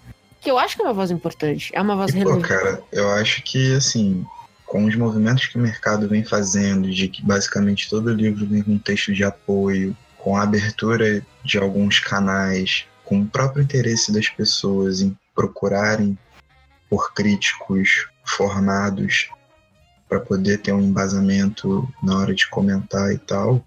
Que 0.41 0.49
eu 0.49 0.57
acho 0.57 0.75
que 0.75 0.81
é 0.81 0.85
uma 0.85 0.93
voz 0.93 1.11
importante, 1.11 1.71
é 1.75 1.81
uma 1.81 1.95
voz 1.95 2.11
e, 2.11 2.17
relevante. 2.17 2.41
Pô, 2.41 2.47
cara, 2.47 2.81
eu 2.91 3.07
acho 3.11 3.43
que 3.43 3.75
assim, 3.75 4.25
com 4.65 4.85
os 4.85 4.95
movimentos 4.95 5.45
que 5.45 5.57
o 5.57 5.61
mercado 5.61 6.07
vem 6.07 6.23
fazendo, 6.23 6.89
de 6.89 7.07
que 7.07 7.23
basicamente 7.23 7.87
todo 7.87 8.11
livro 8.11 8.47
vem 8.47 8.63
com 8.63 8.71
um 8.71 8.79
texto 8.79 9.13
de 9.13 9.23
apoio, 9.23 9.95
com 10.19 10.35
a 10.35 10.43
abertura 10.43 11.25
de 11.43 11.57
alguns 11.57 11.99
canais, 11.99 12.85
com 13.05 13.21
o 13.21 13.27
próprio 13.27 13.63
interesse 13.63 14.11
das 14.11 14.29
pessoas 14.29 15.01
em 15.01 15.17
procurarem 15.33 16.17
por 16.89 17.13
críticos 17.13 18.07
formados 18.25 19.29
para 20.09 20.19
poder 20.19 20.59
ter 20.59 20.73
um 20.73 20.81
embasamento 20.81 21.87
na 22.01 22.17
hora 22.17 22.33
de 22.33 22.47
comentar 22.47 23.11
e 23.11 23.17
tal, 23.17 23.65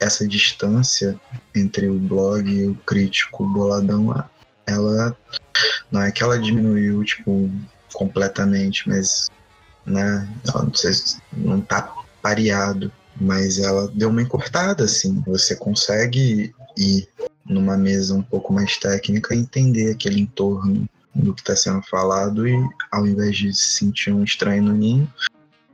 essa 0.00 0.26
distância 0.26 1.18
entre 1.54 1.88
o 1.88 1.98
blog 1.98 2.48
e 2.48 2.66
o 2.66 2.74
crítico 2.86 3.46
boladão, 3.46 4.24
ela 4.66 5.16
não 5.90 6.02
é 6.02 6.10
que 6.10 6.22
ela 6.22 6.38
diminuiu 6.38 7.02
tipo 7.04 7.50
completamente, 7.92 8.88
mas 8.88 9.30
né, 9.86 10.28
não, 10.46 10.74
sei, 10.74 10.92
não 11.32 11.60
tá 11.60 11.94
pareado 12.22 12.90
mas 13.20 13.58
ela 13.58 13.88
deu 13.88 14.10
uma 14.10 14.22
encurtada, 14.22 14.84
assim. 14.84 15.22
Você 15.26 15.56
consegue 15.56 16.54
ir 16.76 17.08
numa 17.44 17.76
mesa 17.76 18.14
um 18.14 18.22
pouco 18.22 18.52
mais 18.52 18.76
técnica 18.76 19.34
e 19.34 19.38
entender 19.38 19.92
aquele 19.92 20.20
entorno 20.20 20.88
do 21.14 21.34
que 21.34 21.42
está 21.42 21.54
sendo 21.54 21.82
falado 21.82 22.48
e 22.48 22.54
ao 22.90 23.06
invés 23.06 23.36
de 23.36 23.54
se 23.54 23.74
sentir 23.74 24.12
um 24.12 24.24
estranho 24.24 24.64
no 24.64 24.72
ninho, 24.72 25.12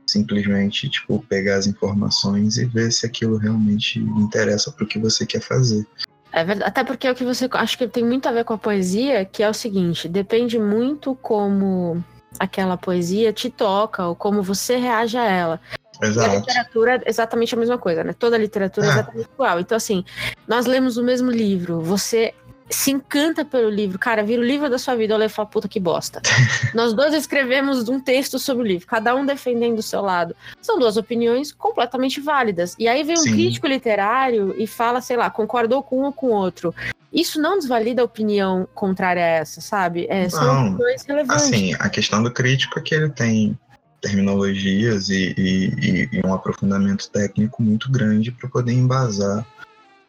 simplesmente 0.05 0.89
tipo 0.89 1.23
pegar 1.27 1.55
as 1.55 1.67
informações 1.67 2.57
e 2.57 2.65
ver 2.65 2.91
se 2.91 3.05
aquilo 3.05 3.37
realmente 3.37 3.99
interessa 3.99 4.71
para 4.71 4.83
o 4.83 4.87
que 4.87 4.99
você 4.99 5.25
quer 5.25 5.41
fazer. 5.41 5.85
É 6.31 6.45
verdade, 6.45 6.69
até 6.69 6.83
porque 6.83 7.09
o 7.09 7.15
que 7.15 7.25
você 7.25 7.49
acho 7.51 7.77
que 7.77 7.87
tem 7.87 8.05
muito 8.05 8.27
a 8.27 8.31
ver 8.31 8.45
com 8.45 8.53
a 8.53 8.57
poesia, 8.57 9.25
que 9.25 9.43
é 9.43 9.49
o 9.49 9.53
seguinte, 9.53 10.07
depende 10.07 10.57
muito 10.59 11.15
como 11.15 12.03
aquela 12.39 12.77
poesia 12.77 13.33
te 13.33 13.49
toca 13.49 14.07
ou 14.07 14.15
como 14.15 14.41
você 14.41 14.77
reage 14.77 15.17
a 15.17 15.25
ela. 15.25 15.61
Exato. 16.01 16.27
E 16.27 16.31
a 16.31 16.39
literatura 16.39 16.95
é 17.05 17.09
exatamente 17.09 17.53
a 17.53 17.57
mesma 17.57 17.77
coisa, 17.77 18.03
né? 18.03 18.13
Toda 18.17 18.35
a 18.35 18.39
literatura 18.39 18.85
é, 18.85 18.89
é 18.89 18.93
exatamente 18.93 19.29
igual. 19.33 19.59
Então, 19.59 19.75
assim, 19.75 20.03
nós 20.47 20.65
lemos 20.65 20.97
o 20.97 21.03
mesmo 21.03 21.29
livro, 21.29 21.81
você 21.81 22.33
se 22.71 22.91
encanta 22.91 23.43
pelo 23.43 23.69
livro, 23.69 23.99
cara, 23.99 24.23
vira 24.23 24.41
o 24.41 24.45
livro 24.45 24.69
da 24.69 24.79
sua 24.79 24.95
vida, 24.95 25.13
olha 25.13 25.25
e 25.25 25.29
fala, 25.29 25.47
puta 25.47 25.67
que 25.67 25.79
bosta. 25.79 26.21
Nós 26.73 26.93
dois 26.93 27.13
escrevemos 27.13 27.89
um 27.89 27.99
texto 27.99 28.39
sobre 28.39 28.63
o 28.63 28.65
livro, 28.65 28.87
cada 28.87 29.13
um 29.13 29.25
defendendo 29.25 29.79
o 29.79 29.83
seu 29.83 30.01
lado. 30.01 30.35
São 30.61 30.79
duas 30.79 30.95
opiniões 30.97 31.51
completamente 31.51 32.21
válidas. 32.21 32.75
E 32.79 32.87
aí 32.87 33.03
vem 33.03 33.15
um 33.15 33.23
Sim. 33.23 33.33
crítico 33.33 33.67
literário 33.67 34.55
e 34.57 34.65
fala, 34.65 35.01
sei 35.01 35.17
lá, 35.17 35.29
concordou 35.29 35.83
com 35.83 35.99
um 35.99 36.05
ou 36.05 36.13
com 36.13 36.27
o 36.27 36.31
outro. 36.31 36.73
Isso 37.11 37.41
não 37.41 37.59
desvalida 37.59 38.01
a 38.01 38.05
opinião 38.05 38.67
contrária 38.73 39.21
a 39.21 39.27
essa, 39.27 39.59
sabe? 39.59 40.07
É, 40.09 40.29
são 40.29 40.41
não, 40.41 40.67
opiniões 40.69 41.03
relevantes. 41.03 41.45
Assim, 41.45 41.73
a 41.77 41.89
questão 41.89 42.23
do 42.23 42.31
crítico 42.31 42.79
é 42.79 42.81
que 42.81 42.95
ele 42.95 43.09
tem 43.09 43.57
terminologias 44.01 45.09
e, 45.09 45.33
e, 45.37 46.09
e 46.11 46.21
um 46.25 46.33
aprofundamento 46.33 47.09
técnico 47.09 47.61
muito 47.61 47.91
grande 47.91 48.31
para 48.31 48.49
poder 48.49 48.73
embasar 48.73 49.45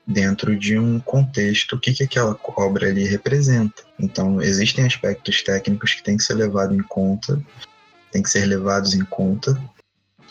dentro 0.06 0.58
de 0.58 0.78
um 0.78 0.98
contexto 0.98 1.76
o 1.76 1.80
que, 1.80 1.92
que 1.92 2.02
aquela 2.02 2.38
obra 2.56 2.88
ali 2.88 3.04
representa. 3.04 3.82
Então, 3.98 4.40
existem 4.40 4.84
aspectos 4.84 5.42
técnicos 5.42 5.94
que 5.94 6.02
têm 6.02 6.16
que 6.16 6.24
ser 6.24 6.34
levados 6.34 6.76
em 6.76 6.82
conta, 6.82 7.40
têm 8.10 8.22
que 8.22 8.30
ser 8.30 8.46
levados 8.46 8.94
em 8.94 9.04
conta, 9.04 9.56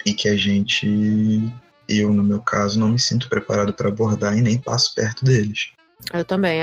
e 0.05 0.13
que 0.13 0.27
a 0.27 0.35
gente, 0.35 1.51
eu 1.87 2.11
no 2.11 2.23
meu 2.23 2.41
caso, 2.41 2.79
não 2.79 2.89
me 2.89 2.99
sinto 2.99 3.29
preparado 3.29 3.73
para 3.73 3.89
abordar 3.89 4.37
e 4.37 4.41
nem 4.41 4.57
passo 4.57 4.93
perto 4.93 5.23
deles. 5.23 5.71
Eu 6.13 6.25
também. 6.25 6.59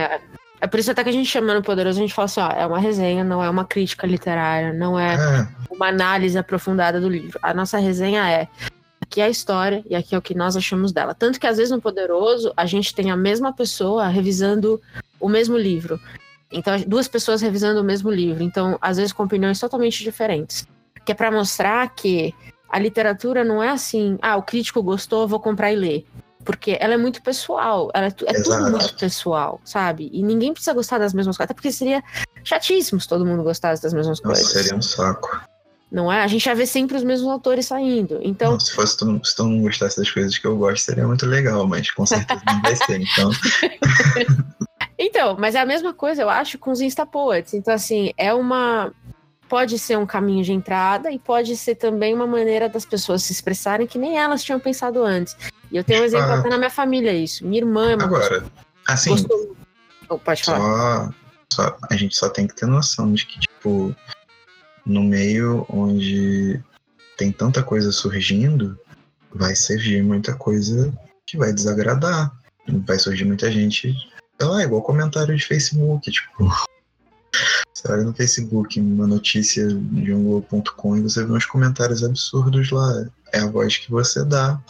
É, 0.60 0.66
por 0.66 0.80
isso 0.80 0.90
até 0.90 1.04
que 1.04 1.10
a 1.10 1.12
gente 1.12 1.28
chama 1.28 1.54
no 1.54 1.62
Poderoso, 1.62 1.98
a 1.98 2.02
gente 2.02 2.14
fala 2.14 2.26
assim, 2.26 2.40
ó, 2.40 2.48
é 2.50 2.66
uma 2.66 2.78
resenha, 2.78 3.22
não 3.22 3.42
é 3.42 3.48
uma 3.48 3.64
crítica 3.64 4.06
literária, 4.06 4.72
não 4.72 4.98
é, 4.98 5.14
é, 5.14 5.48
uma 5.70 5.88
análise 5.88 6.36
aprofundada 6.36 7.00
do 7.00 7.08
livro. 7.08 7.38
A 7.42 7.54
nossa 7.54 7.78
resenha 7.78 8.28
é 8.28 8.48
aqui 9.00 9.20
é 9.20 9.24
a 9.24 9.28
história 9.28 9.84
e 9.88 9.94
aqui 9.94 10.14
é 10.14 10.18
o 10.18 10.22
que 10.22 10.34
nós 10.34 10.56
achamos 10.56 10.92
dela. 10.92 11.14
Tanto 11.14 11.38
que 11.38 11.46
às 11.46 11.56
vezes 11.56 11.70
no 11.70 11.80
Poderoso 11.80 12.52
a 12.56 12.66
gente 12.66 12.94
tem 12.94 13.10
a 13.10 13.16
mesma 13.16 13.52
pessoa 13.52 14.08
revisando 14.08 14.80
o 15.20 15.28
mesmo 15.28 15.56
livro. 15.56 16.00
Então, 16.50 16.74
duas 16.86 17.06
pessoas 17.06 17.40
revisando 17.40 17.80
o 17.80 17.84
mesmo 17.84 18.10
livro. 18.10 18.42
Então, 18.42 18.78
às 18.80 18.96
vezes 18.96 19.12
com 19.12 19.22
opiniões 19.22 19.60
totalmente 19.60 20.02
diferentes. 20.02 20.66
Que 21.04 21.12
é 21.12 21.14
para 21.14 21.30
mostrar 21.30 21.88
que 21.94 22.34
a 22.68 22.78
literatura 22.78 23.44
não 23.44 23.62
é 23.62 23.70
assim, 23.70 24.18
ah, 24.20 24.36
o 24.36 24.42
crítico 24.42 24.82
gostou, 24.82 25.28
vou 25.28 25.40
comprar 25.40 25.72
e 25.72 25.76
ler 25.76 26.06
porque 26.48 26.78
ela 26.80 26.94
é 26.94 26.96
muito 26.96 27.20
pessoal, 27.20 27.90
ela 27.92 28.06
é, 28.06 28.14
é 28.24 28.42
tudo 28.42 28.70
muito 28.70 28.94
pessoal, 28.94 29.60
sabe? 29.62 30.08
E 30.10 30.22
ninguém 30.22 30.50
precisa 30.50 30.72
gostar 30.72 30.96
das 30.96 31.12
mesmas 31.12 31.36
coisas, 31.36 31.44
até 31.44 31.52
porque 31.52 31.70
seria 31.70 32.02
chatíssimo 32.42 32.98
se 32.98 33.06
todo 33.06 33.26
mundo 33.26 33.42
gostasse 33.42 33.82
das 33.82 33.92
mesmas 33.92 34.18
Nossa, 34.22 34.40
coisas. 34.40 34.50
Seria 34.50 34.74
um 34.74 34.80
saco. 34.80 35.42
Não 35.92 36.10
é? 36.10 36.22
A 36.22 36.26
gente 36.26 36.46
já 36.46 36.54
vê 36.54 36.64
sempre 36.64 36.96
os 36.96 37.04
mesmos 37.04 37.30
autores 37.30 37.66
saindo. 37.66 38.18
Então. 38.22 38.52
Não, 38.52 38.60
se 38.60 38.72
fosse 38.72 38.96
todo, 38.96 39.20
se 39.22 39.36
todo 39.36 39.50
mundo 39.50 39.64
gostasse 39.64 39.98
das 39.98 40.10
coisas 40.10 40.38
que 40.38 40.46
eu 40.46 40.56
gosto, 40.56 40.86
seria 40.86 41.06
muito 41.06 41.26
legal, 41.26 41.66
mas 41.66 41.90
com 41.90 42.06
certeza 42.06 42.40
não 42.46 42.62
vai 42.62 42.76
ser, 42.76 42.98
então. 42.98 43.30
então, 44.98 45.36
mas 45.38 45.54
é 45.54 45.60
a 45.60 45.66
mesma 45.66 45.92
coisa, 45.92 46.22
eu 46.22 46.30
acho, 46.30 46.58
com 46.58 46.70
os 46.70 46.80
Insta 46.80 47.04
Poets. 47.04 47.52
Então, 47.52 47.74
assim, 47.74 48.10
é 48.16 48.32
uma. 48.32 48.90
Pode 49.48 49.78
ser 49.78 49.96
um 49.96 50.04
caminho 50.04 50.44
de 50.44 50.52
entrada 50.52 51.10
e 51.10 51.18
pode 51.18 51.56
ser 51.56 51.74
também 51.76 52.14
uma 52.14 52.26
maneira 52.26 52.68
das 52.68 52.84
pessoas 52.84 53.22
se 53.22 53.32
expressarem 53.32 53.86
que 53.86 53.98
nem 53.98 54.18
elas 54.18 54.44
tinham 54.44 54.60
pensado 54.60 55.02
antes. 55.02 55.36
E 55.72 55.76
eu 55.76 55.84
tenho 55.84 56.02
um 56.02 56.04
exemplo 56.04 56.30
ah, 56.30 56.38
até 56.40 56.48
na 56.48 56.58
minha 56.58 56.70
família 56.70 57.12
isso. 57.12 57.46
Minha 57.46 57.62
irmã 57.62 57.90
é 57.90 57.94
uma 57.94 58.04
Agora, 58.04 58.44
assim. 58.86 59.10
Gostou... 59.10 59.56
Oh, 60.08 60.18
pode 60.18 60.42
falar. 60.44 61.12
Só, 61.52 61.62
só, 61.62 61.76
a 61.90 61.96
gente 61.96 62.16
só 62.16 62.28
tem 62.28 62.46
que 62.46 62.54
ter 62.54 62.66
noção 62.66 63.12
de 63.12 63.26
que, 63.26 63.40
tipo, 63.40 63.94
no 64.84 65.02
meio 65.02 65.66
onde 65.68 66.62
tem 67.16 67.32
tanta 67.32 67.62
coisa 67.62 67.92
surgindo, 67.92 68.78
vai 69.34 69.54
surgir 69.54 70.02
muita 70.02 70.34
coisa 70.34 70.92
que 71.26 71.36
vai 71.36 71.52
desagradar. 71.52 72.32
Vai 72.86 72.98
surgir 72.98 73.24
muita 73.24 73.50
gente, 73.50 73.94
sei 74.38 74.48
lá, 74.48 74.62
igual 74.62 74.82
comentário 74.82 75.34
de 75.34 75.44
Facebook, 75.44 76.10
tipo. 76.10 76.50
Você 77.78 77.92
olha 77.92 78.02
no 78.02 78.12
Facebook 78.12 78.80
uma 78.80 79.06
notícia 79.06 79.68
de 79.68 80.12
um 80.12 80.24
Globo.com 80.24 80.96
e 80.96 81.02
você 81.02 81.24
vê 81.24 81.32
uns 81.32 81.46
comentários 81.46 82.02
absurdos 82.02 82.72
lá. 82.72 83.06
É 83.32 83.38
a 83.38 83.46
voz 83.46 83.76
que 83.76 83.88
você 83.88 84.24
dá 84.24 84.60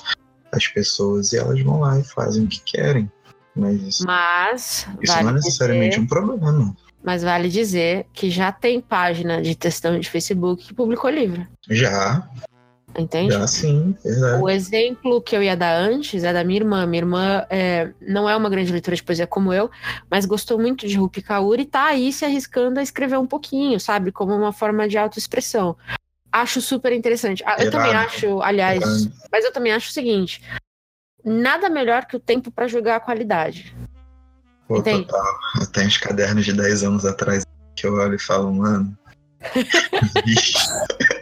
as 0.53 0.67
pessoas 0.69 1.33
e 1.33 1.39
elas 1.39 1.59
vão 1.63 1.81
lá 1.81 1.99
e 1.99 2.05
fazem 2.05 2.45
o 2.45 2.47
que 2.47 2.61
querem. 2.61 3.11
Mas 3.57 3.81
isso, 3.81 4.07
Mas, 4.07 4.87
isso 5.01 5.13
vale 5.13 5.25
não 5.25 5.31
é 5.31 5.35
necessariamente 5.35 5.91
dizer, 5.93 6.03
um 6.03 6.07
problema. 6.07 6.77
Mas 7.03 7.23
vale 7.23 7.49
dizer 7.49 8.05
que 8.13 8.31
já 8.31 8.53
tem 8.53 8.79
página 8.79 9.41
de 9.41 9.55
textão 9.55 9.99
de 9.99 10.11
Facebook 10.11 10.67
que 10.67 10.75
publicou 10.75 11.09
livro. 11.09 11.47
Já. 11.71 12.29
Entende? 12.97 13.33
Já 13.33 13.47
sim, 13.47 13.97
verdade. 14.05 14.43
O 14.43 14.49
exemplo 14.49 15.21
que 15.21 15.37
eu 15.37 15.43
ia 15.43 15.57
dar 15.57 15.77
antes 15.77 16.25
é 16.25 16.33
da 16.33 16.43
minha 16.43 16.59
irmã. 16.59 16.87
Minha 16.87 17.03
irmã 17.03 17.47
é, 17.51 17.91
não 18.01 18.29
é 18.29 18.35
uma 18.35 18.49
grande 18.49 18.73
leitora 18.73 18.97
de 18.97 19.03
poesia 19.03 19.27
como 19.27 19.53
eu, 19.53 19.71
mas 20.11 20.25
gostou 20.25 20.59
muito 20.59 20.87
de 20.87 20.97
Rupi 20.97 21.23
Kaur 21.23 21.61
e 21.61 21.65
tá 21.65 21.85
aí 21.87 22.13
se 22.13 22.25
arriscando 22.25 22.81
a 22.81 22.83
escrever 22.83 23.19
um 23.19 23.27
pouquinho, 23.27 23.79
sabe? 23.79 24.11
Como 24.11 24.35
uma 24.35 24.53
forma 24.53 24.89
de 24.89 24.97
autoexpressão. 24.97 25.77
Acho 26.33 26.61
super 26.61 26.93
interessante. 26.93 27.43
Ah, 27.47 27.57
eu 27.59 27.71
também 27.71 27.95
acho, 27.95 28.43
aliás, 28.43 29.09
mas 29.31 29.45
eu 29.45 29.53
também 29.53 29.73
acho 29.73 29.91
o 29.91 29.93
seguinte: 29.93 30.43
nada 31.25 31.69
melhor 31.69 32.05
que 32.05 32.17
o 32.17 32.21
tempo 32.21 32.51
para 32.51 32.69
jogar 32.69 32.97
a 32.97 33.01
qualidade. 33.01 33.75
Pô, 34.67 34.79
Entende? 34.79 35.07
total. 35.07 35.39
Eu 35.61 35.67
tenho 35.67 35.89
os 35.89 35.97
cadernos 35.97 36.45
de 36.45 36.53
10 36.53 36.83
anos 36.83 37.05
atrás 37.07 37.45
que 37.75 37.87
eu 37.87 37.95
olho 37.95 38.17
e 38.17 38.19
falo, 38.19 38.53
mano. 38.53 38.97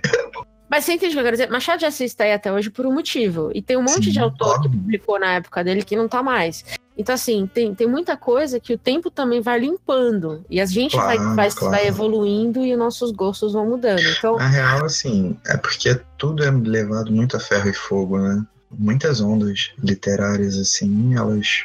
Mas 0.77 0.85
você 0.85 0.93
entende 0.93 1.13
o 1.13 1.15
que 1.15 1.19
eu 1.21 1.25
quero 1.25 1.37
dizer? 1.39 1.51
Machado 1.51 1.79
de 1.79 1.87
Assis 1.87 2.13
tá 2.13 2.25
aí 2.25 2.35
até 2.35 2.53
hoje 2.53 2.69
por 2.69 2.85
um 2.85 2.93
motivo. 2.93 3.51
E 3.55 3.63
tem 3.63 3.79
um 3.79 3.83
monte 3.83 4.05
Sim, 4.05 4.11
de 4.11 4.21
autor 4.21 4.61
que 4.61 4.69
publicou 4.69 5.19
na 5.19 5.33
época 5.37 5.65
dele 5.65 5.83
que 5.83 5.97
não 5.97 6.07
tá 6.07 6.23
mais. 6.23 6.67
Então, 6.99 7.15
assim, 7.15 7.47
tem, 7.47 7.75
tem 7.75 7.87
muita 7.87 8.15
coisa 8.15 8.61
que 8.61 8.75
o 8.75 8.79
tempo 8.79 9.11
também 9.11 9.41
vai 9.41 9.59
limpando. 9.59 10.45
E 10.51 10.61
a 10.61 10.67
gente 10.67 10.93
Claro, 10.93 11.07
vai, 11.07 11.35
vai, 11.35 11.51
claro. 11.51 11.71
vai 11.75 11.87
evoluindo 11.87 12.63
e 12.63 12.75
os 12.75 12.79
nossos 12.79 13.11
gostos 13.11 13.55
vão 13.55 13.67
mudando. 13.67 14.03
Então, 14.19 14.37
Na 14.37 14.49
real, 14.49 14.85
assim, 14.85 15.35
é 15.47 15.57
porque 15.57 15.99
tudo 16.19 16.45
é 16.45 16.51
levado 16.51 17.11
muito 17.11 17.39
a 17.39 17.41
ferro 17.41 17.71
e 17.71 17.75
fogo, 17.75 18.19
né? 18.19 18.45
Muitas 18.71 19.23
ondas 19.23 19.73
literárias, 19.83 20.59
assim, 20.59 21.17
elas 21.17 21.65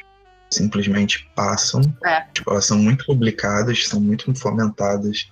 simplesmente 0.50 1.30
passam. 1.36 1.82
É. 2.06 2.22
Tipo, 2.34 2.52
elas 2.52 2.64
são 2.64 2.78
muito 2.78 3.06
publicadas, 3.06 3.90
são 3.90 4.00
muito 4.00 4.34
fomentadas 4.36 5.30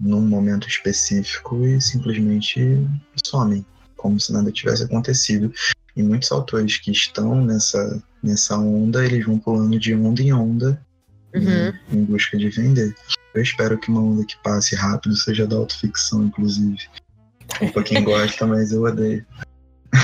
num 0.00 0.20
momento 0.20 0.68
específico 0.68 1.64
e 1.64 1.80
simplesmente 1.80 2.86
somem, 3.24 3.64
como 3.96 4.20
se 4.20 4.32
nada 4.32 4.52
tivesse 4.52 4.84
acontecido. 4.84 5.52
E 5.96 6.02
muitos 6.02 6.30
autores 6.30 6.78
que 6.78 6.90
estão 6.90 7.42
nessa, 7.44 8.02
nessa 8.22 8.58
onda, 8.58 9.04
eles 9.04 9.24
vão 9.24 9.38
pulando 9.38 9.78
de 9.78 9.94
onda 9.94 10.22
em 10.22 10.32
onda 10.32 10.80
uhum. 11.34 11.72
em 11.92 12.04
busca 12.04 12.36
de 12.36 12.48
vender. 12.50 12.94
Eu 13.34 13.42
espero 13.42 13.78
que 13.78 13.88
uma 13.88 14.00
onda 14.00 14.24
que 14.24 14.36
passe 14.42 14.74
rápido 14.74 15.16
seja 15.16 15.46
da 15.46 15.56
autoficção, 15.56 16.24
inclusive. 16.24 16.78
Pra 17.72 17.82
quem 17.82 18.02
gosta, 18.04 18.46
mas 18.46 18.72
eu 18.72 18.82
odeio. 18.82 19.24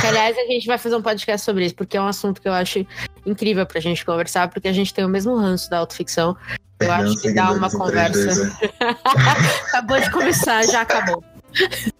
Que, 0.01 0.07
aliás, 0.07 0.37
a 0.37 0.47
gente 0.47 0.67
vai 0.67 0.79
fazer 0.79 0.97
um 0.97 1.03
podcast 1.03 1.45
sobre 1.45 1.67
isso, 1.67 1.75
porque 1.75 1.97
é 1.97 2.01
um 2.01 2.07
assunto 2.07 2.41
que 2.41 2.49
eu 2.49 2.53
acho 2.53 2.87
incrível 3.27 3.67
pra 3.67 3.81
gente 3.81 4.05
conversar, 4.05 4.49
porque 4.49 4.69
a 4.69 4.73
gente 4.73 4.93
tem 4.93 5.05
o 5.05 5.09
mesmo 5.09 5.37
ranço 5.37 5.69
da 5.69 5.79
autoficção. 5.79 6.37
Eu 6.85 6.93
acho 6.93 7.17
que 7.21 7.33
dá 7.33 7.53
uma 7.53 7.71
conversa. 7.71 8.45
né? 8.45 8.57
Acabou 9.69 10.01
de 10.01 10.11
começar, 10.11 10.63
já 10.65 10.83
acabou. 10.83 11.23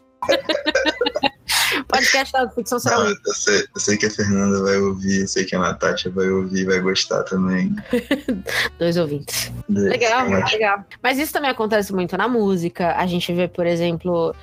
Podcast 1.89 2.33
da 2.33 2.41
autoficção 2.41 2.79
será 2.79 2.99
Não, 2.99 3.07
um. 3.07 3.09
eu, 3.11 3.35
sei, 3.35 3.65
eu 3.75 3.81
sei 3.81 3.97
que 3.97 4.07
a 4.07 4.11
Fernanda 4.11 4.63
vai 4.63 4.77
ouvir, 4.79 5.23
eu 5.23 5.29
sei 5.29 5.45
que 5.45 5.55
a 5.55 5.59
Natália 5.59 6.11
vai 6.15 6.29
ouvir, 6.29 6.65
vai 6.65 6.81
gostar 6.81 7.23
também. 7.25 7.75
Dois 8.79 8.97
ouvintes. 8.97 9.53
Legal, 9.69 10.29
legal. 10.29 10.85
Mas 11.03 11.19
isso 11.19 11.33
também 11.33 11.51
acontece 11.51 11.93
muito 11.93 12.17
na 12.17 12.29
música. 12.29 12.95
A 12.97 13.07
gente 13.07 13.33
vê, 13.33 13.49
por 13.49 13.67
exemplo, 13.67 14.35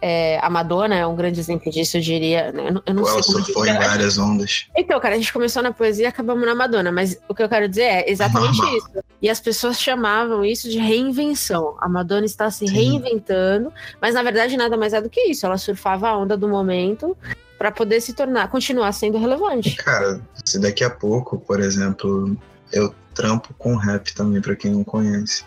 é, 0.00 0.38
a 0.42 0.50
Madonna 0.50 0.94
é 0.94 1.06
um 1.06 1.16
grande 1.16 1.40
exemplo 1.40 1.70
disso, 1.70 1.96
eu 1.96 2.00
diria. 2.00 2.52
né? 2.52 2.68
Eu 2.68 2.72
não, 2.74 2.82
eu 2.86 2.94
não 2.94 3.04
sei 3.04 3.22
como 3.22 3.44
surfou 3.44 3.66
em 3.66 3.74
várias 3.74 4.18
ondas. 4.18 4.66
Então, 4.76 5.00
cara, 5.00 5.14
a 5.14 5.18
gente 5.18 5.32
começou 5.32 5.62
na 5.62 5.72
poesia 5.72 6.04
e 6.04 6.06
acabamos 6.06 6.44
na 6.46 6.54
Madonna, 6.54 6.92
mas 6.92 7.18
o 7.28 7.34
que 7.34 7.42
eu 7.42 7.48
quero 7.48 7.68
dizer 7.68 7.82
é 7.82 8.10
exatamente 8.10 8.58
Normal. 8.58 8.76
isso. 8.76 8.90
E 9.22 9.30
as 9.30 9.40
pessoas 9.40 9.80
chamavam 9.80 10.44
isso 10.44 10.68
de 10.68 10.78
reinvenção. 10.78 11.76
A 11.80 11.88
Madonna 11.88 12.26
está 12.26 12.50
se 12.50 12.66
Sim. 12.66 12.72
reinventando, 12.74 13.72
mas 14.00 14.14
na 14.14 14.22
verdade 14.22 14.56
nada 14.56 14.76
mais 14.76 14.92
é 14.92 15.00
do 15.00 15.08
que 15.08 15.20
isso. 15.22 15.46
Ela 15.46 15.58
surfava 15.58 16.08
a 16.08 16.16
onda 16.16 16.36
do 16.36 16.46
momento 16.48 17.16
para 17.58 17.72
poder 17.72 18.00
se 18.02 18.12
tornar, 18.12 18.48
continuar 18.48 18.92
sendo 18.92 19.18
relevante. 19.18 19.76
Cara, 19.76 20.20
se 20.44 20.58
daqui 20.60 20.84
a 20.84 20.90
pouco, 20.90 21.38
por 21.38 21.58
exemplo, 21.60 22.36
eu 22.72 22.94
trampo 23.14 23.54
com 23.54 23.74
rap 23.76 24.14
também, 24.14 24.42
pra 24.42 24.54
quem 24.54 24.72
não 24.72 24.84
conhece. 24.84 25.44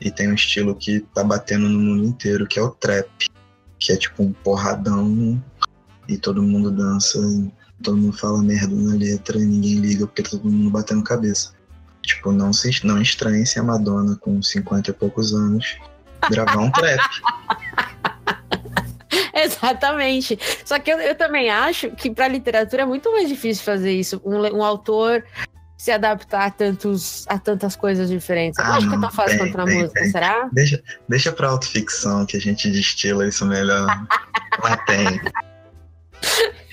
E 0.00 0.10
tem 0.10 0.28
um 0.30 0.34
estilo 0.34 0.74
que 0.74 1.00
tá 1.14 1.22
batendo 1.22 1.68
no 1.68 1.78
mundo 1.78 2.04
inteiro, 2.04 2.46
que 2.46 2.58
é 2.58 2.62
o 2.62 2.70
trap. 2.70 3.08
Que 3.84 3.92
é 3.92 3.96
tipo 3.96 4.22
um 4.22 4.32
porradão 4.32 5.42
e 6.08 6.16
todo 6.16 6.42
mundo 6.42 6.70
dança, 6.70 7.18
todo 7.82 7.98
mundo 7.98 8.16
fala 8.16 8.42
merda 8.42 8.74
na 8.74 8.94
letra 8.94 9.38
e 9.38 9.44
ninguém 9.44 9.74
liga 9.74 10.06
porque 10.06 10.22
tá 10.22 10.30
todo 10.30 10.48
mundo 10.48 10.70
batendo 10.70 11.04
cabeça. 11.04 11.52
Tipo, 12.00 12.32
não 12.32 12.50
se 12.50 12.86
não 12.86 13.02
estranhe 13.02 13.44
se 13.44 13.58
a 13.58 13.62
Madonna 13.62 14.16
com 14.16 14.42
50 14.42 14.90
e 14.90 14.94
poucos 14.94 15.34
anos 15.34 15.76
gravar 16.30 16.60
um 16.60 16.70
trap. 16.70 16.98
Exatamente. 19.34 20.38
Só 20.64 20.78
que 20.78 20.90
eu, 20.90 20.98
eu 20.98 21.14
também 21.14 21.50
acho 21.50 21.90
que 21.90 22.10
para 22.10 22.26
literatura 22.26 22.84
é 22.84 22.86
muito 22.86 23.12
mais 23.12 23.28
difícil 23.28 23.64
fazer 23.64 23.92
isso. 23.92 24.18
Um, 24.24 24.40
um 24.56 24.64
autor 24.64 25.22
se 25.84 25.90
adaptar 25.90 26.46
a, 26.46 26.50
tantos, 26.50 27.26
a 27.28 27.38
tantas 27.38 27.76
coisas 27.76 28.08
diferentes. 28.08 28.58
Eu 28.58 28.64
Ah, 28.64 28.76
acho 28.76 28.88
que 28.88 28.94
é 28.94 28.98
tão 28.98 29.10
fácil 29.10 29.38
tem, 29.38 29.46
quanto 29.52 29.56
na 29.58 29.64
tem, 29.66 29.82
música, 29.82 30.00
tem. 30.00 30.10
será? 30.10 30.48
Deixa, 30.50 30.82
deixa 31.06 31.30
pra 31.30 31.48
autoficção 31.50 32.24
que 32.24 32.38
a 32.38 32.40
gente 32.40 32.70
destila 32.70 33.28
isso 33.28 33.44
melhor. 33.44 33.86
Lá 34.62 34.76
tem. 34.78 35.20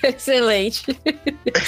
Excelente. 0.02 0.98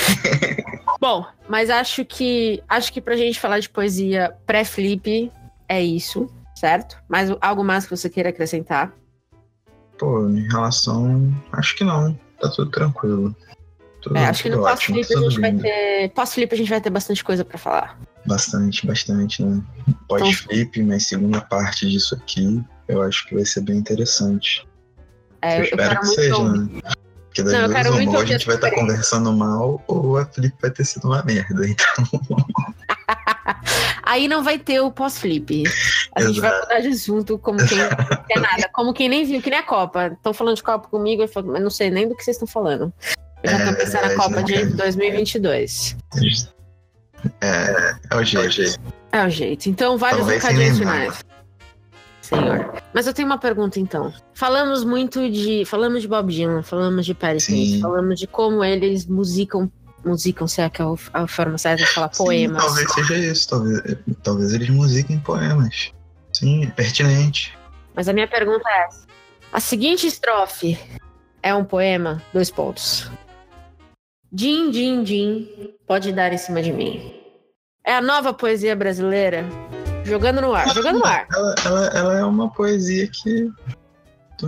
Bom, 0.98 1.26
mas 1.46 1.68
acho 1.68 2.02
que 2.06 2.62
acho 2.66 2.90
que 2.90 2.98
pra 3.02 3.14
gente 3.14 3.38
falar 3.38 3.58
de 3.58 3.68
poesia 3.68 4.34
pré-flip 4.46 5.30
é 5.68 5.82
isso, 5.82 6.32
certo? 6.56 6.96
Mas 7.06 7.28
algo 7.42 7.62
mais 7.62 7.84
que 7.84 7.94
você 7.94 8.08
queira 8.08 8.30
acrescentar? 8.30 8.90
Pô, 9.98 10.26
em 10.30 10.48
relação. 10.48 11.30
Acho 11.52 11.76
que 11.76 11.84
não. 11.84 12.18
Tá 12.40 12.48
tudo 12.48 12.70
tranquilo. 12.70 13.36
É, 14.14 14.26
acho 14.26 14.42
que 14.42 14.50
no 14.50 14.60
pós-flip 14.60 15.14
a 15.14 15.20
gente 15.20 15.40
vai 15.40 15.50
lindo. 15.50 15.62
ter. 15.62 16.10
Pós-flip 16.14 16.52
a 16.52 16.56
gente 16.56 16.70
vai 16.70 16.80
ter 16.80 16.90
bastante 16.90 17.24
coisa 17.24 17.44
pra 17.44 17.58
falar. 17.58 17.98
Bastante, 18.26 18.86
bastante, 18.86 19.42
né? 19.42 19.62
Pós-flip, 20.08 20.82
mas 20.82 21.06
segunda 21.08 21.40
parte 21.40 21.88
disso 21.88 22.14
aqui, 22.14 22.62
eu 22.88 23.02
acho 23.02 23.26
que 23.26 23.34
vai 23.34 23.44
ser 23.44 23.60
bem 23.62 23.76
interessante. 23.76 24.66
É, 25.42 25.56
eu 25.56 25.58
eu, 25.58 25.64
espero 25.64 25.88
quero 25.88 26.00
que 26.00 26.06
muito 26.06 26.20
seja, 26.20 26.36
ouvir. 26.36 26.58
né? 26.58 26.80
Porque 27.26 27.42
das 27.42 27.52
Não, 27.52 27.68
duas 27.68 27.86
uma, 27.88 28.12
ou 28.12 28.18
a 28.20 28.24
gente 28.26 28.46
vai 28.46 28.54
estar 28.54 28.70
conversando 28.70 29.32
mal, 29.32 29.82
ou 29.88 30.16
a 30.16 30.24
flip 30.24 30.54
vai 30.62 30.70
ter 30.70 30.84
sido 30.84 31.08
uma 31.08 31.22
merda. 31.24 31.66
Então, 31.66 32.04
Aí 34.04 34.28
não 34.28 34.44
vai 34.44 34.58
ter 34.58 34.80
o 34.80 34.90
pós-flip. 34.92 35.64
A 36.14 36.22
gente 36.22 36.40
vai 36.40 36.50
Exato. 36.50 36.66
mudar 36.68 36.80
de 36.80 36.88
assunto 36.88 37.38
como 37.38 37.58
quem 37.66 37.78
não 37.78 37.88
quer 38.28 38.40
nada. 38.40 38.70
Como 38.72 38.92
quem 38.94 39.08
nem 39.08 39.24
viu, 39.24 39.42
que 39.42 39.50
nem 39.50 39.58
a 39.58 39.62
Copa. 39.64 40.08
Estão 40.08 40.32
falando 40.32 40.56
de 40.56 40.62
Copa 40.62 40.88
comigo, 40.88 41.22
eu 41.22 41.28
falo, 41.28 41.52
mas 41.52 41.62
não 41.62 41.70
sei 41.70 41.90
nem 41.90 42.06
do 42.08 42.14
que 42.14 42.22
vocês 42.22 42.36
estão 42.36 42.46
falando. 42.46 42.92
Eu 43.44 43.50
já 43.50 43.72
tô 43.72 43.76
pensando 43.78 44.08
na 44.08 44.14
Copa 44.16 44.42
de 44.42 44.54
cara? 44.54 44.66
2022. 44.70 45.96
é, 47.42 47.94
é 48.10 48.16
o 48.16 48.24
jeito. 48.24 48.80
É 49.12 49.24
o 49.24 49.28
jeito. 49.28 49.68
Então, 49.68 49.98
vários 49.98 50.26
recadinhos 50.26 50.78
finais. 50.78 51.24
Senhor. 52.22 52.82
Mas 52.94 53.06
eu 53.06 53.12
tenho 53.12 53.26
uma 53.28 53.36
pergunta, 53.36 53.78
então. 53.78 54.12
Falamos 54.32 54.82
muito 54.82 55.30
de. 55.30 55.64
Falamos 55.66 56.00
de 56.00 56.08
Bob 56.08 56.32
Dylan, 56.32 56.62
falamos 56.62 57.04
de 57.04 57.12
Perry 57.12 57.38
Sim. 57.38 57.62
Smith, 57.62 57.82
falamos 57.82 58.18
de 58.18 58.26
como 58.26 58.64
eles 58.64 59.06
musicam. 59.06 59.70
Musicam, 60.02 60.46
se 60.46 60.60
é 60.60 60.68
que 60.68 60.82
é 60.82 60.84
a 61.14 61.26
forma 61.26 61.56
certa 61.56 61.82
de 61.82 61.90
falar 61.90 62.12
Sim, 62.12 62.24
poemas. 62.24 62.62
talvez 62.64 62.92
seja 62.92 63.16
isso. 63.16 63.48
Talvez, 63.48 63.82
talvez 64.22 64.52
eles 64.52 64.68
musiquem 64.70 65.18
poemas. 65.18 65.92
Sim, 66.32 66.64
é 66.64 66.70
pertinente. 66.70 67.56
Mas 67.94 68.08
a 68.08 68.12
minha 68.12 68.28
pergunta 68.28 68.68
é 68.68 68.86
essa. 68.86 69.06
A 69.52 69.60
seguinte 69.60 70.06
estrofe 70.06 70.78
é 71.42 71.54
um 71.54 71.64
poema? 71.64 72.22
Dois 72.32 72.50
pontos. 72.50 73.10
Din, 74.36 74.72
din, 74.72 75.04
din, 75.04 75.48
pode 75.86 76.10
dar 76.12 76.32
em 76.32 76.36
cima 76.38 76.60
de 76.60 76.72
mim. 76.72 77.14
É 77.86 77.94
a 77.94 78.00
nova 78.00 78.34
poesia 78.34 78.74
brasileira? 78.74 79.44
Jogando 80.04 80.40
no 80.40 80.52
ar, 80.52 80.74
jogando 80.74 80.98
no 80.98 81.04
ar. 81.06 81.24
Ela, 81.32 81.54
ela, 81.64 81.86
ela 81.96 82.18
é 82.18 82.24
uma 82.24 82.50
poesia 82.50 83.06
que 83.06 83.48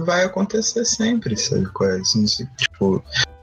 vai 0.05 0.25
acontecer 0.25 0.85
sempre, 0.85 1.37
sabe 1.37 1.67
qual 1.67 1.89
é? 1.91 2.03
Se- 2.03 2.49
Tipo, 2.57 3.01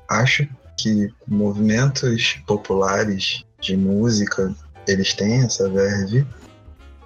acho 0.10 0.46
que 0.78 1.08
movimentos 1.28 2.34
populares 2.46 3.46
de 3.62 3.78
música, 3.78 4.54
eles 4.86 5.14
têm 5.14 5.44
essa 5.46 5.70
verve 5.70 6.28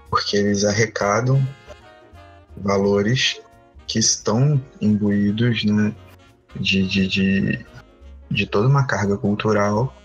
porque 0.10 0.36
eles 0.36 0.66
arrecadam 0.66 1.46
valores 2.58 3.40
que 3.86 4.00
estão 4.00 4.60
imbuídos, 4.82 5.64
né, 5.64 5.94
de, 6.60 6.88
de, 6.88 7.08
de, 7.08 7.66
de 8.30 8.46
toda 8.46 8.68
uma 8.68 8.86
carga 8.86 9.18
cultural. 9.18 9.96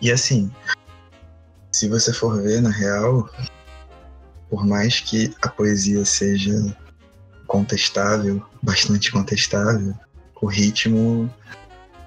E 0.00 0.10
assim, 0.10 0.50
se 1.72 1.88
você 1.88 2.12
for 2.12 2.42
ver 2.42 2.60
na 2.60 2.70
real, 2.70 3.28
por 4.48 4.66
mais 4.66 5.00
que 5.00 5.34
a 5.42 5.48
poesia 5.48 6.04
seja 6.04 6.76
contestável, 7.46 8.44
bastante 8.62 9.12
contestável, 9.12 9.94
o 10.40 10.46
ritmo 10.46 11.32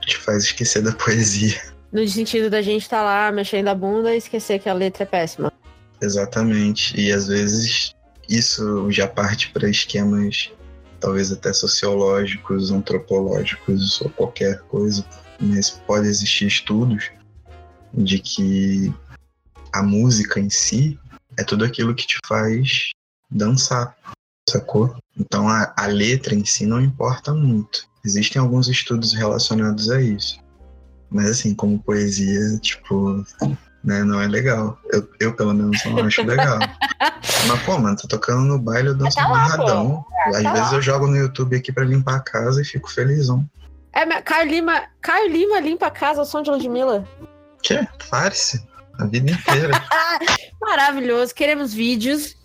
te 0.02 0.18
faz 0.18 0.44
esquecer 0.44 0.82
da 0.82 0.92
poesia. 0.94 1.62
No 1.92 2.08
sentido 2.08 2.50
da 2.50 2.62
gente 2.62 2.82
estar 2.82 3.04
lá 3.04 3.32
mexendo 3.32 3.68
a 3.68 3.76
bunda 3.76 4.14
e 4.14 4.18
esquecer 4.18 4.60
que 4.60 4.68
a 4.68 4.74
letra 4.74 5.04
é 5.04 5.06
péssima. 5.06 5.54
Exatamente. 6.02 7.00
E 7.00 7.12
às 7.12 7.28
vezes 7.28 7.94
isso 8.28 8.92
já 8.92 9.08
parte 9.08 9.52
para 9.52 9.70
esquemas 9.70 10.52
talvez 11.04 11.34
até 11.34 11.52
sociológicos, 11.52 12.72
antropológicos 12.72 14.00
ou 14.02 14.10
qualquer 14.12 14.62
coisa, 14.62 15.06
mas 15.38 15.70
pode 15.70 16.08
existir 16.08 16.48
estudos 16.48 17.12
de 17.94 18.20
que 18.20 18.94
a 19.74 19.84
música 19.84 20.40
em 20.40 20.50
si 20.50 20.98
é 21.38 21.44
tudo 21.44 21.66
aquilo 21.66 21.94
que 21.94 22.08
te 22.08 22.18
faz 22.26 22.92
dançar, 23.30 23.98
sacou? 24.50 24.96
Então 25.20 25.50
a, 25.50 25.74
a 25.76 25.88
letra 25.88 26.34
em 26.34 26.46
si 26.46 26.66
não 26.66 26.80
importa 26.80 27.34
muito. 27.34 27.86
Existem 28.06 28.42
alguns 28.42 28.70
estudos 28.70 29.12
relacionados 29.12 29.92
a 29.92 30.02
isso. 30.02 30.40
Mas 31.12 31.30
assim, 31.30 31.54
como 31.54 31.84
poesia, 31.84 32.58
tipo, 32.60 33.26
né, 33.84 34.04
não 34.04 34.22
é 34.22 34.28
legal. 34.28 34.78
Eu, 34.92 35.08
eu 35.20 35.34
pelo 35.34 35.54
menos 35.54 35.84
não 35.86 36.06
acho 36.06 36.24
legal. 36.24 36.60
Mas, 37.48 37.62
pô, 37.64 37.78
mano, 37.78 37.98
tô 37.98 38.08
tocando 38.08 38.42
no 38.42 38.58
baile, 38.58 38.90
eu 38.90 38.96
danço 38.96 39.16
Tá 39.18 39.26
amarradão. 39.26 40.06
Às 40.28 40.42
tá 40.42 40.54
vezes 40.54 40.72
lá. 40.72 40.78
eu 40.78 40.82
jogo 40.82 41.08
no 41.08 41.18
YouTube 41.18 41.56
aqui 41.56 41.72
pra 41.72 41.84
limpar 41.84 42.16
a 42.16 42.20
casa 42.22 42.62
e 42.62 42.66
fico 42.66 42.90
felizão. 42.90 43.46
É, 43.92 44.06
Caio 44.22 44.50
Lima, 44.50 44.84
Caio 45.02 45.30
Lima 45.30 45.60
limpa 45.60 45.88
a 45.88 45.92
casa 45.92 46.22
ao 46.22 46.26
som 46.26 46.42
de 46.42 46.50
Ludmilla. 46.50 47.08
Que? 47.62 47.86
Farce? 48.10 48.66
A 49.00 49.06
vida 49.06 49.32
inteira. 49.32 49.74
Maravilhoso. 50.62 51.34
Queremos 51.36 51.74
vídeos. 51.74 52.36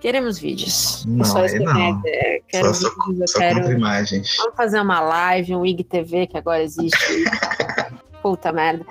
Queremos 0.00 0.38
vídeos. 0.38 1.04
Não, 1.06 1.24
só 1.24 1.44
isso 1.44 1.58
não. 1.58 1.74
quero. 1.74 2.02
É, 2.06 2.40
quero 2.48 2.74
Só, 2.74 2.88
só, 2.88 2.94
vídeos, 3.06 3.20
eu 3.20 3.28
só 3.28 3.38
quero- 3.38 3.70
imagens. 3.72 4.34
Vamos 4.38 4.56
fazer 4.56 4.80
uma 4.80 5.00
live, 5.00 5.54
um 5.54 5.64
IGTV 5.64 6.26
que 6.26 6.38
agora 6.38 6.62
existe. 6.62 7.24
Puta 8.22 8.50
merda. 8.52 8.84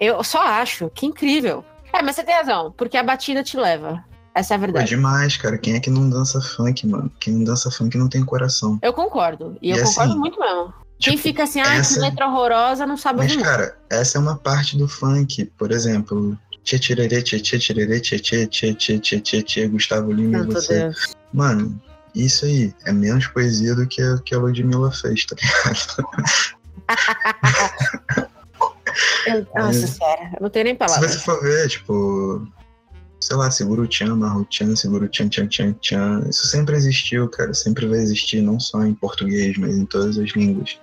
Eu 0.00 0.22
só 0.22 0.42
acho 0.42 0.90
que 0.94 1.06
incrível. 1.06 1.64
É, 1.92 2.02
mas 2.02 2.16
você 2.16 2.22
tem 2.22 2.34
razão, 2.34 2.72
porque 2.76 2.96
a 2.96 3.02
batida 3.02 3.42
te 3.42 3.56
leva. 3.56 4.04
Essa 4.34 4.54
é 4.54 4.56
a 4.56 4.58
verdade. 4.58 4.84
É 4.84 4.96
demais, 4.96 5.36
cara. 5.36 5.58
Quem 5.58 5.74
é 5.74 5.80
que 5.80 5.90
não 5.90 6.08
dança 6.08 6.40
funk, 6.40 6.86
mano? 6.86 7.10
Quem 7.18 7.34
não 7.34 7.44
dança 7.44 7.70
funk 7.70 7.96
não 7.98 8.08
tem 8.08 8.24
coração. 8.24 8.78
Eu 8.82 8.92
concordo. 8.92 9.56
E, 9.60 9.68
e 9.68 9.70
eu 9.70 9.82
assim, 9.82 9.94
concordo 9.94 10.18
muito 10.18 10.38
mesmo. 10.38 10.72
Tipo, 10.98 11.14
Quem 11.14 11.16
fica 11.16 11.42
assim, 11.44 11.60
ah, 11.60 11.74
essa... 11.76 11.94
que 11.94 12.00
letra 12.00 12.28
horrorosa, 12.28 12.86
não 12.86 12.96
sabe 12.96 13.18
Mas, 13.18 13.36
cara, 13.36 13.76
essa 13.90 14.18
é 14.18 14.20
uma 14.20 14.36
parte 14.36 14.76
do 14.76 14.86
funk. 14.86 15.44
Por 15.56 15.70
exemplo, 15.70 16.36
tchê 16.62 16.78
tchê 16.78 16.94
tchê 16.96 18.18
tchê 18.74 18.98
tchê 19.00 19.42
tchê 19.42 19.68
Gustavo 19.68 20.12
Lima 20.12 20.38
e 20.38 20.42
você. 20.46 20.90
Mano, 21.32 21.80
isso 22.14 22.44
aí 22.44 22.74
é 22.84 22.92
menos 22.92 23.26
poesia 23.28 23.74
do 23.74 23.86
que 23.86 24.02
a, 24.02 24.18
que 24.18 24.34
a 24.34 24.38
Ludmilla 24.38 24.90
fez, 24.90 25.24
tá 25.24 25.36
ligado? 25.36 26.08
Eu- 29.36 29.46
Nossa 29.54 29.84
É. 29.84 29.86
senhora, 29.86 30.30
eu 30.34 30.42
não 30.42 30.50
tenho 30.50 30.64
nem 30.64 30.74
Se 30.74 30.78
palavras. 30.78 31.10
você 31.12 31.18
for 31.18 31.42
ver, 31.42 31.68
tipo, 31.68 32.46
sei 33.20 33.36
lá, 33.36 33.50
seguro 33.50 33.86
tchan, 33.86 34.14
marro 34.16 34.44
tchan, 34.46 34.74
seguro 34.76 35.08
tchan, 35.08 35.28
tchan, 35.28 35.46
tchan, 35.48 35.72
tchan. 35.80 36.26
Isso 36.28 36.46
sempre 36.46 36.76
existiu, 36.76 37.28
cara. 37.28 37.52
Sempre 37.54 37.86
vai 37.86 37.98
existir, 37.98 38.40
não 38.42 38.58
só 38.60 38.82
em 38.84 38.94
português, 38.94 39.56
mas 39.58 39.76
em 39.76 39.84
todas 39.86 40.18
as 40.18 40.30
línguas. 40.30 40.78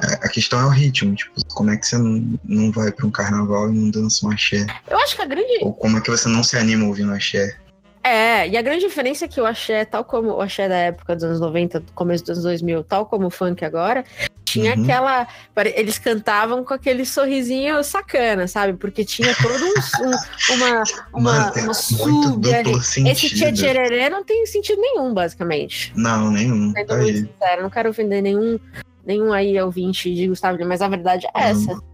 A 0.00 0.26
a 0.26 0.28
questão 0.28 0.60
é 0.60 0.64
o 0.64 0.68
ritmo, 0.68 1.12
tipo, 1.16 1.32
como 1.48 1.70
é 1.70 1.76
que 1.76 1.84
você 1.84 1.98
não, 1.98 2.38
não 2.44 2.70
vai 2.70 2.92
pra 2.92 3.04
um 3.06 3.10
carnaval 3.10 3.68
e 3.68 3.74
não 3.76 3.90
dança 3.90 4.24
um 4.26 4.30
axé? 4.30 4.64
Eu 4.88 4.96
acho 4.98 5.16
que 5.16 5.22
a 5.22 5.26
grande. 5.26 5.58
Ou 5.62 5.74
como 5.74 5.98
é 5.98 6.00
que 6.00 6.08
você 6.10 6.28
não 6.28 6.44
se 6.44 6.56
anima 6.56 6.86
ouvindo 6.86 7.12
axé? 7.12 7.56
É, 8.02 8.48
e 8.48 8.56
a 8.56 8.62
grande 8.62 8.86
diferença 8.86 9.24
é 9.24 9.28
que 9.28 9.40
o 9.40 9.46
axé, 9.46 9.84
tal 9.84 10.04
como 10.04 10.30
o 10.30 10.40
axé 10.40 10.68
da 10.68 10.76
época 10.76 11.14
dos 11.14 11.24
anos 11.24 11.40
90, 11.40 11.80
do 11.80 11.92
começo 11.92 12.22
dos 12.24 12.30
anos 12.30 12.44
2000, 12.44 12.84
tal 12.84 13.04
como 13.06 13.26
o 13.26 13.30
funk 13.30 13.64
agora, 13.64 14.04
tinha 14.44 14.74
Uhum. 14.74 14.82
aquela. 14.82 15.26
Eles 15.74 15.98
cantavam 15.98 16.64
com 16.64 16.72
aquele 16.72 17.04
sorrisinho 17.04 17.82
sacana, 17.84 18.46
sabe? 18.46 18.72
Porque 18.78 19.04
tinha 19.04 19.34
todo 19.34 19.62
um, 19.62 20.06
um- 20.08 20.54
uma, 20.54 20.82
uma, 21.12 21.32
Mano, 21.32 21.52
uma 21.54 21.62
muito 21.64 21.74
sub 21.74 22.54
ali. 22.54 22.70
Esse 22.72 23.28
sentido. 23.28 23.54
tchê 23.56 24.08
não 24.08 24.24
tem 24.24 24.46
sentido 24.46 24.80
nenhum, 24.80 25.12
basicamente. 25.12 25.92
Não, 25.94 26.30
nenhum. 26.30 26.72
Sendo 26.72 26.86
Tá 26.86 26.96
muito 26.96 27.18
sincero, 27.18 27.62
não 27.62 27.68
quero 27.70 27.90
ofender 27.90 28.22
nenhum, 28.22 28.58
nenhum 29.04 29.32
aí 29.32 29.60
ouvinte 29.60 30.14
de 30.14 30.28
Gustavo 30.28 30.58
mas 30.66 30.80
a 30.80 30.88
verdade 30.88 31.26
é 31.34 31.38
Uhum. 31.38 31.50
essa. 31.50 31.87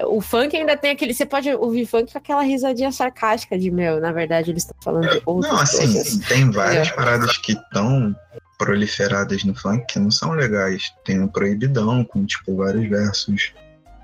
O 0.00 0.20
funk 0.20 0.56
ainda 0.56 0.76
tem 0.76 0.90
aquele. 0.90 1.14
Você 1.14 1.24
pode 1.24 1.48
ouvir 1.54 1.86
funk 1.86 2.10
com 2.12 2.18
aquela 2.18 2.42
risadinha 2.42 2.90
sarcástica 2.90 3.56
de 3.58 3.70
meu, 3.70 4.00
na 4.00 4.10
verdade 4.12 4.50
eles 4.50 4.64
estão 4.64 4.76
falando 4.82 5.08
de 5.08 5.22
outras 5.24 5.52
Não, 5.52 5.60
assim, 5.60 5.92
coisas. 5.92 6.18
tem 6.26 6.50
várias 6.50 6.88
É. 6.88 6.92
paradas 6.92 7.38
que 7.38 7.52
estão 7.52 8.14
proliferadas 8.58 9.44
no 9.44 9.54
funk 9.54 9.84
que 9.88 9.98
não 9.98 10.10
são 10.10 10.32
legais. 10.32 10.92
Tem 11.04 11.22
o 11.22 11.28
proibidão, 11.28 12.04
com, 12.04 12.24
tipo, 12.24 12.56
vários 12.56 12.88
versos 12.88 13.52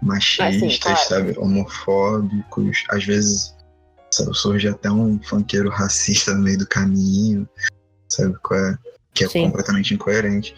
machistas, 0.03 0.78
claro. 0.78 0.99
sabe? 1.09 1.34
Homofóbicos. 1.38 2.84
Às 2.91 3.05
vezes 3.05 3.55
sabe, 4.12 4.34
surge 4.36 4.68
até 4.68 4.91
um 4.91 5.20
funkeiro 5.22 5.70
racista 5.70 6.34
no 6.34 6.43
meio 6.43 6.59
do 6.59 6.66
caminho, 6.66 7.49
sabe? 8.09 8.34
qual 8.43 8.59
é? 8.61 8.78
Que 9.14 9.24
é 9.24 9.28
Sim. 9.28 9.45
completamente 9.47 9.95
incoerente. 9.95 10.55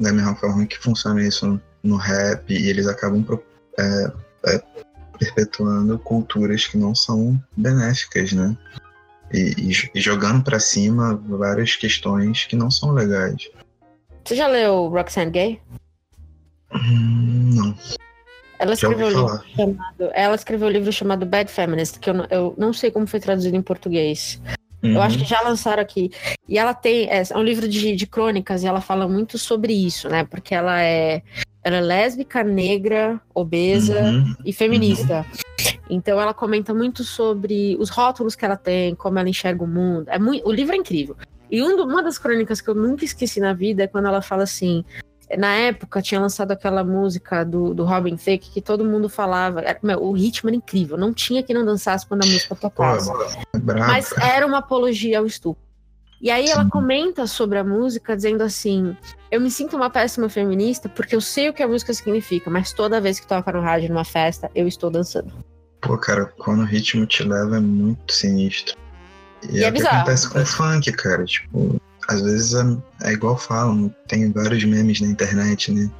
Da 0.00 0.12
mesma 0.12 0.34
forma 0.36 0.66
que 0.66 0.78
funciona 0.78 1.22
isso 1.22 1.60
no 1.82 1.96
rap, 1.96 2.50
e 2.52 2.68
eles 2.68 2.86
acabam 2.86 3.24
é, 3.78 4.12
é, 4.46 4.62
perpetuando 5.18 5.98
culturas 5.98 6.66
que 6.66 6.76
não 6.76 6.94
são 6.94 7.40
benéficas, 7.56 8.32
né? 8.32 8.56
E, 9.32 9.54
e 9.58 9.90
e 9.94 10.00
jogando 10.00 10.42
pra 10.42 10.60
cima 10.60 11.14
várias 11.14 11.76
questões 11.76 12.44
que 12.44 12.56
não 12.56 12.70
são 12.70 12.90
legais. 12.90 13.48
Você 14.24 14.36
já 14.36 14.46
leu 14.46 14.88
Roxane 14.88 15.30
Gay? 15.30 15.60
Hum, 16.74 17.50
não, 17.54 17.74
Ela 18.58 18.72
escreveu, 18.72 19.06
um 19.06 19.10
livro 19.10 19.44
chamado, 19.54 20.10
ela 20.14 20.34
escreveu 20.34 20.68
um 20.68 20.70
livro 20.70 20.92
chamado 20.92 21.26
Bad 21.26 21.50
Feminist, 21.50 21.98
que 21.98 22.08
eu 22.08 22.14
não, 22.14 22.26
eu 22.30 22.54
não 22.56 22.72
sei 22.72 22.90
como 22.90 23.06
foi 23.06 23.20
traduzido 23.20 23.56
em 23.56 23.62
português. 23.62 24.40
Uhum. 24.82 24.94
Eu 24.94 25.02
acho 25.02 25.18
que 25.18 25.24
já 25.24 25.40
lançaram 25.42 25.82
aqui. 25.82 26.10
E 26.48 26.58
ela 26.58 26.74
tem. 26.74 27.08
É, 27.08 27.22
é 27.28 27.36
um 27.36 27.42
livro 27.42 27.68
de, 27.68 27.94
de 27.94 28.06
crônicas 28.06 28.62
e 28.62 28.66
ela 28.66 28.80
fala 28.80 29.06
muito 29.06 29.38
sobre 29.38 29.72
isso, 29.72 30.08
né? 30.08 30.24
Porque 30.24 30.54
ela 30.54 30.80
é, 30.82 31.22
ela 31.64 31.76
é 31.76 31.80
lésbica, 31.80 32.42
negra, 32.42 33.20
obesa 33.34 34.00
Uhum. 34.02 34.34
e 34.44 34.52
feminista. 34.52 35.24
Então 35.88 36.20
ela 36.20 36.32
comenta 36.34 36.72
muito 36.74 37.04
sobre 37.04 37.76
os 37.78 37.88
rótulos 37.90 38.34
que 38.34 38.44
ela 38.44 38.56
tem, 38.56 38.94
como 38.94 39.18
ela 39.18 39.28
enxerga 39.28 39.62
o 39.62 39.66
mundo. 39.66 40.06
É 40.08 40.18
muito, 40.18 40.46
o 40.48 40.52
livro 40.52 40.74
é 40.74 40.78
incrível. 40.78 41.16
E 41.50 41.62
um 41.62 41.82
uma 41.82 42.02
das 42.02 42.18
crônicas 42.18 42.60
que 42.60 42.68
eu 42.70 42.74
nunca 42.74 43.04
esqueci 43.04 43.38
na 43.38 43.52
vida 43.52 43.82
é 43.82 43.86
quando 43.86 44.06
ela 44.08 44.22
fala 44.22 44.42
assim. 44.44 44.84
Na 45.38 45.54
época 45.54 46.02
tinha 46.02 46.20
lançado 46.20 46.50
aquela 46.52 46.84
música 46.84 47.42
do, 47.44 47.72
do 47.72 47.84
Robin 47.84 48.16
Thicke 48.16 48.50
que 48.50 48.60
todo 48.60 48.84
mundo 48.84 49.08
falava. 49.08 49.60
era- 49.60 49.78
meu, 49.82 50.02
o 50.02 50.12
ritmo 50.12 50.48
era 50.50 50.56
incrível. 50.56 50.96
Não 50.98 51.12
tinha 51.12 51.42
que 51.42 51.54
não 51.54 51.64
dançasse 51.64 52.06
quando 52.06 52.22
a 52.22 52.26
música 52.26 52.54
tocasse. 52.54 53.10
é 53.10 53.58
Mas 53.78 54.12
era 54.12 54.46
uma 54.46 54.58
apologia 54.58 55.18
ao 55.18 55.26
estupro. 55.26 55.62
E 56.22 56.30
aí 56.30 56.48
ela 56.48 56.70
comenta 56.70 57.26
sobre 57.26 57.58
a 57.58 57.64
música 57.64 58.14
dizendo 58.14 58.42
assim: 58.42 58.96
Eu 59.28 59.40
me 59.40 59.50
sinto 59.50 59.76
uma 59.76 59.90
péssima 59.90 60.28
feminista 60.28 60.88
porque 60.88 61.16
eu 61.16 61.20
sei 61.20 61.48
o 61.48 61.52
que 61.52 61.64
a 61.64 61.66
música 61.66 61.92
significa, 61.92 62.48
mas 62.48 62.72
toda 62.72 63.00
vez 63.00 63.18
que 63.18 63.26
toca 63.26 63.50
no 63.50 63.60
rádio 63.60 63.88
numa 63.88 64.04
festa, 64.04 64.48
eu 64.54 64.68
estou 64.68 64.88
dançando. 64.88 65.32
Pô, 65.80 65.98
cara, 65.98 66.26
quando 66.38 66.60
o 66.60 66.64
ritmo 66.64 67.04
te 67.06 67.24
leva 67.24 67.56
é 67.56 67.60
muito 67.60 68.12
sinistro. 68.12 68.76
E, 69.50 69.58
E 69.58 69.64
é 69.64 69.66
é 69.66 69.70
o 69.70 69.72
que 69.72 69.84
acontece 69.84 70.30
com 70.30 70.40
o 70.40 70.46
funk, 70.46 70.92
cara. 70.92 71.24
Tipo, 71.24 71.82
às 72.08 72.22
vezes 72.22 72.54
é, 72.54 73.08
é 73.08 73.12
igual 73.14 73.36
falam, 73.36 73.92
tem 74.06 74.30
vários 74.30 74.62
memes 74.62 75.00
na 75.00 75.08
internet, 75.08 75.72
né? 75.72 75.90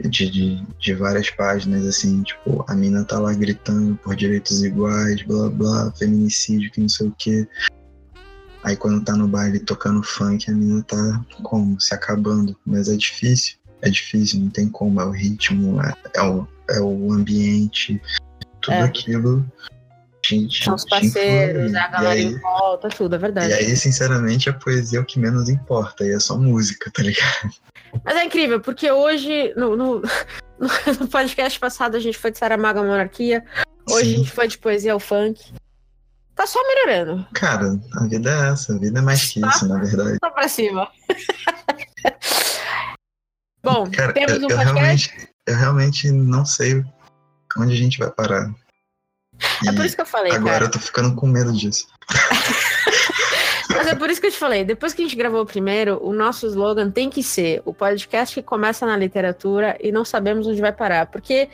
De, 0.00 0.30
de, 0.30 0.64
de 0.80 0.94
várias 0.94 1.30
páginas, 1.30 1.86
assim, 1.86 2.22
tipo, 2.22 2.64
a 2.68 2.74
mina 2.74 3.04
tá 3.04 3.18
lá 3.20 3.32
gritando 3.32 3.96
por 3.96 4.16
direitos 4.16 4.62
iguais, 4.62 5.22
blá 5.22 5.48
blá, 5.50 5.92
feminicídio, 5.96 6.70
que 6.72 6.80
não 6.80 6.88
sei 6.88 7.08
o 7.08 7.14
quê. 7.18 7.48
Aí 8.64 8.76
quando 8.76 9.04
tá 9.04 9.14
no 9.14 9.28
baile 9.28 9.60
tocando 9.60 10.02
funk, 10.02 10.50
a 10.50 10.54
mina 10.54 10.82
tá 10.82 11.24
como? 11.42 11.80
Se 11.80 11.94
acabando. 11.94 12.56
Mas 12.66 12.88
é 12.88 12.96
difícil. 12.96 13.56
É 13.82 13.88
difícil, 13.88 14.40
não 14.40 14.50
tem 14.50 14.68
como. 14.68 15.00
É 15.00 15.04
o 15.04 15.10
ritmo, 15.10 15.80
é, 15.80 15.94
é 16.16 16.22
o, 16.22 16.46
é 16.70 16.80
o 16.80 17.12
ambiente, 17.12 18.00
tudo 18.60 18.74
É. 18.74 18.82
aquilo. 18.82 19.44
te- 20.22 20.46
te- 20.48 20.64
São 20.64 20.74
os 20.74 20.84
parceiros, 20.84 21.72
a 21.74 21.86
E 21.86 21.90
galera 21.90 22.20
em 22.20 22.38
volta, 22.40 22.88
tudo, 22.88 23.14
é 23.14 23.18
verdade. 23.18 23.48
E 23.50 23.52
aí, 23.54 23.76
sinceramente, 23.76 24.50
a 24.50 24.52
poesia 24.52 24.98
é 24.98 25.02
o 25.02 25.04
que 25.04 25.18
menos 25.18 25.48
importa, 25.48 26.04
e 26.04 26.12
é 26.12 26.18
só 26.18 26.36
música, 26.36 26.90
tá 26.90 27.02
ligado? 27.02 27.50
Mas 28.04 28.16
é 28.16 28.24
incrível, 28.24 28.60
porque 28.60 28.90
hoje, 28.90 29.54
no, 29.56 29.76
no, 29.76 30.02
no 31.00 31.08
podcast 31.08 31.58
passado, 31.58 31.96
a 31.96 32.00
gente 32.00 32.18
foi 32.18 32.30
de 32.32 32.36
Saramago 32.38 32.80
à 32.80 32.82
Monarquia, 32.82 33.42
hoje 33.88 34.00
a 34.00 34.04
Sim. 34.04 34.16
gente 34.18 34.30
foi 34.32 34.48
de 34.48 34.58
poesia 34.58 34.92
ao 34.92 35.00
funk. 35.00 35.40
Tá 36.38 36.46
só 36.46 36.60
melhorando, 36.68 37.26
Cara, 37.34 37.80
a 37.96 38.06
vida 38.06 38.30
é 38.30 38.50
essa, 38.52 38.72
a 38.72 38.78
vida 38.78 39.00
é 39.00 39.02
mais 39.02 39.24
que 39.24 39.44
isso, 39.44 39.66
na 39.66 39.80
verdade. 39.82 40.18
só 40.22 40.30
pra 40.30 40.46
cima. 40.46 40.88
Bom, 43.60 43.90
Cara, 43.90 44.12
temos 44.12 44.34
um 44.34 44.42
eu 44.42 44.48
podcast. 44.56 44.72
realmente, 44.72 45.28
eu 45.48 45.56
realmente 45.56 46.10
não 46.12 46.46
sei 46.46 46.84
onde 47.58 47.72
a 47.72 47.76
gente 47.76 47.98
vai 47.98 48.08
parar. 48.12 48.54
É 49.66 49.70
E 49.70 49.74
por 49.74 49.84
isso 49.84 49.96
que 49.96 50.02
eu 50.02 50.06
falei, 50.06 50.30
agora 50.32 50.52
cara. 50.52 50.64
eu 50.66 50.70
tô 50.70 50.78
ficando 50.78 51.12
com 51.16 51.26
medo 51.26 51.52
disso. 51.52 51.88
Mas 53.70 53.88
é 53.88 53.96
por 53.96 54.08
isso 54.08 54.20
que 54.20 54.28
eu 54.28 54.32
te 54.32 54.38
falei, 54.38 54.64
depois 54.64 54.94
que 54.94 55.02
a 55.02 55.04
gente 55.04 55.16
gravou 55.16 55.42
o 55.42 55.46
primeiro, 55.46 55.98
o 56.00 56.12
nosso 56.12 56.46
slogan 56.46 56.88
tem 56.88 57.10
que 57.10 57.22
ser 57.24 57.62
o 57.64 57.74
podcast 57.74 58.32
que 58.32 58.42
começa 58.46 58.86
na 58.86 58.96
literatura 58.96 59.76
e 59.80 59.90
não 59.90 60.04
sabemos 60.04 60.46
onde 60.46 60.60
vai 60.60 60.72
parar. 60.72 61.06
Porque 61.06 61.48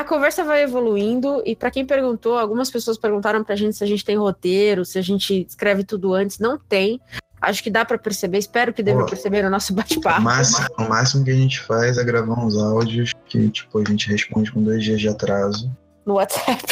a 0.00 0.04
conversa 0.04 0.44
vai 0.44 0.62
evoluindo 0.62 1.42
e 1.46 1.56
para 1.56 1.70
quem 1.70 1.84
perguntou, 1.86 2.36
algumas 2.38 2.70
pessoas 2.70 2.98
perguntaram 2.98 3.42
pra 3.42 3.56
gente 3.56 3.76
se 3.76 3.82
a 3.82 3.86
gente 3.86 4.04
tem 4.04 4.16
roteiro, 4.16 4.84
se 4.84 4.98
a 4.98 5.02
gente 5.02 5.46
escreve 5.48 5.84
tudo 5.84 6.12
antes. 6.12 6.38
Não 6.38 6.58
tem. 6.58 7.00
Acho 7.40 7.62
que 7.62 7.70
dá 7.70 7.84
pra 7.84 7.96
perceber, 7.96 8.38
espero 8.38 8.72
que 8.74 8.82
deva 8.82 9.00
Pô. 9.00 9.06
perceber 9.06 9.42
no 9.42 9.48
nosso 9.50 9.72
O 9.72 9.76
bate-papo. 9.76 10.20
máximo, 10.20 10.66
o 10.78 10.82
máximo 10.82 11.24
que 11.24 11.30
a 11.30 11.34
gente 11.34 11.60
faz 11.60 11.96
é 11.96 12.04
gravar 12.04 12.34
uns 12.44 12.56
áudios 12.58 13.12
que, 13.26 13.48
tipo, 13.50 13.78
a 13.78 13.84
gente 13.88 14.08
responde 14.08 14.50
com 14.52 14.62
dois 14.62 14.82
dias 14.84 15.00
de 15.00 15.08
atraso 15.08 15.70
No 16.04 16.14
WhatsApp. 16.14 16.62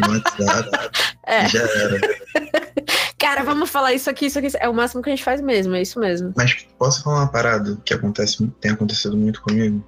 no 0.00 0.12
WhatsApp 0.14 0.70
É. 1.26 1.48
já 1.48 1.60
era. 1.62 2.00
Cara, 3.18 3.42
vamos 3.44 3.68
falar 3.70 3.92
isso 3.94 4.08
aqui, 4.08 4.26
isso 4.26 4.38
aqui. 4.38 4.48
É 4.60 4.68
o 4.68 4.74
máximo 4.74 5.02
que 5.02 5.10
a 5.10 5.12
gente 5.14 5.24
faz 5.24 5.40
mesmo, 5.40 5.74
é 5.74 5.82
isso 5.82 5.98
mesmo. 6.00 6.32
Mas 6.36 6.66
posso 6.78 7.02
falar 7.02 7.18
uma 7.20 7.28
parada 7.30 7.76
que 7.84 7.92
acontece, 7.92 8.46
tem 8.60 8.70
acontecido 8.72 9.16
muito 9.16 9.42
comigo? 9.42 9.82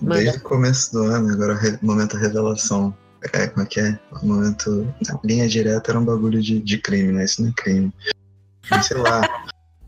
Manda. 0.00 0.16
Desde 0.20 0.38
o 0.38 0.42
começo 0.42 0.92
do 0.92 1.04
ano, 1.04 1.32
agora 1.32 1.54
re- 1.54 1.78
momento 1.82 2.16
revelação. 2.16 2.94
É, 3.34 3.46
como 3.48 3.62
é 3.64 3.66
que 3.68 3.80
é? 3.80 3.98
O 4.22 4.26
momento. 4.26 4.86
Linha 5.24 5.46
direta 5.48 5.90
era 5.90 5.98
um 6.00 6.04
bagulho 6.04 6.40
de, 6.40 6.58
de 6.60 6.78
crime, 6.78 7.12
né? 7.12 7.24
Isso 7.24 7.42
não 7.42 7.50
é 7.50 7.52
crime. 7.56 7.92
Mas 8.70 8.86
sei 8.86 8.96
lá, 8.96 9.20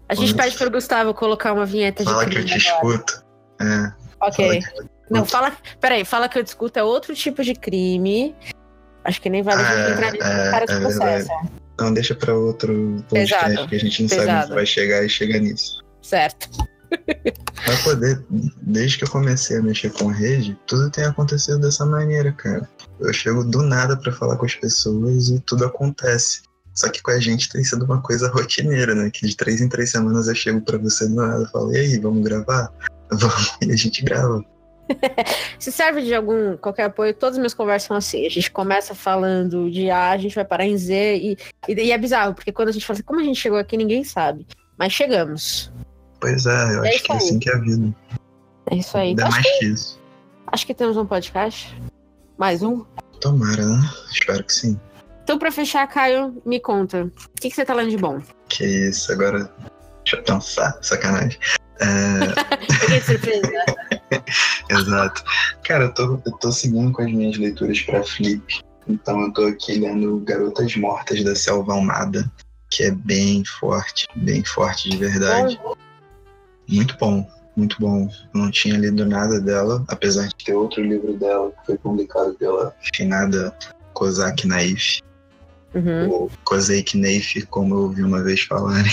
A 0.09 0.15
gente 0.15 0.35
pede 0.35 0.57
pro 0.57 0.71
Gustavo 0.71 1.15
colocar 1.15 1.53
uma 1.55 1.65
vinheta 1.65 2.05
de 2.05 2.11
fala 2.11 2.25
que 2.27 2.37
eu 2.39 2.43
crime 2.45 2.61
te 2.61 2.69
agora. 2.69 2.95
escuto. 2.97 3.25
É, 3.61 3.93
Ok. 4.21 4.61
fala 4.61 4.61
que- 4.85 4.91
Não, 5.11 5.25
fala. 5.25 5.53
Peraí, 5.81 6.05
fala 6.05 6.29
que 6.29 6.39
eu 6.39 6.43
discuto 6.43 6.79
é 6.79 6.83
outro 6.83 7.15
tipo 7.15 7.43
de 7.43 7.55
crime. 7.55 8.35
Acho 9.05 9.21
que 9.21 9.29
nem 9.31 9.43
vale 9.43 9.63
a 9.63 9.65
gente 9.65 9.81
Ah, 9.81 9.91
entrar 9.95 10.13
nisso, 10.13 10.25
é, 10.27 10.49
o 10.49 10.51
cara 10.51 10.67
te 10.67 10.73
é 10.73 10.81
processa. 10.81 11.33
Não, 11.81 11.93
deixa 11.95 12.15
pra 12.15 12.35
outro 12.35 13.03
podcast 13.09 13.45
Pesado, 13.47 13.69
que 13.69 13.75
a 13.75 13.79
gente 13.79 14.03
não 14.03 14.09
sabe 14.09 14.21
pesado. 14.21 14.45
onde 14.47 14.55
vai 14.55 14.67
chegar 14.67 15.05
e 15.05 15.09
chega 15.09 15.39
nisso. 15.39 15.83
Certo. 16.03 16.49
Pra 17.65 17.77
poder, 17.85 18.25
desde 18.63 18.99
que 18.99 19.05
eu 19.05 19.11
comecei 19.11 19.59
a 19.59 19.63
mexer 19.63 19.91
com 19.93 20.09
rede, 20.09 20.59
tudo 20.67 20.91
tem 20.91 21.05
acontecido 21.05 21.59
dessa 21.59 21.87
maneira, 21.87 22.33
cara. 22.33 22.69
Eu 23.01 23.13
chego 23.13 23.45
do 23.45 23.63
nada 23.63 23.97
pra 23.97 24.13
falar 24.13 24.37
com 24.37 24.47
as 24.47 24.55
pessoas 24.55 25.29
e 25.29 25.41
tudo 25.41 25.65
acontece. 25.65 26.43
Só 26.75 26.89
que 26.89 27.03
com 27.03 27.11
a 27.11 27.21
gente 27.21 27.49
tem 27.51 27.63
sido 27.63 27.85
uma 27.85 28.01
coisa 28.01 28.31
rotineira, 28.31 28.95
né? 28.95 29.11
Que 29.11 29.27
de 29.27 29.37
três 29.37 29.61
em 29.61 29.69
três 29.69 29.91
semanas 29.91 30.29
eu 30.29 30.35
chego 30.35 30.61
pra 30.63 30.79
você 30.79 31.07
do 31.07 31.15
nada 31.15 31.45
e 31.45 31.51
falo, 31.51 31.75
e 31.75 31.79
aí, 31.79 31.99
vamos 31.99 32.25
gravar? 32.25 32.73
Vamos, 33.13 33.59
e 33.61 33.71
a 33.71 33.77
gente 33.77 34.03
grava. 34.03 34.43
Se 35.59 35.71
serve 35.71 36.01
de 36.01 36.15
algum 36.15 36.57
qualquer 36.57 36.85
apoio, 36.85 37.13
todas 37.13 37.35
as 37.35 37.39
minhas 37.39 37.53
conversas 37.53 37.89
são 37.89 37.97
assim. 37.97 38.25
A 38.25 38.31
gente 38.31 38.51
começa 38.51 38.95
falando 38.95 39.71
de 39.71 39.91
A, 39.91 40.11
a 40.11 40.17
gente 40.17 40.35
vai 40.35 40.47
parar 40.47 40.65
em 40.65 40.77
Z 40.79 41.17
e, 41.17 41.37
e, 41.69 41.75
e 41.75 41.93
é 41.93 41.99
bizarro, 41.99 42.35
porque 42.35 42.51
quando 42.51 42.71
a 42.71 42.73
gente 42.73 42.87
fala 42.87 42.97
assim, 42.97 43.05
como 43.05 43.21
a 43.21 43.23
gente 43.23 43.39
chegou 43.39 43.59
aqui, 43.59 43.77
ninguém 43.77 44.03
sabe. 44.03 44.47
Mas 44.79 44.95
chegamos. 44.95 45.71
Pois 46.23 46.47
é, 46.47 46.77
eu 46.77 46.85
É 46.85 46.91
acho 46.91 47.03
que 47.03 47.13
é 47.13 47.17
assim 47.17 47.39
que 47.41 47.51
é 47.51 47.55
a 47.55 47.59
vida. 47.59 47.93
É 48.71 48.77
isso 48.77 48.97
aí. 48.97 49.09
Ainda 49.09 49.25
Acho, 49.27 49.33
mais 49.33 49.59
que 49.59 49.65
isso. 49.67 50.01
acho 50.47 50.67
que 50.67 50.73
temos 50.73 50.97
um 50.97 51.05
podcast. 51.05 51.77
Mais 52.39 52.63
um. 52.63 52.85
Tomara, 53.21 53.67
né? 53.67 53.91
Espero 54.09 54.45
que 54.45 54.55
sim. 54.55 54.81
Então, 55.25 55.37
pra 55.37 55.51
fechar, 55.51 55.85
Caio, 55.89 56.41
me 56.47 56.61
conta. 56.61 57.07
O 57.07 57.41
que, 57.41 57.51
que 57.51 57.57
você 57.57 57.65
tá 57.65 57.75
lendo 57.75 57.91
de 57.91 57.97
bom? 57.97 58.23
Que 58.49 58.65
isso, 58.65 59.11
agora. 59.13 59.53
Deixa 60.05 60.17
eu 60.17 60.23
pensar, 60.23 60.79
sacanagem. 60.81 61.41
É, 61.81 62.29
Peguei 62.81 63.01
de 63.01 63.05
surpresa. 63.05 63.53
exato. 64.71 65.25
Cara, 65.65 65.85
eu 65.87 65.95
tô, 65.95 66.23
eu 66.25 66.33
tô 66.39 66.53
seguindo 66.53 66.93
com 66.93 67.03
as 67.03 67.11
minhas 67.11 67.37
leituras 67.37 67.81
pra 67.83 68.01
Flip. 68.05 68.61
Então 68.87 69.21
eu 69.23 69.33
tô 69.33 69.45
aqui 69.47 69.75
lendo 69.81 70.19
Garotas 70.21 70.77
Mortas 70.77 71.25
da 71.25 71.35
Selva 71.35 71.73
Almada, 71.73 72.31
que 72.71 72.85
é 72.85 72.93
bem 72.93 73.45
forte, 73.45 74.07
bem 74.15 74.45
forte 74.45 74.89
de 74.89 74.97
verdade. 74.97 75.59
Bom, 75.61 75.75
Muito 76.73 76.97
bom, 76.99 77.29
muito 77.55 77.77
bom. 77.79 78.09
Eu 78.35 78.41
não 78.41 78.51
tinha 78.51 78.79
lido 78.79 79.05
nada 79.05 79.39
dela, 79.39 79.85
apesar 79.89 80.29
de 80.29 80.35
ter 80.37 80.55
outro 80.55 80.83
livro 80.83 81.13
dela 81.19 81.51
que 81.51 81.67
foi 81.67 81.79
publicado 81.79 82.33
pela 82.35 82.75
finada 82.95 83.55
Kozak 83.93 84.47
Naif, 84.47 85.03
uhum, 85.75 86.09
ou 86.09 86.31
Kozak 86.45 86.97
Naif, 86.97 87.45
como 87.47 87.75
eu 87.75 87.79
ouvi 87.81 88.03
uma 88.03 88.23
vez 88.23 88.41
falarem. 88.41 88.93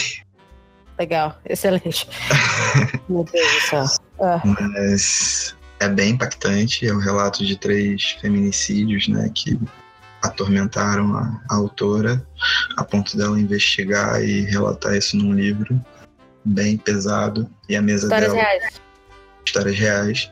legal, 0.98 1.40
excelente. 1.48 2.06
Meu 3.08 3.24
Deus 3.24 3.54
do 3.54 3.62
céu. 3.62 3.86
Ah, 4.20 4.42
Mas 4.44 5.56
é 5.80 5.88
bem 5.88 6.12
impactante. 6.12 6.86
É 6.86 6.94
o 6.94 7.00
relato 7.00 7.46
de 7.46 7.56
três 7.58 8.12
feminicídios, 8.20 9.08
né, 9.08 9.32
que 9.34 9.58
atormentaram 10.22 11.16
a, 11.16 11.42
a 11.50 11.56
autora 11.56 12.22
a 12.76 12.84
ponto 12.84 13.16
dela 13.16 13.40
investigar 13.40 14.22
e 14.22 14.42
relatar 14.42 14.98
isso 14.98 15.16
num 15.16 15.34
livro 15.34 15.80
bem 16.46 16.78
pesado. 16.78 17.50
E 17.68 17.76
a 17.76 17.82
mesa 17.82 18.06
histórias 18.08 18.32
dela, 18.34 18.44
reais. 18.44 18.82
histórias 19.46 19.76
reais. 19.78 20.32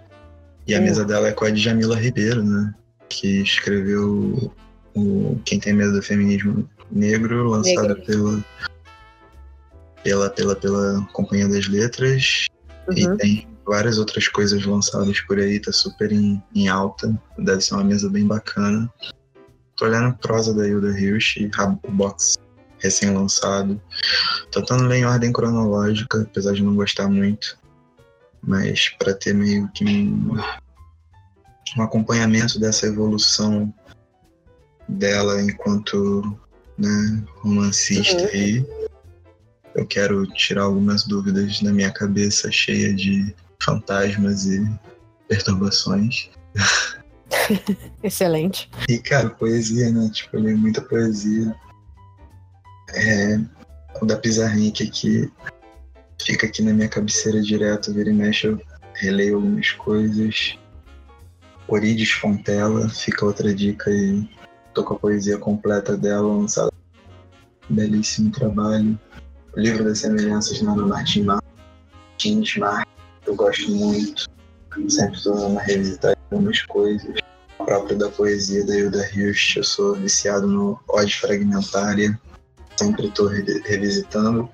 E 0.67 0.75
a 0.75 0.79
Hum. 0.79 0.83
mesa 0.83 1.05
dela 1.05 1.27
é 1.29 1.31
com 1.31 1.45
a 1.45 1.49
Djamila 1.49 1.95
Ribeiro, 1.95 2.43
né, 2.43 2.73
que 3.09 3.41
escreveu 3.41 4.51
o 4.95 5.39
Quem 5.45 5.59
Tem 5.59 5.73
Medo 5.73 5.93
do 5.93 6.01
Feminismo 6.01 6.69
Negro, 6.91 7.47
lançado 7.49 7.89
Negro. 7.89 8.05
pela 8.05 8.45
pela 10.03 10.29
pela 10.29 10.55
pela 10.55 11.07
Companhia 11.13 11.47
das 11.47 11.67
Letras 11.67 12.47
Uhum. 12.89 12.97
e 12.97 13.17
tem 13.17 13.47
várias 13.65 13.97
outras 13.97 14.29
coisas 14.29 14.65
lançadas 14.65 15.19
por 15.21 15.37
aí, 15.37 15.59
tá 15.59 15.73
super 15.73 16.09
em, 16.11 16.41
em 16.55 16.69
alta. 16.69 17.13
Deve 17.37 17.59
ser 17.61 17.73
uma 17.75 17.83
mesa 17.83 18.09
bem 18.09 18.25
bacana. 18.25 18.89
Tô 19.75 19.85
olhando 19.85 20.15
prosa 20.17 20.53
da 20.53 20.65
Hilda 20.65 20.97
Hirsch, 20.97 21.35
Rabo 21.53 21.79
Box 21.91 22.35
recém-lançado. 22.79 23.81
Tô 24.51 24.61
tentando 24.61 24.87
ler 24.87 24.97
em 24.97 25.05
ordem 25.05 25.31
cronológica, 25.33 26.21
apesar 26.21 26.53
de 26.53 26.63
não 26.63 26.75
gostar 26.75 27.07
muito. 27.07 27.57
Mas 28.41 28.89
para 28.99 29.13
ter 29.13 29.33
meio 29.33 29.67
que 29.73 29.83
um, 29.83 30.37
um 31.77 31.81
acompanhamento 31.81 32.59
dessa 32.59 32.85
evolução 32.87 33.73
dela 34.87 35.41
enquanto 35.41 36.39
né, 36.77 37.23
romancista 37.37 38.21
Uhum. 38.23 38.29
aí. 38.29 38.65
Eu 39.75 39.85
quero 39.85 40.25
tirar 40.33 40.63
algumas 40.63 41.03
dúvidas 41.03 41.59
da 41.61 41.71
minha 41.71 41.91
cabeça 41.91 42.51
cheia 42.51 42.93
de 42.93 43.35
fantasmas 43.61 44.45
e 44.45 44.65
perturbações. 45.27 46.29
Excelente. 48.01 48.69
E, 48.89 48.97
cara, 48.97 49.29
poesia, 49.29 49.91
né? 49.91 50.09
Tipo, 50.11 50.37
eu 50.37 50.41
li 50.41 50.55
muita 50.55 50.81
poesia. 50.81 51.55
É, 52.93 53.39
o 54.01 54.05
da 54.05 54.17
Pizarnik 54.17 54.83
aqui 54.83 55.31
fica 56.21 56.47
aqui 56.47 56.61
na 56.61 56.73
minha 56.73 56.89
cabeceira 56.89 57.41
direto, 57.41 57.93
vira 57.93 58.09
e 58.09 58.13
mexe, 58.13 58.47
eu 58.47 58.59
releio 58.95 59.35
algumas 59.35 59.71
coisas. 59.71 60.57
Orides 61.67 62.11
Fontela, 62.11 62.87
fica 62.89 63.25
outra 63.25 63.53
dica 63.53 63.89
aí. 63.89 64.29
Tô 64.73 64.83
com 64.83 64.93
a 64.93 64.99
poesia 64.99 65.37
completa 65.37 65.97
dela 65.97 66.27
lançada. 66.27 66.71
Belíssimo 67.69 68.31
trabalho. 68.31 68.97
O 69.55 69.59
livro 69.59 69.83
das 69.83 69.99
semelhanças 69.99 70.59
do 70.59 70.87
Martin 70.87 71.23
Martins 71.23 71.47
Martins, 72.17 72.55
eu 73.25 73.35
gosto 73.35 73.69
muito. 73.71 74.25
Sempre 74.89 75.17
estou 75.17 75.35
dando 75.35 75.47
uma 75.47 75.61
revisitar 75.61 76.15
algumas 76.31 76.61
coisas. 76.63 77.19
O 77.59 77.65
próprio 77.65 77.97
da 77.97 78.09
poesia 78.09 78.65
da 78.65 78.75
Hilda 78.75 79.07
Hirsch, 79.13 79.57
eu 79.57 79.63
sou 79.63 79.95
viciado 79.95 80.47
no 80.47 80.79
Ode 80.87 81.15
Fragmentária. 81.15 82.19
Sempre 82.77 83.07
estou 83.07 83.27
revisitando. 83.27 84.49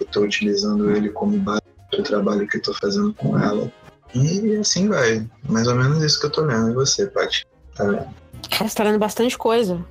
Estou 0.00 0.24
utilizando 0.24 0.90
ele 0.94 1.10
como 1.10 1.38
base 1.38 1.62
para 1.90 2.00
o 2.00 2.02
trabalho 2.02 2.46
que 2.48 2.56
estou 2.58 2.74
fazendo 2.74 3.14
com 3.14 3.38
ela. 3.38 3.70
E 4.14 4.56
assim 4.56 4.88
vai. 4.88 5.26
Mais 5.48 5.66
ou 5.66 5.74
menos 5.74 6.02
isso 6.02 6.20
que 6.20 6.26
eu 6.26 6.30
tô 6.30 6.42
lendo. 6.42 6.70
E 6.70 6.74
você, 6.74 7.06
Paty? 7.06 7.46
Tá 7.74 7.84
vendo? 7.84 8.06
Cara, 8.50 8.68
você 8.68 8.74
tá 8.74 8.84
lendo 8.84 8.98
bastante 8.98 9.38
coisa. 9.38 9.82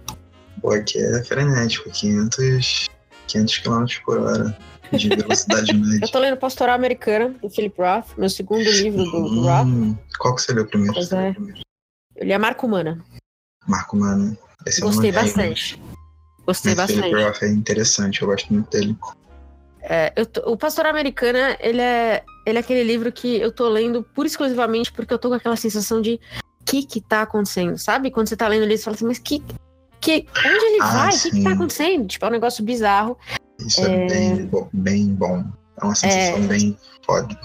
Pô, 0.61 0.71
aqui 0.71 0.99
é 0.99 1.23
frenético. 1.23 1.89
500, 1.89 2.89
500 3.27 3.57
km 3.59 3.85
por 4.05 4.19
hora 4.19 4.57
de 4.91 5.09
velocidade 5.09 5.71
Eu 5.73 5.79
média. 5.79 6.07
tô 6.11 6.19
lendo 6.19 6.37
Pastoral 6.37 6.75
Americana, 6.75 7.29
do 7.41 7.49
Philip 7.49 7.75
Roth, 7.81 8.07
meu 8.17 8.29
segundo 8.29 8.69
livro 8.69 9.03
do, 9.05 9.11
do 9.29 9.41
Roth. 9.41 9.65
Hum, 9.65 9.97
qual 10.19 10.35
que 10.35 10.41
você 10.41 10.53
leu 10.53 10.67
primeiro? 10.67 10.93
Pois 10.93 11.11
é. 11.13 11.35
Eu 12.15 12.25
li 12.25 12.33
a 12.33 12.37
Marco 12.39 12.67
Humana. 12.67 13.03
Marco 13.67 13.95
Mano. 13.95 14.37
Esse 14.67 14.81
eu 14.81 14.87
Gostei 14.87 15.09
ainda. 15.09 15.21
bastante. 15.21 15.81
Gostei 16.51 16.75
Mas 16.75 16.91
bastante. 16.93 17.45
É 17.45 17.47
interessante, 17.47 18.21
eu 18.21 18.27
gosto 18.27 18.53
muito 18.53 18.69
dele. 18.69 18.97
É, 19.81 20.09
tô- 20.25 20.51
o 20.51 20.57
Pastoral 20.57 20.91
Americana, 20.91 21.57
ele 21.61 21.81
é, 21.81 22.23
ele 22.45 22.57
é 22.57 22.61
aquele 22.61 22.83
livro 22.83 23.09
que 23.11 23.37
eu 23.39 23.51
tô 23.51 23.69
lendo 23.69 24.03
pura 24.03 24.27
exclusivamente 24.27 24.91
porque 24.91 25.13
eu 25.13 25.17
tô 25.17 25.29
com 25.29 25.35
aquela 25.35 25.55
sensação 25.55 26.01
de 26.01 26.19
o 26.61 26.65
que 26.65 26.83
que 26.85 26.99
tá 27.01 27.21
acontecendo, 27.21 27.77
sabe? 27.77 28.11
Quando 28.11 28.27
você 28.27 28.35
tá 28.35 28.47
lendo 28.49 28.63
ali, 28.63 28.77
você 28.77 28.83
fala 28.83 28.95
assim, 28.95 29.05
mas 29.05 29.17
que... 29.17 29.41
que 30.01 30.27
onde 30.45 30.65
ele 30.65 30.81
Ah, 30.81 30.93
vai? 30.93 31.15
O 31.15 31.19
que 31.21 31.31
que 31.31 31.43
tá 31.43 31.51
acontecendo? 31.53 32.07
Tipo, 32.07 32.25
é 32.25 32.27
um 32.27 32.31
negócio 32.31 32.63
bizarro. 32.63 33.17
Isso 33.59 33.81
é, 33.81 34.07
bem, 34.07 34.45
bo- 34.45 34.69
bem 34.73 35.07
bom. 35.07 35.43
É 35.81 35.85
uma 35.85 35.95
sensação 35.95 36.47
bem 36.47 36.77
foda. 37.05 37.35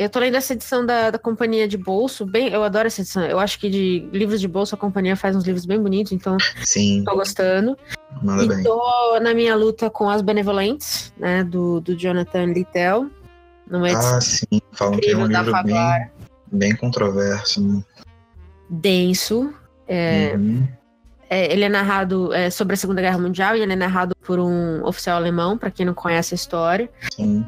Eu 0.00 0.08
tô 0.08 0.18
lendo 0.18 0.34
essa 0.34 0.54
edição 0.54 0.86
da, 0.86 1.10
da 1.10 1.18
Companhia 1.18 1.68
de 1.68 1.76
Bolso, 1.76 2.24
bem, 2.24 2.48
eu 2.48 2.64
adoro 2.64 2.86
essa 2.86 3.02
edição. 3.02 3.22
Eu 3.22 3.38
acho 3.38 3.60
que 3.60 3.68
de 3.68 4.08
livros 4.10 4.40
de 4.40 4.48
bolso 4.48 4.74
a 4.74 4.78
companhia 4.78 5.14
faz 5.14 5.36
uns 5.36 5.44
livros 5.44 5.66
bem 5.66 5.78
bonitos, 5.78 6.10
então 6.12 6.38
Sim, 6.64 7.04
tô 7.04 7.14
gostando. 7.16 7.76
manda 8.22 8.42
e 8.44 8.48
bem. 8.48 8.62
tô 8.62 9.20
na 9.20 9.34
minha 9.34 9.54
luta 9.54 9.90
com 9.90 10.08
as 10.08 10.22
Benevolentes, 10.22 11.12
né, 11.18 11.44
do, 11.44 11.82
do 11.82 11.94
Jonathan 11.94 12.46
Littell, 12.46 13.10
numa 13.70 13.90
edição 13.90 14.16
Ah, 14.16 14.20
sim. 14.22 14.62
Falam 14.72 14.98
que 14.98 15.10
é 15.10 15.16
um 15.18 15.26
livro 15.26 15.52
bem, 15.64 16.10
bem 16.50 16.76
controverso, 16.76 17.60
né? 17.62 17.84
denso. 18.70 19.52
É, 19.86 20.32
Uhum. 20.34 20.66
é, 21.28 21.52
ele 21.52 21.64
é 21.64 21.68
narrado 21.68 22.32
é, 22.32 22.48
sobre 22.48 22.72
a 22.72 22.76
Segunda 22.78 23.02
Guerra 23.02 23.18
Mundial 23.18 23.54
e 23.54 23.60
ele 23.60 23.74
é 23.74 23.76
narrado 23.76 24.16
por 24.24 24.38
um 24.38 24.82
oficial 24.82 25.18
alemão, 25.18 25.58
pra 25.58 25.70
quem 25.70 25.84
não 25.84 25.92
conhece 25.92 26.32
a 26.32 26.36
história. 26.36 26.88
Sim. 27.14 27.44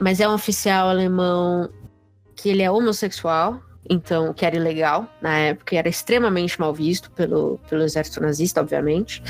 Mas 0.00 0.18
é 0.18 0.28
um 0.28 0.34
oficial 0.34 0.88
alemão 0.88 1.68
que 2.34 2.48
ele 2.48 2.62
é 2.62 2.70
homossexual, 2.70 3.60
então 3.88 4.32
que 4.32 4.46
era 4.46 4.56
ilegal 4.56 5.06
na 5.20 5.36
época, 5.36 5.74
e 5.74 5.78
era 5.78 5.88
extremamente 5.88 6.58
mal 6.58 6.72
visto 6.72 7.10
pelo, 7.10 7.60
pelo 7.68 7.82
exército 7.82 8.20
nazista, 8.20 8.60
obviamente. 8.60 9.22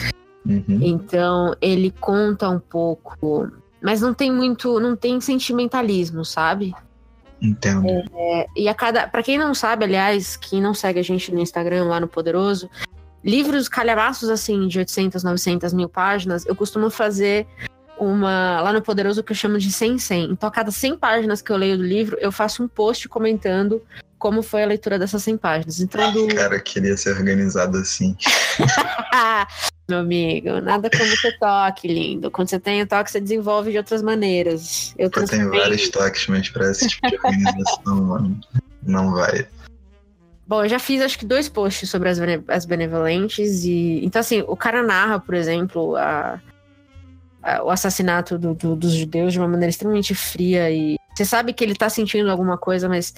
Uhum. 0.46 0.78
Então 0.80 1.54
ele 1.60 1.92
conta 2.00 2.48
um 2.48 2.60
pouco, 2.60 3.50
mas 3.82 4.00
não 4.00 4.14
tem 4.14 4.32
muito, 4.32 4.78
não 4.78 4.94
tem 4.94 5.20
sentimentalismo, 5.20 6.24
sabe? 6.24 6.72
Entendo. 7.42 7.86
É, 8.14 8.46
e 8.56 8.68
a 8.68 8.74
cada, 8.74 9.08
para 9.08 9.22
quem 9.22 9.38
não 9.38 9.54
sabe, 9.54 9.84
aliás, 9.84 10.36
quem 10.36 10.60
não 10.60 10.74
segue 10.74 11.00
a 11.00 11.02
gente 11.02 11.32
no 11.32 11.40
Instagram 11.40 11.84
lá 11.84 11.98
no 11.98 12.06
Poderoso, 12.06 12.70
livros 13.24 13.68
calhamaços 13.68 14.28
assim 14.28 14.68
de 14.68 14.78
800, 14.78 15.24
900 15.24 15.72
mil 15.72 15.88
páginas, 15.88 16.46
eu 16.46 16.54
costumo 16.54 16.90
fazer 16.90 17.46
uma 18.01 18.61
lá 18.62 18.72
no 18.72 18.82
Poderoso 18.82 19.22
que 19.22 19.32
eu 19.32 19.36
chamo 19.36 19.59
de 19.59 19.70
100 19.70 19.98
100. 19.98 20.24
Então 20.32 20.48
a 20.48 20.53
cada 20.53 20.70
100 20.70 20.96
páginas 20.96 21.42
que 21.42 21.53
eu 21.53 21.57
leio 21.57 21.76
do 21.76 21.84
livro, 21.84 22.16
eu 22.20 22.32
faço 22.32 22.62
um 22.62 22.68
post 22.68 23.09
comentando 23.09 23.82
como 24.18 24.42
foi 24.42 24.62
a 24.62 24.66
leitura 24.66 24.98
dessas 24.98 25.22
100 25.22 25.36
páginas. 25.38 25.80
Então, 25.80 26.12
do... 26.12 26.28
Cara, 26.34 26.61
queria 26.61 26.96
ser 26.96 27.16
organizado 27.16 27.78
assim. 27.78 28.16
Meu 29.88 30.01
amigo, 30.01 30.61
nada 30.61 30.88
como 30.88 31.11
ter 31.20 31.38
toque, 31.38 31.88
lindo. 31.88 32.30
Quando 32.30 32.48
você 32.48 32.61
tem 32.61 32.82
o 32.82 32.86
toque, 32.86 33.11
você 33.11 33.20
desenvolve 33.20 33.72
de 33.72 33.78
outras 33.78 34.03
maneiras. 34.03 34.94
Eu, 34.96 35.11
Eu 35.14 35.26
tenho 35.26 35.51
vários 35.51 35.88
toques, 35.88 36.26
mas 36.28 36.48
para 36.48 36.70
esse 36.70 36.86
tipo 36.86 37.09
de 37.09 37.16
organização, 37.16 38.05
mano, 38.05 38.40
não 38.82 39.12
vai. 39.12 39.48
Bom, 40.46 40.64
eu 40.64 40.68
já 40.68 40.78
fiz 40.78 41.01
acho 41.01 41.18
que 41.18 41.24
dois 41.24 41.48
posts 41.48 41.88
sobre 41.88 42.09
as, 42.09 42.18
bene 42.18 42.44
as 42.48 42.64
benevolentes 42.64 43.64
e 43.64 44.05
então 44.05 44.18
assim 44.18 44.44
o 44.48 44.57
cara 44.57 44.82
narra, 44.82 45.20
por 45.20 45.34
exemplo, 45.34 45.94
a, 45.94 46.40
o 47.62 47.70
assassinato 47.70 48.38
do, 48.38 48.55
do, 48.55 48.76
dos 48.76 48.93
judeus 48.93 49.32
de 49.32 49.38
uma 49.38 49.49
maneira 49.49 49.70
extremamente 49.70 50.14
fria 50.14 50.70
e 50.70 50.97
você 51.14 51.24
sabe 51.24 51.53
que 51.53 51.64
ele 51.64 51.74
tá 51.74 51.88
sentindo 51.88 52.30
alguma 52.30 52.57
coisa, 52.57 52.88
mas 52.88 53.14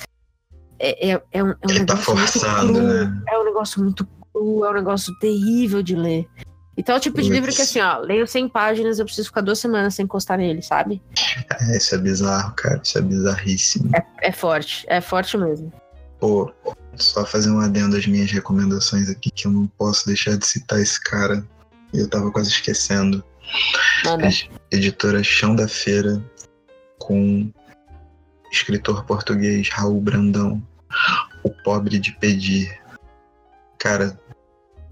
é, 0.79 1.11
é, 1.11 1.23
é 1.33 1.45
um, 1.45 1.51
é 1.51 1.55
um 1.67 1.71
ele 1.71 1.85
tá 1.85 1.95
negócio 1.95 2.15
tá 2.15 2.21
forçado, 2.21 2.73
muito 2.73 2.81
cru, 2.81 2.93
né? 2.93 3.23
É 3.29 3.39
um 3.39 3.45
negócio 3.45 3.83
muito 3.83 4.09
cru, 4.33 4.65
é 4.65 4.71
um 4.71 4.75
negócio 4.75 5.19
terrível 5.19 5.83
de 5.83 5.95
ler. 5.95 6.29
Então 6.77 6.95
é 6.95 6.99
o 6.99 7.01
tipo 7.01 7.21
de 7.21 7.29
livro 7.29 7.53
que 7.53 7.61
assim, 7.61 7.81
ó, 7.81 7.99
leio 7.99 8.27
100 8.27 8.49
páginas, 8.49 8.99
eu 8.99 9.05
preciso 9.05 9.29
ficar 9.29 9.43
duas 9.43 9.59
semanas 9.59 9.95
sem 9.95 10.05
encostar 10.05 10.39
nele, 10.39 10.63
sabe? 10.63 11.03
É, 11.61 11.77
isso 11.77 11.95
é 11.95 11.99
bizarro, 11.99 12.55
cara, 12.57 12.81
isso 12.83 12.99
é 12.99 13.03
bizarríssimo. 13.03 13.91
É, 13.95 14.29
é 14.29 14.33
forte, 14.33 14.87
é 14.89 15.01
forte 15.01 15.37
mesmo. 15.37 15.71
Pô, 16.19 16.51
só 16.97 17.27
fazer 17.27 17.51
um 17.51 17.61
adendo 17.61 17.97
às 17.97 18.07
minhas 18.07 18.31
recomendações 18.31 19.11
aqui, 19.11 19.31
que 19.31 19.47
eu 19.47 19.53
não 19.53 19.67
posso 19.67 20.07
deixar 20.07 20.37
de 20.37 20.47
citar 20.47 20.81
esse 20.81 21.01
cara. 21.01 21.45
Eu 21.93 22.09
tava 22.09 22.31
quase 22.31 22.49
esquecendo. 22.51 23.23
Manda. 24.05 24.29
Editora 24.71 25.23
Chão 25.23 25.55
da 25.55 25.69
Feira, 25.69 26.23
com 26.99 27.53
escritor 28.51 29.05
português 29.05 29.69
Raul 29.69 30.01
Brandão. 30.01 30.63
O 31.43 31.51
Pobre 31.51 31.99
de 31.99 32.13
Pedir. 32.13 32.81
Cara, 33.79 34.19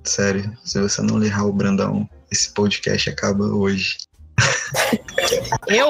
sério, 0.04 0.56
se 0.64 0.80
você 0.80 1.02
não 1.02 1.16
ler 1.16 1.28
Raul 1.28 1.52
Brandão, 1.52 2.08
esse 2.30 2.52
podcast 2.52 3.10
acaba 3.10 3.44
hoje. 3.44 3.98
Eu? 5.68 5.88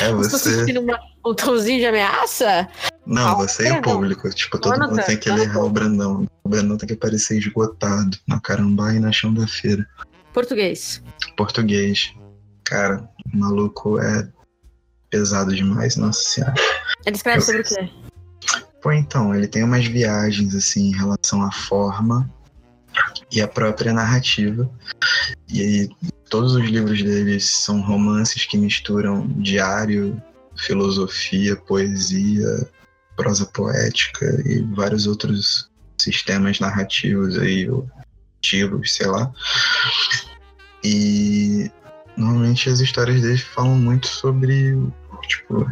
É 0.00 0.12
você. 0.12 0.60
Sentindo 0.60 0.80
uma, 0.80 0.98
um 1.24 1.34
tomzinho 1.34 1.78
de 1.78 1.86
ameaça? 1.86 2.68
Não, 3.06 3.28
ah, 3.28 3.34
você 3.34 3.68
e 3.68 3.72
o 3.72 3.82
público. 3.82 4.28
Tipo, 4.30 4.58
todo 4.58 4.78
mundo 4.78 5.02
tem 5.04 5.16
que 5.16 5.30
ler 5.30 5.56
o 5.56 5.68
Brandão. 5.68 6.26
O 6.44 6.48
Brandão 6.48 6.76
tem 6.76 6.86
que 6.86 6.94
aparecer 6.94 7.38
esgotado 7.38 8.18
na 8.26 8.40
Carambá 8.40 8.92
e 8.94 8.98
na 8.98 9.12
Chão 9.12 9.32
da 9.32 9.46
Feira. 9.46 9.86
Português. 10.32 11.02
Português. 11.36 12.14
Cara, 12.64 13.08
o 13.32 13.36
maluco 13.36 13.98
é 13.98 14.28
pesado 15.10 15.54
demais, 15.54 15.96
nossa 15.96 16.22
senhora. 16.22 16.54
Ele 17.04 17.16
escreve 17.16 17.38
Eu... 17.38 17.42
sobre 17.42 17.60
o 17.60 17.64
quê? 17.64 17.90
Pô, 18.80 18.90
então, 18.92 19.34
ele 19.34 19.46
tem 19.46 19.62
umas 19.62 19.86
viagens, 19.86 20.54
assim, 20.54 20.88
em 20.88 20.96
relação 20.96 21.42
à 21.42 21.52
forma 21.52 22.28
e 23.30 23.40
à 23.40 23.46
própria 23.46 23.92
narrativa. 23.92 24.68
E 25.48 25.60
aí, 25.60 25.88
todos 26.28 26.54
os 26.54 26.64
livros 26.64 27.02
dele 27.02 27.38
são 27.38 27.80
romances 27.80 28.44
que 28.44 28.58
misturam 28.58 29.28
diário, 29.38 30.20
filosofia, 30.56 31.54
poesia, 31.54 32.68
prosa 33.16 33.46
poética 33.46 34.42
e 34.46 34.62
vários 34.74 35.06
outros 35.06 35.70
sistemas 35.98 36.58
narrativos 36.58 37.38
aí, 37.38 37.70
ou 37.70 37.88
estilos, 38.42 38.94
sei 38.94 39.06
lá. 39.06 39.32
E 40.84 41.70
normalmente 42.16 42.68
as 42.68 42.80
histórias 42.80 43.22
dele 43.22 43.38
falam 43.38 43.76
muito 43.76 44.08
sobre, 44.08 44.76
tipo, 45.22 45.66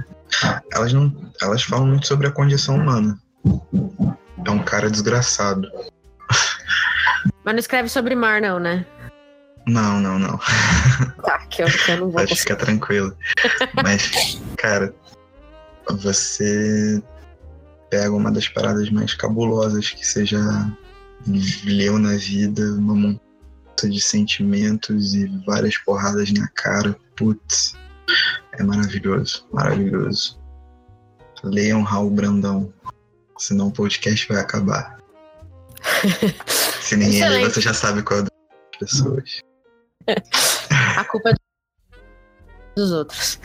elas 0.73 0.93
não, 0.93 1.14
elas 1.43 1.62
falam 1.62 1.87
muito 1.87 2.07
sobre 2.07 2.29
a 2.29 2.33
condição 2.33 2.77
humana. 2.77 3.18
É 4.45 4.51
um 4.51 4.62
cara 4.62 4.89
desgraçado. 4.89 5.68
Mas 7.45 7.55
não 7.55 7.59
escreve 7.59 7.89
sobre 7.89 8.14
mar, 8.14 8.41
não, 8.41 8.59
né? 8.59 8.87
Não, 9.66 10.01
não, 10.01 10.18
não. 10.18 10.39
Tá, 11.23 11.39
que 11.51 11.62
eu, 11.62 11.66
que 11.66 11.91
eu 11.91 11.97
não 11.99 12.07
vou. 12.07 12.12
Pode 12.12 12.35
ficar 12.35 12.57
tranquilo. 12.57 13.14
Mas, 13.83 14.41
cara, 14.57 14.95
você 15.89 17.03
pega 17.91 18.12
uma 18.12 18.31
das 18.31 18.49
paradas 18.49 18.89
mais 18.91 19.14
cabulosas 19.14 19.91
que 19.91 20.25
já 20.25 20.71
leu 21.64 21.99
na 21.99 22.16
vida, 22.16 22.62
uma 22.75 22.95
montanha 22.95 23.93
de 23.93 24.01
sentimentos 24.01 25.14
e 25.14 25.27
várias 25.47 25.77
porradas 25.79 26.31
na 26.33 26.49
cara. 26.49 26.97
Putz, 27.16 27.75
é 28.53 28.62
maravilhoso, 28.62 29.47
maravilhoso. 29.53 30.39
Leiam 31.43 31.83
Raul 31.83 32.11
Brandão, 32.11 32.73
senão 33.39 33.68
o 33.68 33.73
podcast 33.73 34.29
vai 34.29 34.41
acabar. 34.41 34.99
Se 36.81 36.97
ninguém 36.97 37.29
lê, 37.29 37.49
você 37.49 37.61
já 37.61 37.73
sabe 37.73 38.03
qual 38.03 38.21
é 38.21 38.23
das 38.23 38.31
pessoas. 38.79 39.41
A 40.97 41.05
culpa 41.05 41.31
é 41.31 41.35
dos 42.77 42.93
outros. 42.93 43.41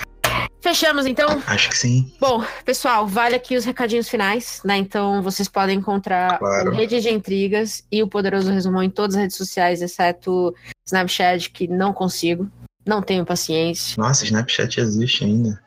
Fechamos 0.65 1.05
então? 1.05 1.43
Acho 1.45 1.69
que 1.69 1.77
sim. 1.77 2.11
Bom, 2.19 2.43
pessoal, 2.65 3.05
vale 3.05 3.35
aqui 3.35 3.55
os 3.55 3.63
recadinhos 3.63 4.09
finais, 4.09 4.61
né? 4.65 4.75
Então 4.77 5.21
vocês 5.21 5.47
podem 5.47 5.77
encontrar 5.77 6.39
claro. 6.39 6.71
Rede 6.71 6.99
de 7.01 7.09
Intrigas 7.11 7.83
e 7.91 8.01
o 8.01 8.07
Poderoso 8.07 8.51
Resumão 8.51 8.81
em 8.81 8.89
todas 8.89 9.15
as 9.15 9.21
redes 9.21 9.37
sociais, 9.37 9.83
exceto 9.83 10.55
Snapchat, 10.83 11.51
que 11.51 11.67
não 11.67 11.93
consigo. 11.93 12.49
Não 12.83 12.99
tenho 12.99 13.23
paciência. 13.23 13.93
Nossa, 14.01 14.25
Snapchat 14.25 14.79
existe 14.79 15.23
ainda. 15.23 15.61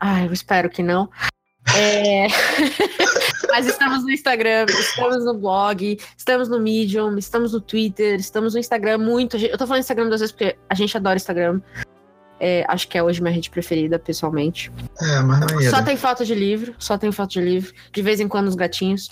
Ah, 0.00 0.24
eu 0.24 0.32
espero 0.32 0.70
que 0.70 0.82
não. 0.82 1.10
É... 1.76 2.28
Mas 3.52 3.66
estamos 3.66 4.02
no 4.02 4.10
Instagram, 4.10 4.64
estamos 4.70 5.26
no 5.26 5.34
blog, 5.34 5.98
estamos 6.16 6.48
no 6.48 6.58
Medium, 6.58 7.18
estamos 7.18 7.52
no 7.52 7.60
Twitter, 7.60 8.18
estamos 8.18 8.54
no 8.54 8.60
Instagram 8.60 8.96
muito. 8.96 9.36
Eu 9.36 9.58
tô 9.58 9.66
falando 9.66 9.82
Instagram 9.82 10.08
duas 10.08 10.20
vezes 10.20 10.32
porque 10.32 10.56
a 10.70 10.74
gente 10.74 10.96
adora 10.96 11.18
Instagram. 11.18 11.60
É, 12.40 12.64
acho 12.68 12.86
que 12.88 12.96
é 12.96 13.02
hoje 13.02 13.20
minha 13.20 13.34
rede 13.34 13.50
preferida, 13.50 13.98
pessoalmente. 13.98 14.70
É, 15.00 15.18
mas 15.20 15.40
não 15.40 15.60
Só 15.70 15.82
tem 15.82 15.96
foto 15.96 16.24
de 16.24 16.34
livro, 16.34 16.74
só 16.78 16.96
tem 16.96 17.10
foto 17.10 17.32
de 17.32 17.40
livro. 17.40 17.74
De 17.92 18.02
vez 18.02 18.20
em 18.20 18.28
quando 18.28 18.46
os 18.48 18.54
gatinhos. 18.54 19.08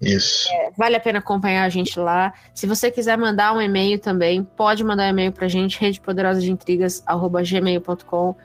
Isso. 0.00 0.48
É, 0.50 0.70
vale 0.76 0.94
a 0.96 1.00
pena 1.00 1.18
acompanhar 1.18 1.64
a 1.64 1.68
gente 1.68 1.98
lá. 1.98 2.32
Se 2.54 2.66
você 2.66 2.90
quiser 2.90 3.18
mandar 3.18 3.52
um 3.52 3.60
e-mail 3.60 3.98
também, 3.98 4.42
pode 4.42 4.82
mandar 4.82 5.04
um 5.04 5.10
e-mail 5.10 5.32
pra 5.32 5.46
gente, 5.48 5.78
redepoderosasdeintrigas.gmail.com 5.80 8.36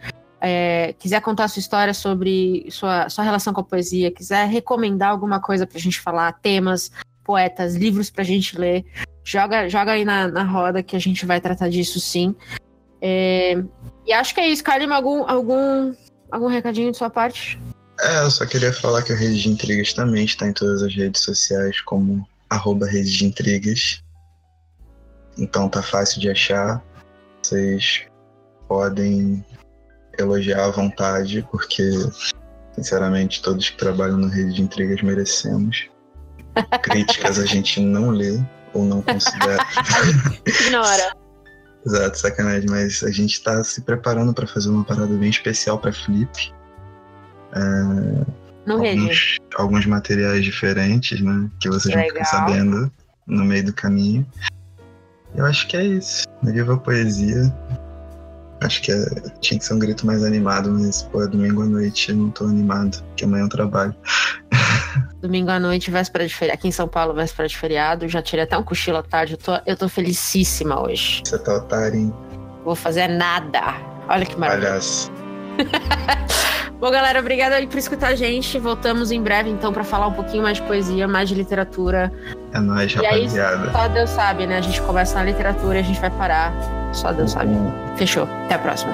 é, 0.48 0.94
quiser 1.00 1.22
contar 1.22 1.48
sua 1.48 1.60
história 1.60 1.92
sobre 1.92 2.68
sua, 2.70 3.10
sua 3.10 3.24
relação 3.24 3.52
com 3.52 3.62
a 3.62 3.64
poesia, 3.64 4.12
quiser 4.12 4.48
recomendar 4.48 5.10
alguma 5.10 5.40
coisa 5.40 5.66
pra 5.66 5.80
gente 5.80 6.00
falar, 6.00 6.32
temas, 6.34 6.92
poetas, 7.24 7.76
livros 7.76 8.12
pra 8.12 8.24
gente 8.24 8.56
ler, 8.56 8.86
joga, 9.24 9.68
joga 9.68 9.94
aí 9.94 10.06
na, 10.06 10.28
na 10.28 10.44
roda 10.44 10.84
que 10.84 10.96
a 10.96 11.00
gente 11.00 11.26
vai 11.26 11.42
tratar 11.42 11.68
disso 11.68 12.00
sim. 12.00 12.36
É, 13.02 13.56
e 14.06 14.14
acho 14.14 14.34
que 14.34 14.42
é 14.42 14.48
isso. 14.48 14.64
Kalim, 14.64 14.92
algum, 14.92 15.30
algum, 15.30 15.94
algum 16.32 16.48
recadinho 16.48 16.92
de 16.92 16.98
sua 16.98 17.10
parte? 17.10 17.60
É, 18.02 18.24
eu 18.24 18.32
só 18.32 18.46
queria 18.46 18.74
falar 18.74 19.02
que 19.04 19.14
o 19.14 19.16
Rede 19.16 19.42
de 19.42 19.50
Intrigas 19.50 19.94
também 19.94 20.26
está 20.26 20.48
em 20.48 20.54
todas 20.54 20.84
as 20.84 20.94
redes 20.94 21.22
sociais 21.22 21.80
como 21.82 22.28
arroba 22.50 22.86
Rede 22.86 23.12
de 23.12 23.26
Intrigas. 23.26 24.04
Então 25.38 25.70
tá 25.70 25.82
fácil 25.82 26.20
de 26.20 26.30
achar. 26.30 26.84
Vocês 27.42 28.06
podem 28.68 29.46
elogiar 30.18 30.66
à 30.66 30.72
vontade, 30.72 31.46
porque, 31.52 31.90
sinceramente, 32.74 33.42
todos 33.42 33.70
que 33.70 33.78
trabalham 33.78 34.18
no 34.18 34.28
Rede 34.28 34.54
de 34.54 34.62
Intrigas 34.62 35.02
merecemos. 35.02 35.90
Críticas 36.84 37.38
a 37.38 37.46
gente 37.46 37.80
não 37.80 38.10
lê 38.10 38.40
ou 38.74 38.84
não 38.84 39.02
considera. 39.02 39.66
Ignora. 40.46 41.25
Exato, 41.86 42.18
sacanagem, 42.18 42.70
mas 42.70 43.04
a 43.04 43.12
gente 43.12 43.34
está 43.34 43.64
se 43.64 43.82
preparando 43.82 44.34
para 44.34 44.48
fazer 44.48 44.70
uma 44.70 44.84
parada 44.84 45.16
bem 45.16 45.30
especial 45.30 45.78
para 45.78 45.94
Flip. 45.94 46.54
É, 47.54 48.26
não 48.66 48.78
alguns, 48.78 49.38
alguns 49.56 49.86
materiais 49.86 50.44
diferentes, 50.44 51.22
né? 51.22 51.50
Que 51.60 51.70
vocês 51.70 51.94
Legal. 51.94 52.02
vão 52.02 52.14
ficar 52.14 52.26
sabendo 52.26 52.92
no 53.28 53.46
meio 53.46 53.66
do 53.66 53.74
caminho. 53.74 54.26
Eu 55.36 55.46
acho 55.46 55.68
que 55.68 55.78
é 55.78 55.84
isso. 55.84 56.26
Viva 56.42 56.74
a 56.74 56.78
poesia. 56.78 57.54
Acho 58.62 58.82
que 58.82 58.92
é, 58.92 59.06
tinha 59.42 59.60
que 59.60 59.66
ser 59.66 59.74
um 59.74 59.80
grito 59.80 60.06
mais 60.06 60.24
animado, 60.24 60.72
mas, 60.72 61.04
pô, 61.04 61.24
é 61.24 61.28
domingo 61.28 61.62
à 61.62 61.66
noite 61.66 62.10
eu 62.10 62.16
não 62.16 62.30
tô 62.32 62.46
animado, 62.46 63.04
porque 63.04 63.26
amanhã 63.26 63.44
eu 63.44 63.50
trabalho. 63.50 63.96
Domingo 65.22 65.50
à 65.50 65.60
noite, 65.60 65.92
véspera 65.92 66.28
de 66.28 66.34
feriado. 66.34 66.60
Aqui 66.60 66.68
em 66.68 66.72
São 66.72 66.88
Paulo, 66.88 67.14
véspera 67.14 67.48
de 67.48 67.58
feriado. 67.58 68.08
Já 68.08 68.22
tirei 68.22 68.44
até 68.44 68.58
um 68.58 68.64
cochilo 68.64 68.98
à 68.98 69.04
tarde. 69.04 69.34
Eu 69.34 69.38
tô, 69.38 69.52
eu 69.66 69.76
tô 69.76 69.90
felicíssima 69.90 70.82
hoje. 70.82 71.22
Você 71.26 71.38
tá 71.40 71.56
otário, 71.56 72.00
hein? 72.00 72.14
Vou 72.64 72.76
fazer 72.76 73.08
nada. 73.08 73.76
Olha 74.08 74.26
que 74.26 74.38
maravilha. 74.38 74.70
Palhaço. 74.70 75.12
Bom, 76.86 76.92
galera, 76.92 77.20
obrigada 77.20 77.56
aí 77.56 77.66
por 77.66 77.80
escutar 77.80 78.10
a 78.10 78.16
gente. 78.16 78.60
Voltamos 78.60 79.10
em 79.10 79.20
breve, 79.20 79.50
então, 79.50 79.74
para 79.74 79.84
falar 79.84 80.06
um 80.06 80.14
pouquinho 80.14 80.44
mais 80.44 80.58
de 80.58 80.64
poesia, 80.68 81.08
mais 81.08 81.28
de 81.28 81.34
literatura. 81.34 82.14
É 82.54 82.60
nóis, 82.60 82.92
e 82.92 82.98
rapaziada. 82.98 83.64
Aí, 83.64 83.72
só 83.72 83.88
Deus 83.88 84.10
sabe, 84.12 84.46
né? 84.46 84.60
A 84.60 84.62
gente 84.62 84.80
começa 84.84 85.16
na 85.16 85.24
literatura 85.24 85.78
e 85.78 85.80
a 85.80 85.84
gente 85.84 86.00
vai 86.00 86.12
parar. 86.12 86.54
Só 86.94 87.12
Deus 87.12 87.34
uhum. 87.34 87.40
sabe. 87.40 87.98
Fechou. 87.98 88.30
Até 88.46 88.54
a 88.54 88.60
próxima. 88.60 88.94